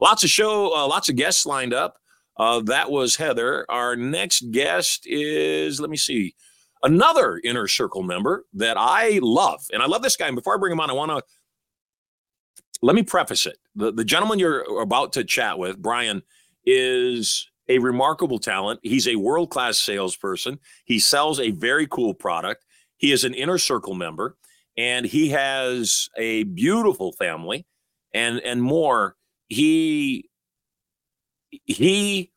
[0.01, 1.95] Lots of show, uh, lots of guests lined up.
[2.37, 3.65] Uh, that was Heather.
[3.69, 6.35] Our next guest is, let me see,
[6.83, 9.65] another inner circle member that I love.
[9.71, 10.27] And I love this guy.
[10.27, 11.23] And before I bring him on, I want to
[12.81, 13.57] let me preface it.
[13.73, 16.23] The, the gentleman you're about to chat with, Brian,
[16.65, 18.79] is a remarkable talent.
[18.83, 20.59] He's a world class salesperson.
[20.85, 22.63] He sells a very cool product.
[22.97, 24.37] He is an inner circle member
[24.77, 27.65] and he has a beautiful family
[28.13, 29.15] and and more.
[29.47, 30.29] He
[31.65, 32.31] he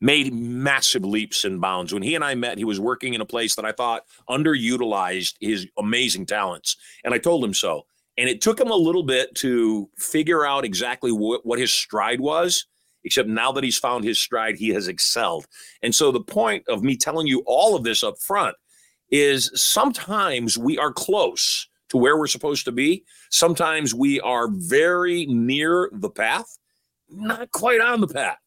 [0.00, 1.92] made massive leaps and bounds.
[1.92, 5.34] When he and I met, he was working in a place that I thought underutilized
[5.40, 6.76] his amazing talents.
[7.04, 7.82] And I told him so.
[8.18, 12.20] And it took him a little bit to figure out exactly what, what his stride
[12.20, 12.66] was
[13.04, 15.46] except now that he's found his stride, he has excelled.
[15.82, 18.56] And so the point of me telling you all of this up front
[19.10, 23.04] is sometimes we are close to where we're supposed to be.
[23.30, 26.58] Sometimes we are very near the path,
[27.10, 28.38] not quite on the path.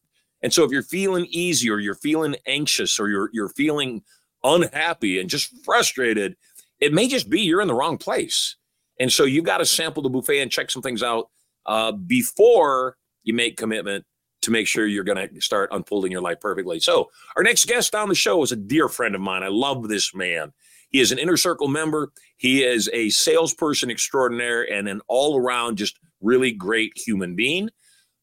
[0.42, 4.02] And so if you're feeling easy or you're feeling anxious or you're you're feeling
[4.44, 6.36] unhappy and just frustrated,
[6.80, 8.56] it may just be you're in the wrong place.
[8.98, 11.30] And so you've got to sample the buffet and check some things out
[11.66, 14.04] uh, before you make commitment
[14.46, 16.80] to make sure you're going to start unfolding your life perfectly.
[16.80, 19.42] So, our next guest on the show is a dear friend of mine.
[19.42, 20.52] I love this man.
[20.88, 22.12] He is an inner circle member.
[22.36, 27.70] He is a salesperson extraordinaire and an all around just really great human being.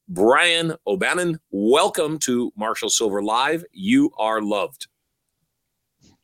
[0.08, 3.64] Brian O'Bannon, welcome to Marshall Sylver Live.
[3.72, 4.88] You are loved.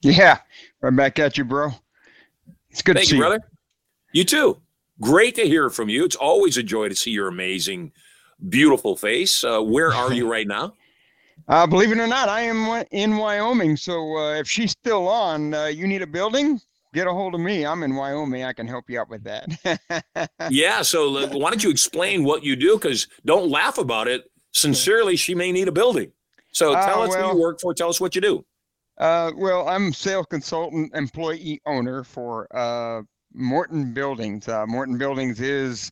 [0.01, 0.39] Yeah,
[0.81, 1.71] right back at you, bro.
[2.69, 3.41] It's good Thank to see you, brother.
[4.13, 4.61] You too.
[5.01, 6.05] Great to hear from you.
[6.05, 7.91] It's always a joy to see your amazing,
[8.47, 9.43] beautiful face.
[9.43, 10.73] Uh, where are you right now?
[11.47, 13.75] Uh, believe it or not, I am in Wyoming.
[13.75, 16.59] So uh, if she's still on, uh, you need a building,
[16.93, 17.65] get a hold of me.
[17.65, 18.43] I'm in Wyoming.
[18.43, 20.29] I can help you out with that.
[20.51, 20.83] Yeah.
[20.83, 22.75] So uh, why don't you explain what you do?
[22.77, 24.29] Because don't laugh about it.
[24.51, 26.11] Sincerely, she may need a building.
[26.51, 27.73] So Uh, tell us who you work for.
[27.73, 28.45] Tell us what you do.
[28.99, 33.01] Uh, well, I'm sales consultant, employee owner for uh,
[33.33, 34.47] Morton Buildings.
[34.47, 35.91] Uh, Morton Buildings is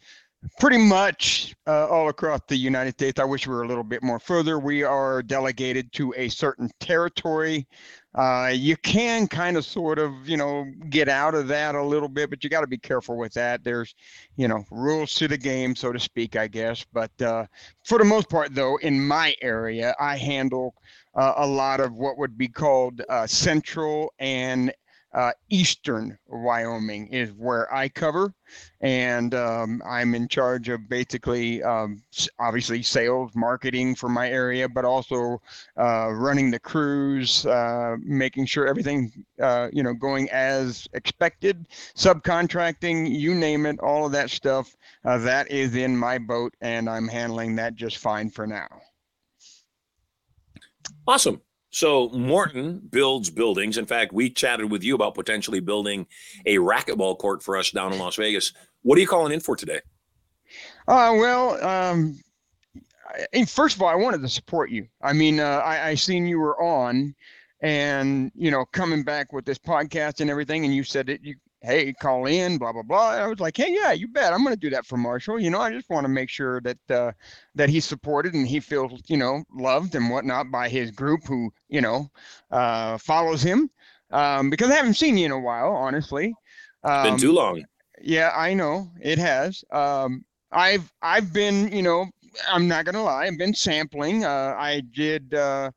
[0.59, 3.19] pretty much uh, all across the United States.
[3.19, 4.59] I wish we were a little bit more further.
[4.59, 7.68] We are delegated to a certain territory.
[8.15, 12.09] Uh, you can kind of sort of, you know, get out of that a little
[12.09, 13.64] bit, but you got to be careful with that.
[13.64, 13.93] There's,
[14.38, 16.84] you know, rules to the game, so to speak, I guess.
[16.93, 17.45] But uh,
[17.84, 20.73] for the most part, though, in my area, I handle
[21.14, 24.73] uh, a lot of what would be called uh, central and
[25.13, 28.34] uh, eastern Wyoming is where I cover,
[28.81, 32.03] and um, I'm in charge of basically, um,
[32.39, 35.41] obviously, sales, marketing for my area, but also
[35.79, 39.11] uh, running the crews, uh, making sure everything,
[39.41, 44.75] uh, you know, going as expected, subcontracting, you name it, all of that stuff.
[45.05, 48.67] Uh, that is in my boat, and I'm handling that just fine for now.
[51.07, 51.41] Awesome.
[51.69, 53.77] So Morton builds buildings.
[53.77, 56.07] In fact, we chatted with you about potentially building
[56.45, 58.53] a racquetball court for us down in Las Vegas.
[58.84, 59.81] What are you calling in for today?
[60.88, 62.18] Uh, well, um,
[63.34, 64.88] I, first of all, I wanted to support you.
[65.02, 67.14] I mean, uh, I, I seen you were on
[67.61, 70.64] and, you know, coming back with this podcast and everything.
[70.64, 73.09] And you said that you, Hey, call in, blah, blah, blah.
[73.11, 74.34] I was like, Hey, yeah, you bet.
[74.34, 75.39] I'm going to do that for Marshall.
[75.39, 77.11] You know, I just want to make sure that, uh,
[77.55, 81.51] that he's supported and he feels, you know, loved and whatnot by his group who,
[81.69, 82.09] you know,
[82.51, 83.69] uh, follows him.
[84.11, 86.34] Um, because I haven't seen you in a while, honestly.
[86.84, 87.65] Um, Been too long.
[88.01, 89.63] yeah, I know it has.
[89.71, 92.05] Um, I've I've been, you know,
[92.49, 94.23] I'm not gonna lie, I've been sampling.
[94.23, 95.71] Uh, I did uh,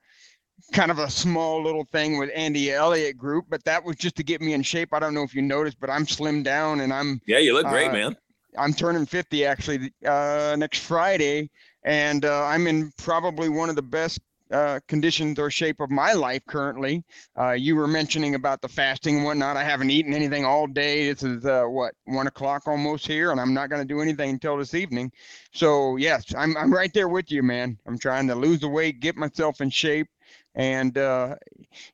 [0.73, 4.23] kind of a small little thing with Andy Elliott Group, but that was just to
[4.23, 4.93] get me in shape.
[4.93, 7.67] I don't know if you noticed, but I'm slimmed down and I'm Yeah, you look
[7.67, 8.17] great, uh, man.
[8.59, 11.51] I'm turning 50 actually uh, next Friday,
[11.85, 14.21] and uh, I'm in probably one of the best
[14.51, 17.05] uh, conditions or shape of my life currently.
[17.39, 19.57] Uh, you were mentioning about the fasting and whatnot.
[19.57, 21.09] I haven't eaten anything all day.
[21.09, 24.31] This is uh, what one o'clock almost here, and I'm not going to do anything
[24.31, 25.13] until this evening.
[25.53, 27.79] So yes, I'm I'm right there with you, man.
[27.87, 30.09] I'm trying to lose the weight, get myself in shape,
[30.55, 31.37] and uh,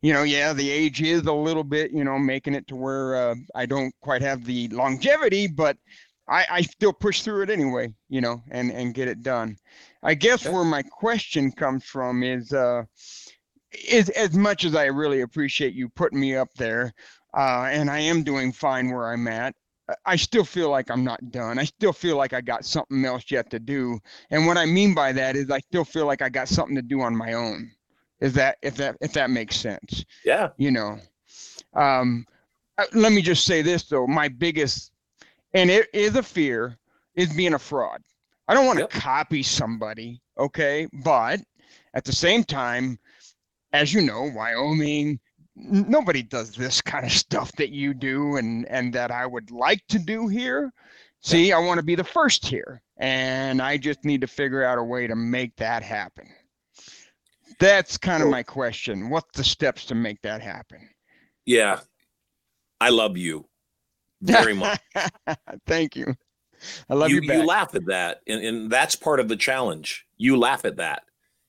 [0.01, 3.17] you know, yeah, the age is a little bit, you know, making it to where
[3.17, 5.77] uh, I don't quite have the longevity, but
[6.29, 9.57] I, I still push through it anyway, you know, and and get it done.
[10.03, 12.85] I guess where my question comes from is uh
[13.89, 16.93] is as much as I really appreciate you putting me up there,
[17.37, 19.55] uh, and I am doing fine where I'm at.
[20.05, 21.61] I still feel like I'm not done.
[21.61, 24.01] I still feel like I got something else yet to do.
[24.31, 26.83] And what I mean by that is I still feel like I got something to
[26.83, 27.71] do on my own.
[28.21, 30.05] Is that if that if that makes sense?
[30.25, 30.51] Yeah.
[30.57, 30.99] You know.
[31.75, 32.27] Um
[32.79, 34.93] uh, let me just say this though, my biggest
[35.55, 36.77] and it is a fear
[37.15, 38.03] is being a fraud.
[38.49, 38.91] I don't want to Yep.
[38.91, 40.87] copy somebody, okay?
[41.05, 41.41] But
[41.95, 42.99] at the same time,
[43.73, 45.19] as you know, Wyoming,
[45.57, 49.87] nobody does this kind of stuff that you do and and that I would like
[49.89, 50.73] to do here.
[51.23, 54.79] See, I want to be the first here, and I just need to figure out
[54.79, 56.29] a way to make that happen.
[57.59, 59.09] That's kind of my question.
[59.09, 60.89] What's the steps to make that happen?
[61.45, 61.81] Yeah.
[62.81, 63.47] I love you
[64.21, 64.79] very much.
[65.67, 66.15] Thank you.
[66.89, 67.39] I love you, you, back.
[67.39, 70.07] you laugh at that, and, and that's part of the challenge.
[70.17, 71.03] You laugh at that,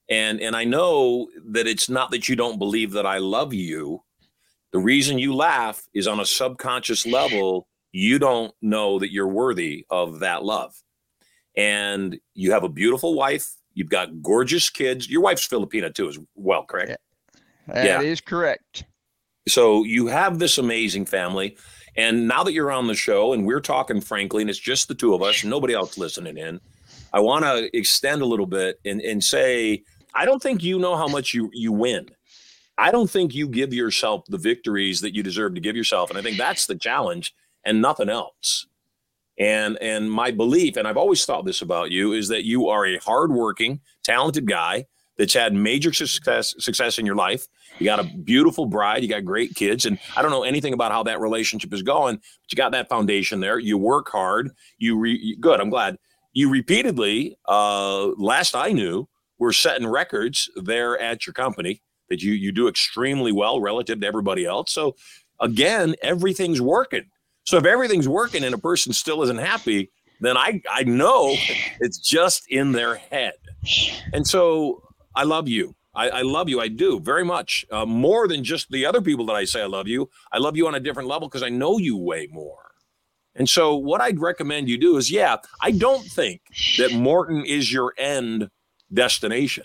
[0.09, 4.03] and and I know that it's not that you don't believe that I love you.
[4.73, 7.67] The reason you laugh is on a subconscious level.
[7.93, 10.75] You don't know that you're worthy of that love,
[11.55, 13.53] and you have a beautiful wife.
[13.77, 15.07] You've got gorgeous kids.
[15.07, 16.89] Your wife's Filipina too, as well, correct?
[16.89, 16.95] Yeah,
[17.99, 18.85] That is correct.
[19.47, 21.57] So you have this amazing family.
[21.95, 24.95] And now that you're on the show and we're talking frankly, and it's just the
[24.95, 26.59] two of us, nobody else listening in,
[27.13, 29.83] I want to extend a little bit and, and say,
[30.15, 32.09] I don't think you know how much you, you win.
[32.79, 36.09] I don't think you give yourself the victories that you deserve to give yourself.
[36.09, 38.66] And I think that's the challenge and nothing else.
[39.39, 42.85] And and my belief, and I've always thought this about you, is that you are
[42.85, 44.85] a hardworking, talented guy
[45.17, 47.47] that's had major success success in your life.
[47.79, 50.91] You got a beautiful bride, you got great kids, and I don't know anything about
[50.91, 53.59] how that relationship is going, but you got that foundation there.
[53.59, 54.51] You work hard.
[54.79, 55.59] You re, you- good.
[55.59, 55.97] I'm glad
[56.33, 57.37] you repeatedly.
[57.47, 59.07] Uh, last I knew,
[59.37, 64.07] were setting records there at your company that you you do extremely well relative to
[64.07, 64.71] everybody else.
[64.71, 64.95] So
[65.39, 67.05] again, everything's working.
[67.47, 71.33] So if everything's working and a person still isn't happy, then I I know
[71.79, 73.35] it's just in their head.
[74.11, 74.83] And so
[75.15, 75.73] I love you.
[75.95, 76.59] I, I love you.
[76.59, 77.65] I do very much.
[77.71, 80.09] Uh, more than just the other people that I say I love you.
[80.33, 82.71] I love you on a different level because I know you way more.
[83.33, 86.41] And so what I'd recommend you do is, yeah, I don't think
[86.77, 88.49] that Morton is your end
[88.93, 89.63] destination.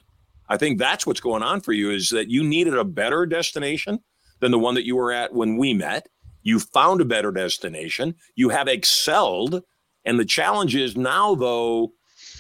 [0.49, 3.99] I think that's what's going on for you is that you needed a better destination
[4.39, 6.07] than the one that you were at when we met.
[6.43, 8.15] You found a better destination.
[8.35, 9.63] You have excelled.
[10.05, 11.93] And the challenge is now, though,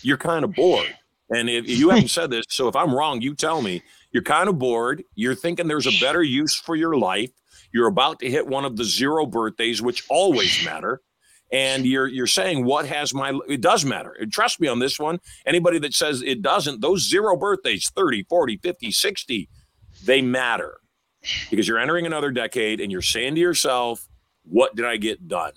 [0.02, 0.94] you're kind of bored.
[1.30, 3.82] And if you haven't said this, so if I'm wrong, you tell me.
[4.10, 5.02] You're kind of bored.
[5.14, 7.30] You're thinking there's a better use for your life.
[7.72, 11.00] You're about to hit one of the zero birthdays, which always matter.
[11.50, 14.16] And you're you're saying what has my it does matter.
[14.18, 15.18] And trust me on this one.
[15.46, 19.48] Anybody that says it doesn't, those zero birthdays, 30, 40, 50, 60,
[20.04, 20.78] they matter.
[21.50, 24.08] Because you're entering another decade and you're saying to yourself,
[24.44, 25.52] what did I get done?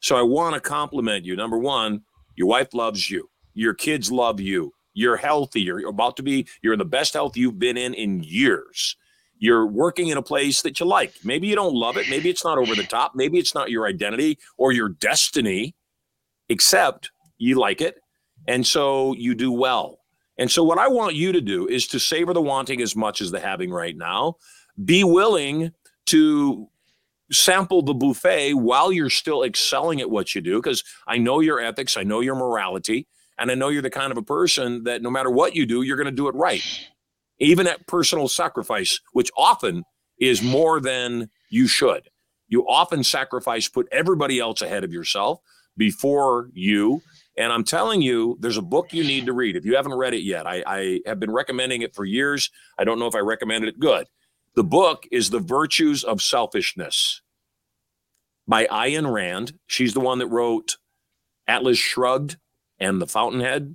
[0.00, 1.36] So I want to compliment you.
[1.36, 2.02] Number one,
[2.36, 3.30] your wife loves you.
[3.54, 4.72] Your kids love you.
[4.92, 5.60] You're healthy.
[5.62, 8.96] You're about to be, you're in the best health you've been in in years.
[9.38, 11.14] You're working in a place that you like.
[11.24, 12.08] Maybe you don't love it.
[12.08, 13.12] Maybe it's not over the top.
[13.14, 15.74] Maybe it's not your identity or your destiny,
[16.48, 18.00] except you like it.
[18.46, 20.00] And so you do well.
[20.38, 23.20] And so what I want you to do is to savor the wanting as much
[23.20, 24.36] as the having right now.
[24.82, 25.72] Be willing
[26.06, 26.68] to
[27.30, 31.60] sample the buffet while you're still excelling at what you do because I know your
[31.60, 33.06] ethics, I know your morality,
[33.38, 35.82] and I know you're the kind of a person that no matter what you do,
[35.82, 36.62] you're going to do it right.
[37.38, 39.84] Even at personal sacrifice, which often
[40.20, 42.08] is more than you should.
[42.48, 45.40] You often sacrifice, put everybody else ahead of yourself
[45.76, 47.02] before you.
[47.36, 49.56] And I'm telling you, there's a book you need to read.
[49.56, 52.50] If you haven't read it yet, I, I have been recommending it for years.
[52.78, 54.06] I don't know if I recommended it good.
[54.54, 57.22] The book is The Virtues of Selfishness
[58.46, 59.58] by Ayn Rand.
[59.66, 60.76] She's the one that wrote
[61.48, 62.36] Atlas Shrugged
[62.78, 63.74] and The Fountainhead.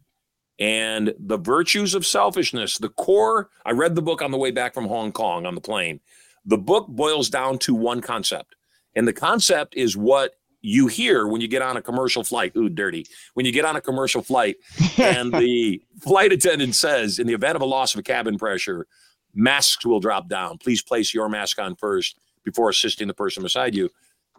[0.57, 3.49] And the virtues of selfishness, the core.
[3.65, 5.99] I read the book on the way back from Hong Kong on the plane.
[6.45, 8.56] The book boils down to one concept.
[8.95, 12.53] And the concept is what you hear when you get on a commercial flight.
[12.57, 13.06] Ooh, dirty.
[13.34, 14.57] When you get on a commercial flight
[14.97, 18.88] and the flight attendant says, in the event of a loss of cabin pressure,
[19.34, 20.57] masks will drop down.
[20.57, 23.89] Please place your mask on first before assisting the person beside you.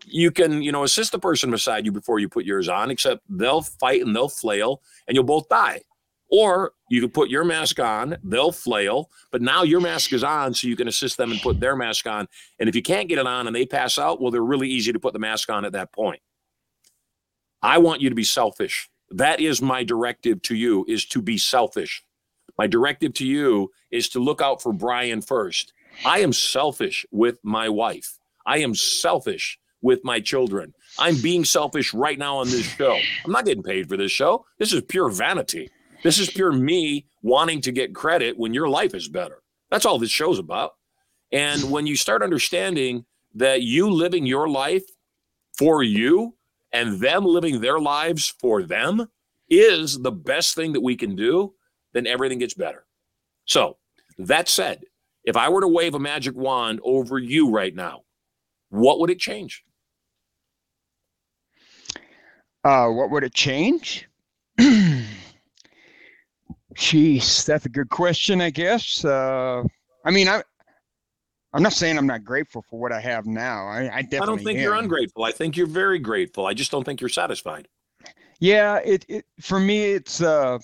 [0.07, 3.23] You can, you know, assist the person beside you before you put yours on, except
[3.29, 5.83] they'll fight and they'll flail and you'll both die.
[6.31, 10.55] Or you can put your mask on, they'll flail, but now your mask is on,
[10.55, 12.29] so you can assist them and put their mask on.
[12.61, 14.93] And if you can't get it on and they pass out, well, they're really easy
[14.93, 16.21] to put the mask on at that point.
[17.63, 18.89] I want you to be selfish.
[19.11, 22.05] That is my directive to you is to be selfish.
[22.61, 25.73] My directive to you is to look out for Brian first.
[26.05, 28.19] I am selfish with my wife.
[28.45, 30.75] I am selfish with my children.
[30.99, 32.99] I'm being selfish right now on this show.
[33.25, 34.45] I'm not getting paid for this show.
[34.59, 35.71] This is pure vanity.
[36.05, 39.41] This is pure me wanting to get credit when your life is better.
[39.71, 40.73] That's all this show's about.
[41.33, 43.07] And when you start understanding
[43.37, 44.85] that you living your life
[45.57, 46.35] for you
[46.75, 49.07] and them living their lives for them
[49.49, 51.55] is the best thing that we can do,
[51.93, 52.85] then everything gets better.
[53.45, 53.77] So,
[54.19, 54.83] that said,
[55.25, 58.03] if I were to wave a magic wand over you right now,
[58.71, 59.65] what would it change?
[62.63, 64.07] Uh, what would it change?
[66.77, 69.05] Jeez, that's a good question, I guess.
[69.05, 69.63] Uh,
[70.05, 70.43] I mean, I,
[71.53, 73.67] I'm not saying I'm not grateful for what I have now.
[73.67, 74.19] I, I definitely.
[74.19, 74.65] I don't think am.
[74.65, 75.25] you're ungrateful.
[75.25, 76.47] I think you're very grateful.
[76.47, 77.67] I just don't think you're satisfied.
[78.39, 80.59] Yeah, it, it for me, it's uh,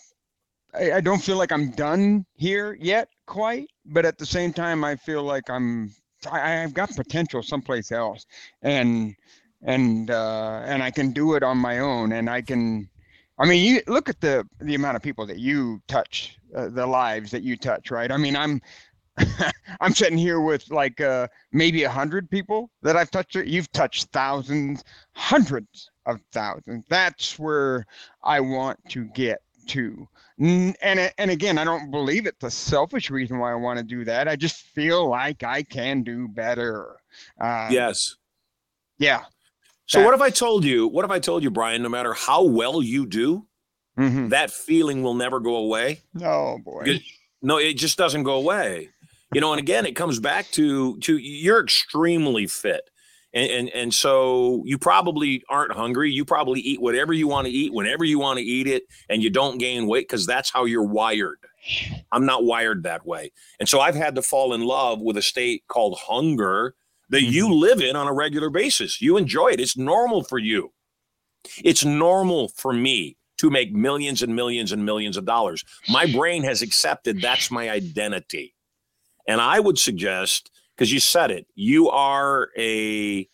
[0.78, 3.68] I, I don't feel like I'm done here yet, quite.
[3.86, 5.94] But at the same time, I feel like I'm
[6.30, 8.26] I, I've got potential someplace else,
[8.62, 9.14] and
[9.62, 12.88] and uh, and I can do it on my own, and I can
[13.38, 16.86] I mean, you look at the the amount of people that you touch, uh, the
[16.86, 18.10] lives that you touch, right?
[18.10, 18.60] I mean, I'm
[19.80, 23.34] I'm sitting here with like uh, maybe a hundred people that I've touched.
[23.34, 24.84] You've touched thousands,
[25.14, 26.84] hundreds of thousands.
[26.88, 27.84] That's where
[28.24, 30.08] I want to get to.
[30.38, 34.04] And and again, I don't believe it's a selfish reason why I want to do
[34.04, 34.28] that.
[34.28, 36.96] I just feel like I can do better.
[37.40, 38.16] Uh, yes.
[38.98, 39.24] Yeah.
[39.86, 40.88] So what if I told you?
[40.88, 41.82] What if I told you, Brian?
[41.82, 43.46] No matter how well you do,
[43.96, 44.28] mm-hmm.
[44.28, 46.02] that feeling will never go away.
[46.20, 46.82] Oh boy.
[46.86, 47.02] It,
[47.40, 48.90] no, it just doesn't go away.
[49.32, 52.90] You know, and again, it comes back to to you're extremely fit.
[53.36, 56.10] And, and and so you probably aren't hungry.
[56.10, 59.22] You probably eat whatever you want to eat whenever you want to eat it, and
[59.22, 61.38] you don't gain weight because that's how you're wired.
[62.12, 65.22] I'm not wired that way, and so I've had to fall in love with a
[65.22, 66.74] state called hunger
[67.10, 67.32] that mm-hmm.
[67.32, 69.02] you live in on a regular basis.
[69.02, 69.60] You enjoy it.
[69.60, 70.72] It's normal for you.
[71.62, 75.62] It's normal for me to make millions and millions and millions of dollars.
[75.90, 78.54] My brain has accepted that's my identity.
[79.28, 83.28] And I would suggest because you said it, you are a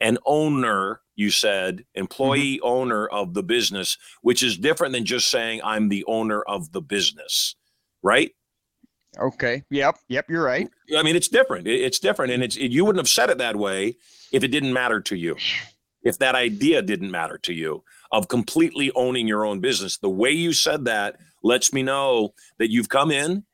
[0.00, 2.66] an owner, you said, employee mm-hmm.
[2.66, 6.80] owner of the business, which is different than just saying I'm the owner of the
[6.80, 7.54] business,
[8.02, 8.30] right?
[9.18, 9.62] Okay.
[9.70, 9.98] Yep.
[10.08, 10.26] Yep.
[10.30, 10.68] You're right.
[10.96, 11.66] I mean, it's different.
[11.66, 13.96] It's different, and it's it, you wouldn't have said it that way
[14.32, 15.36] if it didn't matter to you,
[16.02, 17.82] if that idea didn't matter to you
[18.12, 19.98] of completely owning your own business.
[19.98, 23.44] The way you said that lets me know that you've come in,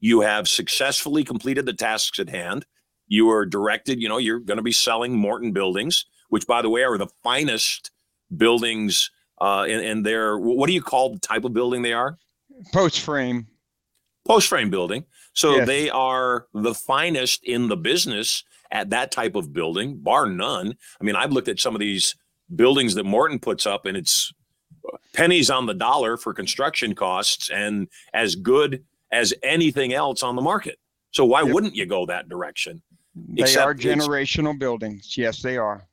[0.00, 2.66] you have successfully completed the tasks at hand.
[3.06, 4.00] You are directed.
[4.00, 7.08] You know, you're going to be selling Morton buildings, which, by the way, are the
[7.22, 7.90] finest
[8.36, 9.10] buildings.
[9.40, 12.18] Uh, and, and they're what do you call the type of building they are?
[12.72, 13.46] Post frame
[14.28, 15.04] post frame building.
[15.32, 15.66] So yes.
[15.66, 20.74] they are the finest in the business at that type of building, bar none.
[21.00, 22.14] I mean, I've looked at some of these
[22.54, 24.32] buildings that Morton puts up, and it's
[25.14, 30.42] pennies on the dollar for construction costs and as good as anything else on the
[30.42, 30.78] market.
[31.10, 31.52] So why yep.
[31.52, 32.82] wouldn't you go that direction?
[33.14, 35.16] They Except are generational buildings.
[35.16, 35.86] Yes, they are.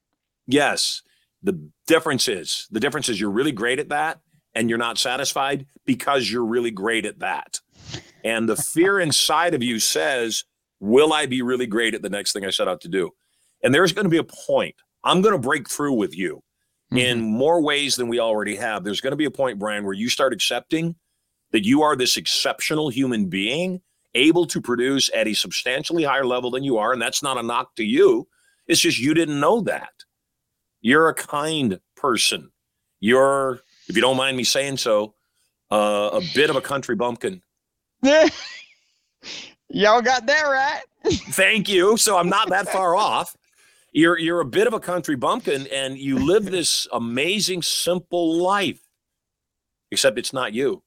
[0.47, 1.01] Yes.
[1.43, 4.19] The difference is the difference is you're really great at that
[4.53, 7.59] and you're not satisfied because you're really great at that.
[8.23, 10.43] And the fear inside of you says,
[10.79, 13.11] Will I be really great at the next thing I set out to do?
[13.63, 14.75] And there's going to be a point.
[15.03, 16.43] I'm going to break through with you
[16.91, 16.97] mm-hmm.
[16.97, 18.83] in more ways than we already have.
[18.83, 20.95] There's going to be a point, Brian, where you start accepting
[21.55, 23.79] that you are this exceptional human being
[24.13, 26.91] able to produce at a substantially higher level than you are.
[26.91, 28.27] And that's not a knock to you.
[28.67, 29.93] It's just you didn't know that.
[30.81, 32.51] You're a kind person.
[32.99, 35.13] You're, if you don't mind me saying so,
[35.71, 37.41] uh, a bit of a country bumpkin.
[38.03, 40.83] Y'all got that right.
[41.13, 41.95] Thank you.
[41.95, 43.33] So I'm not that far off.
[43.93, 48.81] You're you're a bit of a country bumpkin, and you live this amazing, simple life.
[49.89, 50.83] Except it's not you.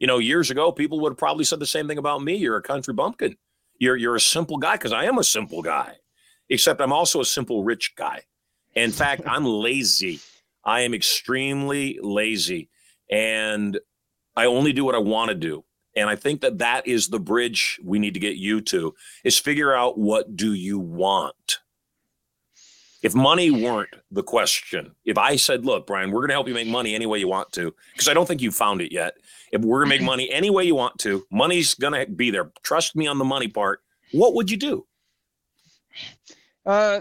[0.00, 2.34] You know, years ago, people would have probably said the same thing about me.
[2.34, 3.36] You're a country bumpkin.
[3.78, 5.98] You're you're a simple guy because I am a simple guy.
[6.48, 8.22] Except I'm also a simple rich guy.
[8.74, 10.18] In fact, I'm lazy.
[10.64, 12.68] I am extremely lazy,
[13.10, 13.78] and
[14.36, 15.64] I only do what I want to do
[15.96, 18.94] And I think that that is the bridge we need to get you to
[19.24, 21.58] is figure out what do you want?
[23.02, 26.54] If money weren't the question, if I said, look, Brian, we're going to help you
[26.54, 29.14] make money any way you want to, because I don't think you found it yet.
[29.52, 32.30] If we're going to make money any way you want to, money's going to be
[32.30, 32.50] there.
[32.62, 33.80] Trust me on the money part.
[34.12, 34.86] What would you do?
[36.66, 37.00] Uh,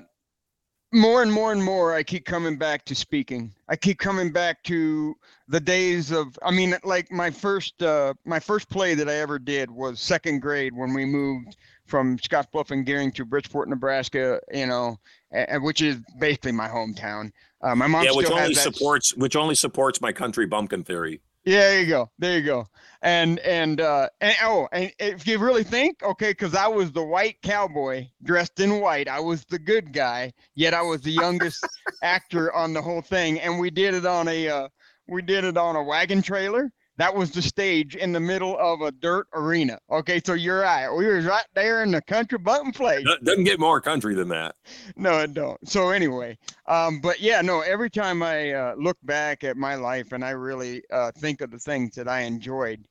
[0.91, 4.63] more and more and more i keep coming back to speaking i keep coming back
[4.63, 5.15] to
[5.47, 9.38] the days of i mean like my first uh my first play that i ever
[9.38, 11.57] did was second grade when we moved
[11.90, 14.98] from scottsbluff and Gering to bridgeport nebraska you know
[15.32, 19.56] and, which is basically my hometown uh, my mom yeah which only supports which only
[19.56, 22.11] supports my country bumpkin theory yeah, there you go.
[22.20, 22.68] There you go.
[23.02, 27.03] And and uh and oh, and if you really think, okay, because I was the
[27.03, 31.66] white cowboy dressed in white, I was the good guy, yet I was the youngest
[32.03, 34.68] actor on the whole thing, and we did it on a uh,
[35.07, 38.81] we did it on a wagon trailer, that was the stage in the middle of
[38.81, 39.80] a dirt arena.
[39.89, 40.89] Okay, so you're right.
[40.93, 43.07] We were right there in the country button place.
[43.23, 44.55] Doesn't get more country than that.
[44.97, 45.57] No, it don't.
[45.67, 47.61] So anyway, um, but yeah, no.
[47.61, 51.51] Every time I uh, look back at my life and I really uh, think of
[51.51, 52.84] the things that I enjoyed,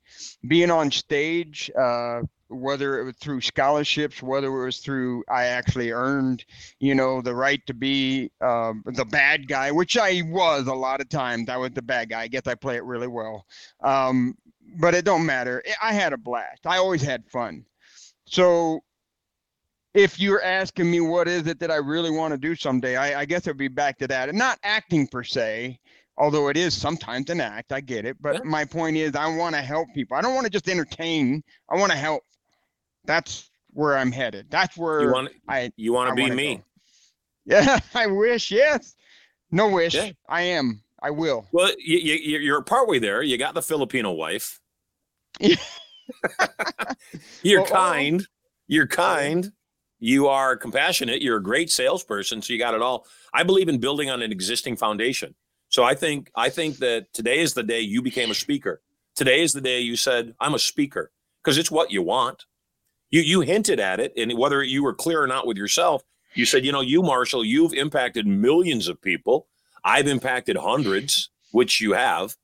[0.48, 5.90] being on stage, uh, whether it was through scholarships, whether it was through I actually
[5.90, 6.44] earned,
[6.80, 11.00] you know, the right to be uh, the bad guy, which I was a lot
[11.00, 11.48] of times.
[11.48, 12.22] I was the bad guy.
[12.22, 13.44] I guess I play it really well.
[13.82, 14.36] Um,
[14.78, 15.62] but it don't matter.
[15.82, 16.66] I had a blast.
[16.66, 17.64] I always had fun.
[18.26, 18.80] So
[19.94, 23.20] if you're asking me what is it that I really want to do someday, I,
[23.20, 24.28] I guess it'd be back to that.
[24.28, 25.78] And not acting per se,
[26.16, 27.72] although it is sometimes an act.
[27.72, 28.16] I get it.
[28.20, 28.40] But yeah.
[28.44, 30.16] my point is I want to help people.
[30.16, 31.42] I don't want to just entertain.
[31.70, 32.22] I want to help
[33.08, 34.46] that's where I'm headed.
[34.50, 35.30] That's where you want.
[35.48, 36.56] I you want to be me.
[36.56, 36.62] Go.
[37.46, 38.52] Yeah, I wish.
[38.52, 38.94] Yes.
[39.50, 39.94] No wish.
[39.94, 40.10] Yeah.
[40.28, 40.82] I am.
[41.02, 41.46] I will.
[41.52, 43.22] Well, you, you, you're partway there.
[43.22, 44.60] You got the Filipino wife.
[47.42, 48.26] you're kind.
[48.66, 49.52] You're kind.
[50.00, 51.22] You are compassionate.
[51.22, 52.42] You're a great salesperson.
[52.42, 53.06] So you got it all.
[53.32, 55.34] I believe in building on an existing foundation.
[55.70, 58.82] So I think I think that today is the day you became a speaker.
[59.16, 61.10] Today is the day you said, "I'm a speaker,"
[61.42, 62.44] because it's what you want.
[63.10, 66.02] You you hinted at it, and whether you were clear or not with yourself,
[66.34, 69.46] you said, you know, you Marshall, you've impacted millions of people.
[69.84, 72.36] I've impacted hundreds, which you have.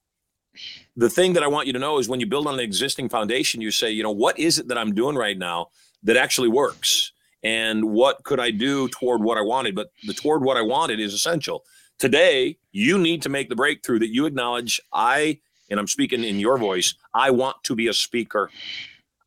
[0.97, 3.09] The thing that I want you to know is when you build on an existing
[3.09, 5.69] foundation, you say, you know, what is it that I'm doing right now
[6.05, 7.12] that actually works?
[7.43, 9.74] And what could I do toward what I wanted?
[9.74, 11.65] But the toward what I wanted is essential.
[11.99, 16.41] Today, you need to make the breakthrough that you acknowledge I, and I'm speaking in
[16.41, 18.51] your voice, I want to be a speaker.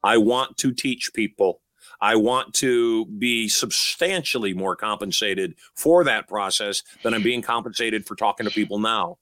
[0.08, 1.60] I want to teach people.
[2.00, 8.16] I want to be substantially more compensated for that process than I'm being compensated for
[8.16, 9.18] talking to people now.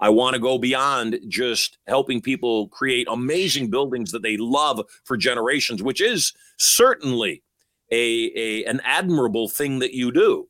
[0.00, 5.18] I want to go beyond just helping people create amazing buildings that they love for
[5.18, 7.42] generations, which is certainly
[7.90, 10.48] a, a an admirable thing that you do.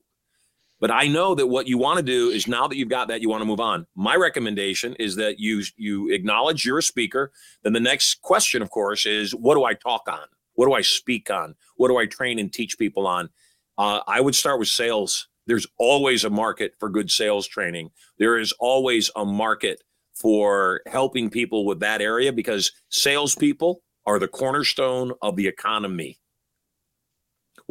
[0.83, 3.23] But I know that what you want to do is now that you've got that,
[3.23, 3.87] you want to move on.
[3.95, 7.31] My recommendation is that you you acknowledge you're a speaker.
[7.63, 10.27] Then the next question, of course, is what do I talk on?
[10.55, 11.55] What do I speak on?
[11.77, 13.31] What do I train and teach people on?
[13.79, 15.29] Uh, I would start with sales.
[15.47, 17.91] There's always a market for good sales training.
[18.19, 19.85] There is always a market
[20.15, 26.19] for helping people with that area because salespeople are the cornerstone of the economy.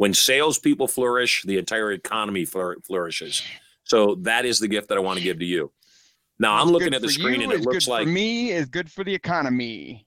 [0.02, 3.40] When salespeople flourish, the entire economy flourishes.
[3.84, 5.70] So that is the gift that I want to give to you.
[6.40, 9.04] Now I'm looking at the screen you, and it looks like me is good for
[9.04, 10.04] the economy.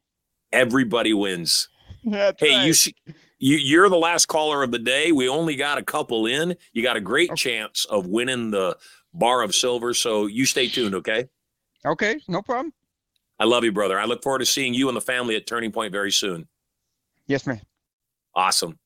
[0.52, 1.70] Everybody wins.
[2.04, 2.66] That's hey, right.
[2.66, 2.94] you see,
[3.40, 5.14] you you're the last caller of the day.
[5.14, 6.58] We only got a couple in.
[6.74, 7.52] You got a great okay.
[7.52, 8.76] chance of winning the
[9.14, 9.94] bar of silver.
[9.94, 11.30] So you stay tuned, okay?
[11.86, 12.74] Okay, no problem.
[13.40, 13.98] I love you, brother.
[13.98, 16.50] I look forward to seeing you and the family at Turning Point very soon.
[17.28, 17.62] Yes, man.
[18.36, 18.78] Awesome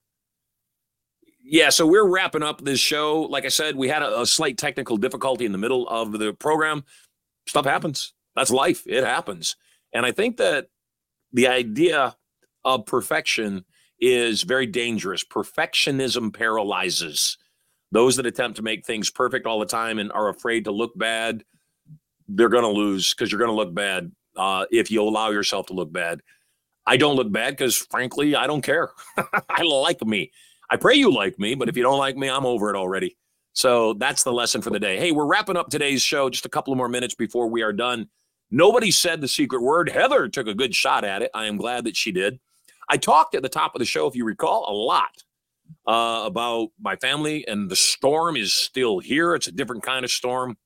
[1.42, 3.22] yeah, so we're wrapping up this show.
[3.22, 6.34] Like I said, we had a, a, slight technical difficulty in the middle of the
[6.34, 6.84] program.
[7.48, 8.14] Stuff happens.
[8.36, 8.84] That's life.
[8.86, 9.56] It happens.
[9.94, 10.68] And I think that
[11.34, 12.16] the idea
[12.64, 13.66] of perfection
[14.00, 15.24] is very dangerous.
[15.24, 17.38] Perfectionism paralyzes
[17.92, 20.98] those that attempt to make things perfect all the time and are afraid to look
[20.98, 21.44] bad.
[22.28, 25.68] They're going to lose because you're going to look bad uh, if you allow yourself
[25.68, 26.22] to look bad.
[26.86, 28.92] I don't look bad because, frankly, I don't care.
[29.50, 30.32] I like me.
[30.70, 33.18] I pray you like me, but if you don't like me, I'm over it already.
[33.54, 34.98] So that's the lesson for the day.
[34.98, 36.30] Hey, we're wrapping up today's show.
[36.30, 38.08] Just a couple more minutes before we are done.
[38.52, 39.90] Nobody said the secret word.
[39.90, 41.32] Heather took a good shot at it.
[41.34, 42.40] I am glad that she did.
[42.88, 45.12] I talked at the top of the show, if you recall, a lot
[45.88, 49.36] uh, about my family, and the storm is still here.
[49.36, 50.58] It's a different kind of storm.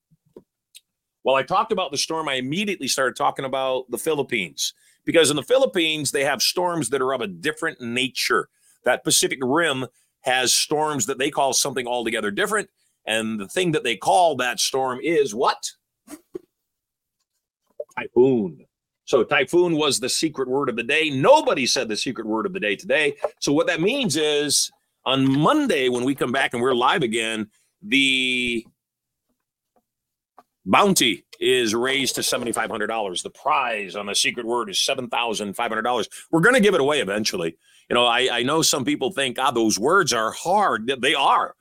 [1.23, 4.73] While I talked about the storm, I immediately started talking about the Philippines
[5.05, 8.49] because in the Philippines, they have storms that are of a different nature.
[8.85, 9.87] That Pacific Rim
[10.21, 12.69] has storms that they call something altogether different.
[13.05, 15.71] And the thing that they call that storm is what?
[17.97, 18.65] Typhoon.
[19.05, 21.09] So typhoon was the secret word of the day.
[21.09, 23.15] Nobody said the secret word of the day today.
[23.39, 24.71] So what that means is
[25.05, 27.49] on Monday when we come back and we're live again,
[27.81, 28.65] the
[30.65, 36.55] bounty is raised to $7500 the prize on the secret word is $7500 we're going
[36.55, 37.57] to give it away eventually
[37.89, 40.91] you know I, I know some people think ah those words are hard.
[41.01, 41.55] They are.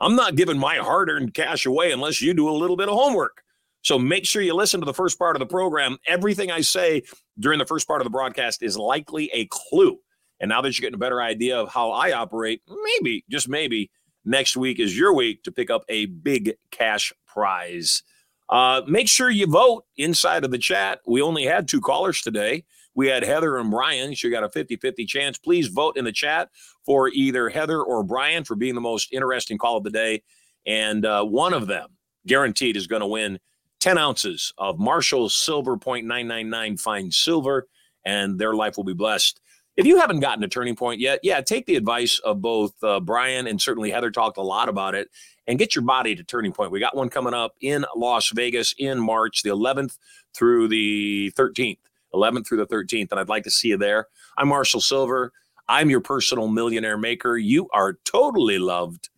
[0.00, 3.42] I'm not giving my hard-earned cash away unless you do a little bit of homework.
[3.82, 5.96] So make sure you listen to the first part of the program.
[6.06, 7.02] Everything i say
[7.38, 9.98] during the first part of the broadcast is likely a clue.
[10.40, 13.90] And now that you're getting a better idea of how i operate maybe just maybe
[14.24, 18.02] next week is your week to pick up a big cash prize.
[18.48, 21.00] Uh, make sure you vote inside of the chat.
[21.06, 22.64] We only had two callers today.
[22.96, 24.14] We had Heather and Brian.
[24.16, 25.38] You got a 50 50 chance.
[25.38, 26.48] Please vote in the chat
[26.84, 30.22] for either Heather or Brian for being the most interesting call of the day.
[30.66, 31.90] And uh, one of them,
[32.26, 33.38] guaranteed, is going to win
[33.80, 37.68] 10 ounces of Marshall Sylver .999 fine silver,
[38.04, 39.40] and their life will be blessed.
[39.76, 42.98] If you haven't gotten a turning point yet, yeah, take the advice of both uh,
[42.98, 45.10] Brian and certainly Heather talked a lot about it
[45.46, 46.70] and get your body to Turning Point.
[46.70, 49.98] We got one coming up in Las Vegas in March, the 11th
[50.34, 51.78] through the 13th.
[52.14, 54.08] 11th through the 13th, and I'd like to see you there.
[54.36, 55.32] I'm Marshall Sylver.
[55.68, 57.36] I'm your personal millionaire maker.
[57.36, 59.08] You are totally loved,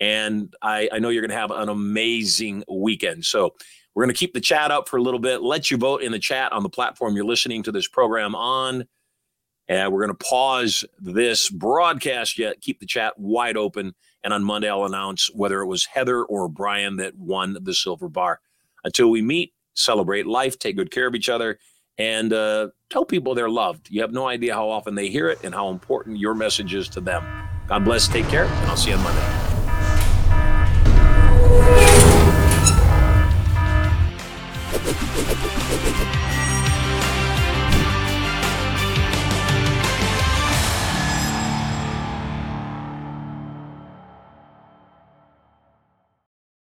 [0.00, 3.24] and I, I know you're going to have an amazing weekend.
[3.24, 3.54] So,
[3.94, 6.12] we're going to keep the chat up for a little bit, let you vote in
[6.12, 8.86] the chat on the platform you're listening to this program on.
[9.68, 13.94] And we're going to pause this broadcast yet, keep the chat wide open
[14.24, 18.08] and on Monday, I'll announce whether it was Heather or Brian that won the silver
[18.08, 18.40] bar.
[18.84, 21.58] Until we meet, celebrate life, take good care of each other,
[21.98, 23.88] and uh, tell people they're loved.
[23.90, 26.88] You have no idea how often they hear it and how important your message is
[26.90, 27.24] to them.
[27.68, 29.41] God bless, take care, and I'll see you on Monday.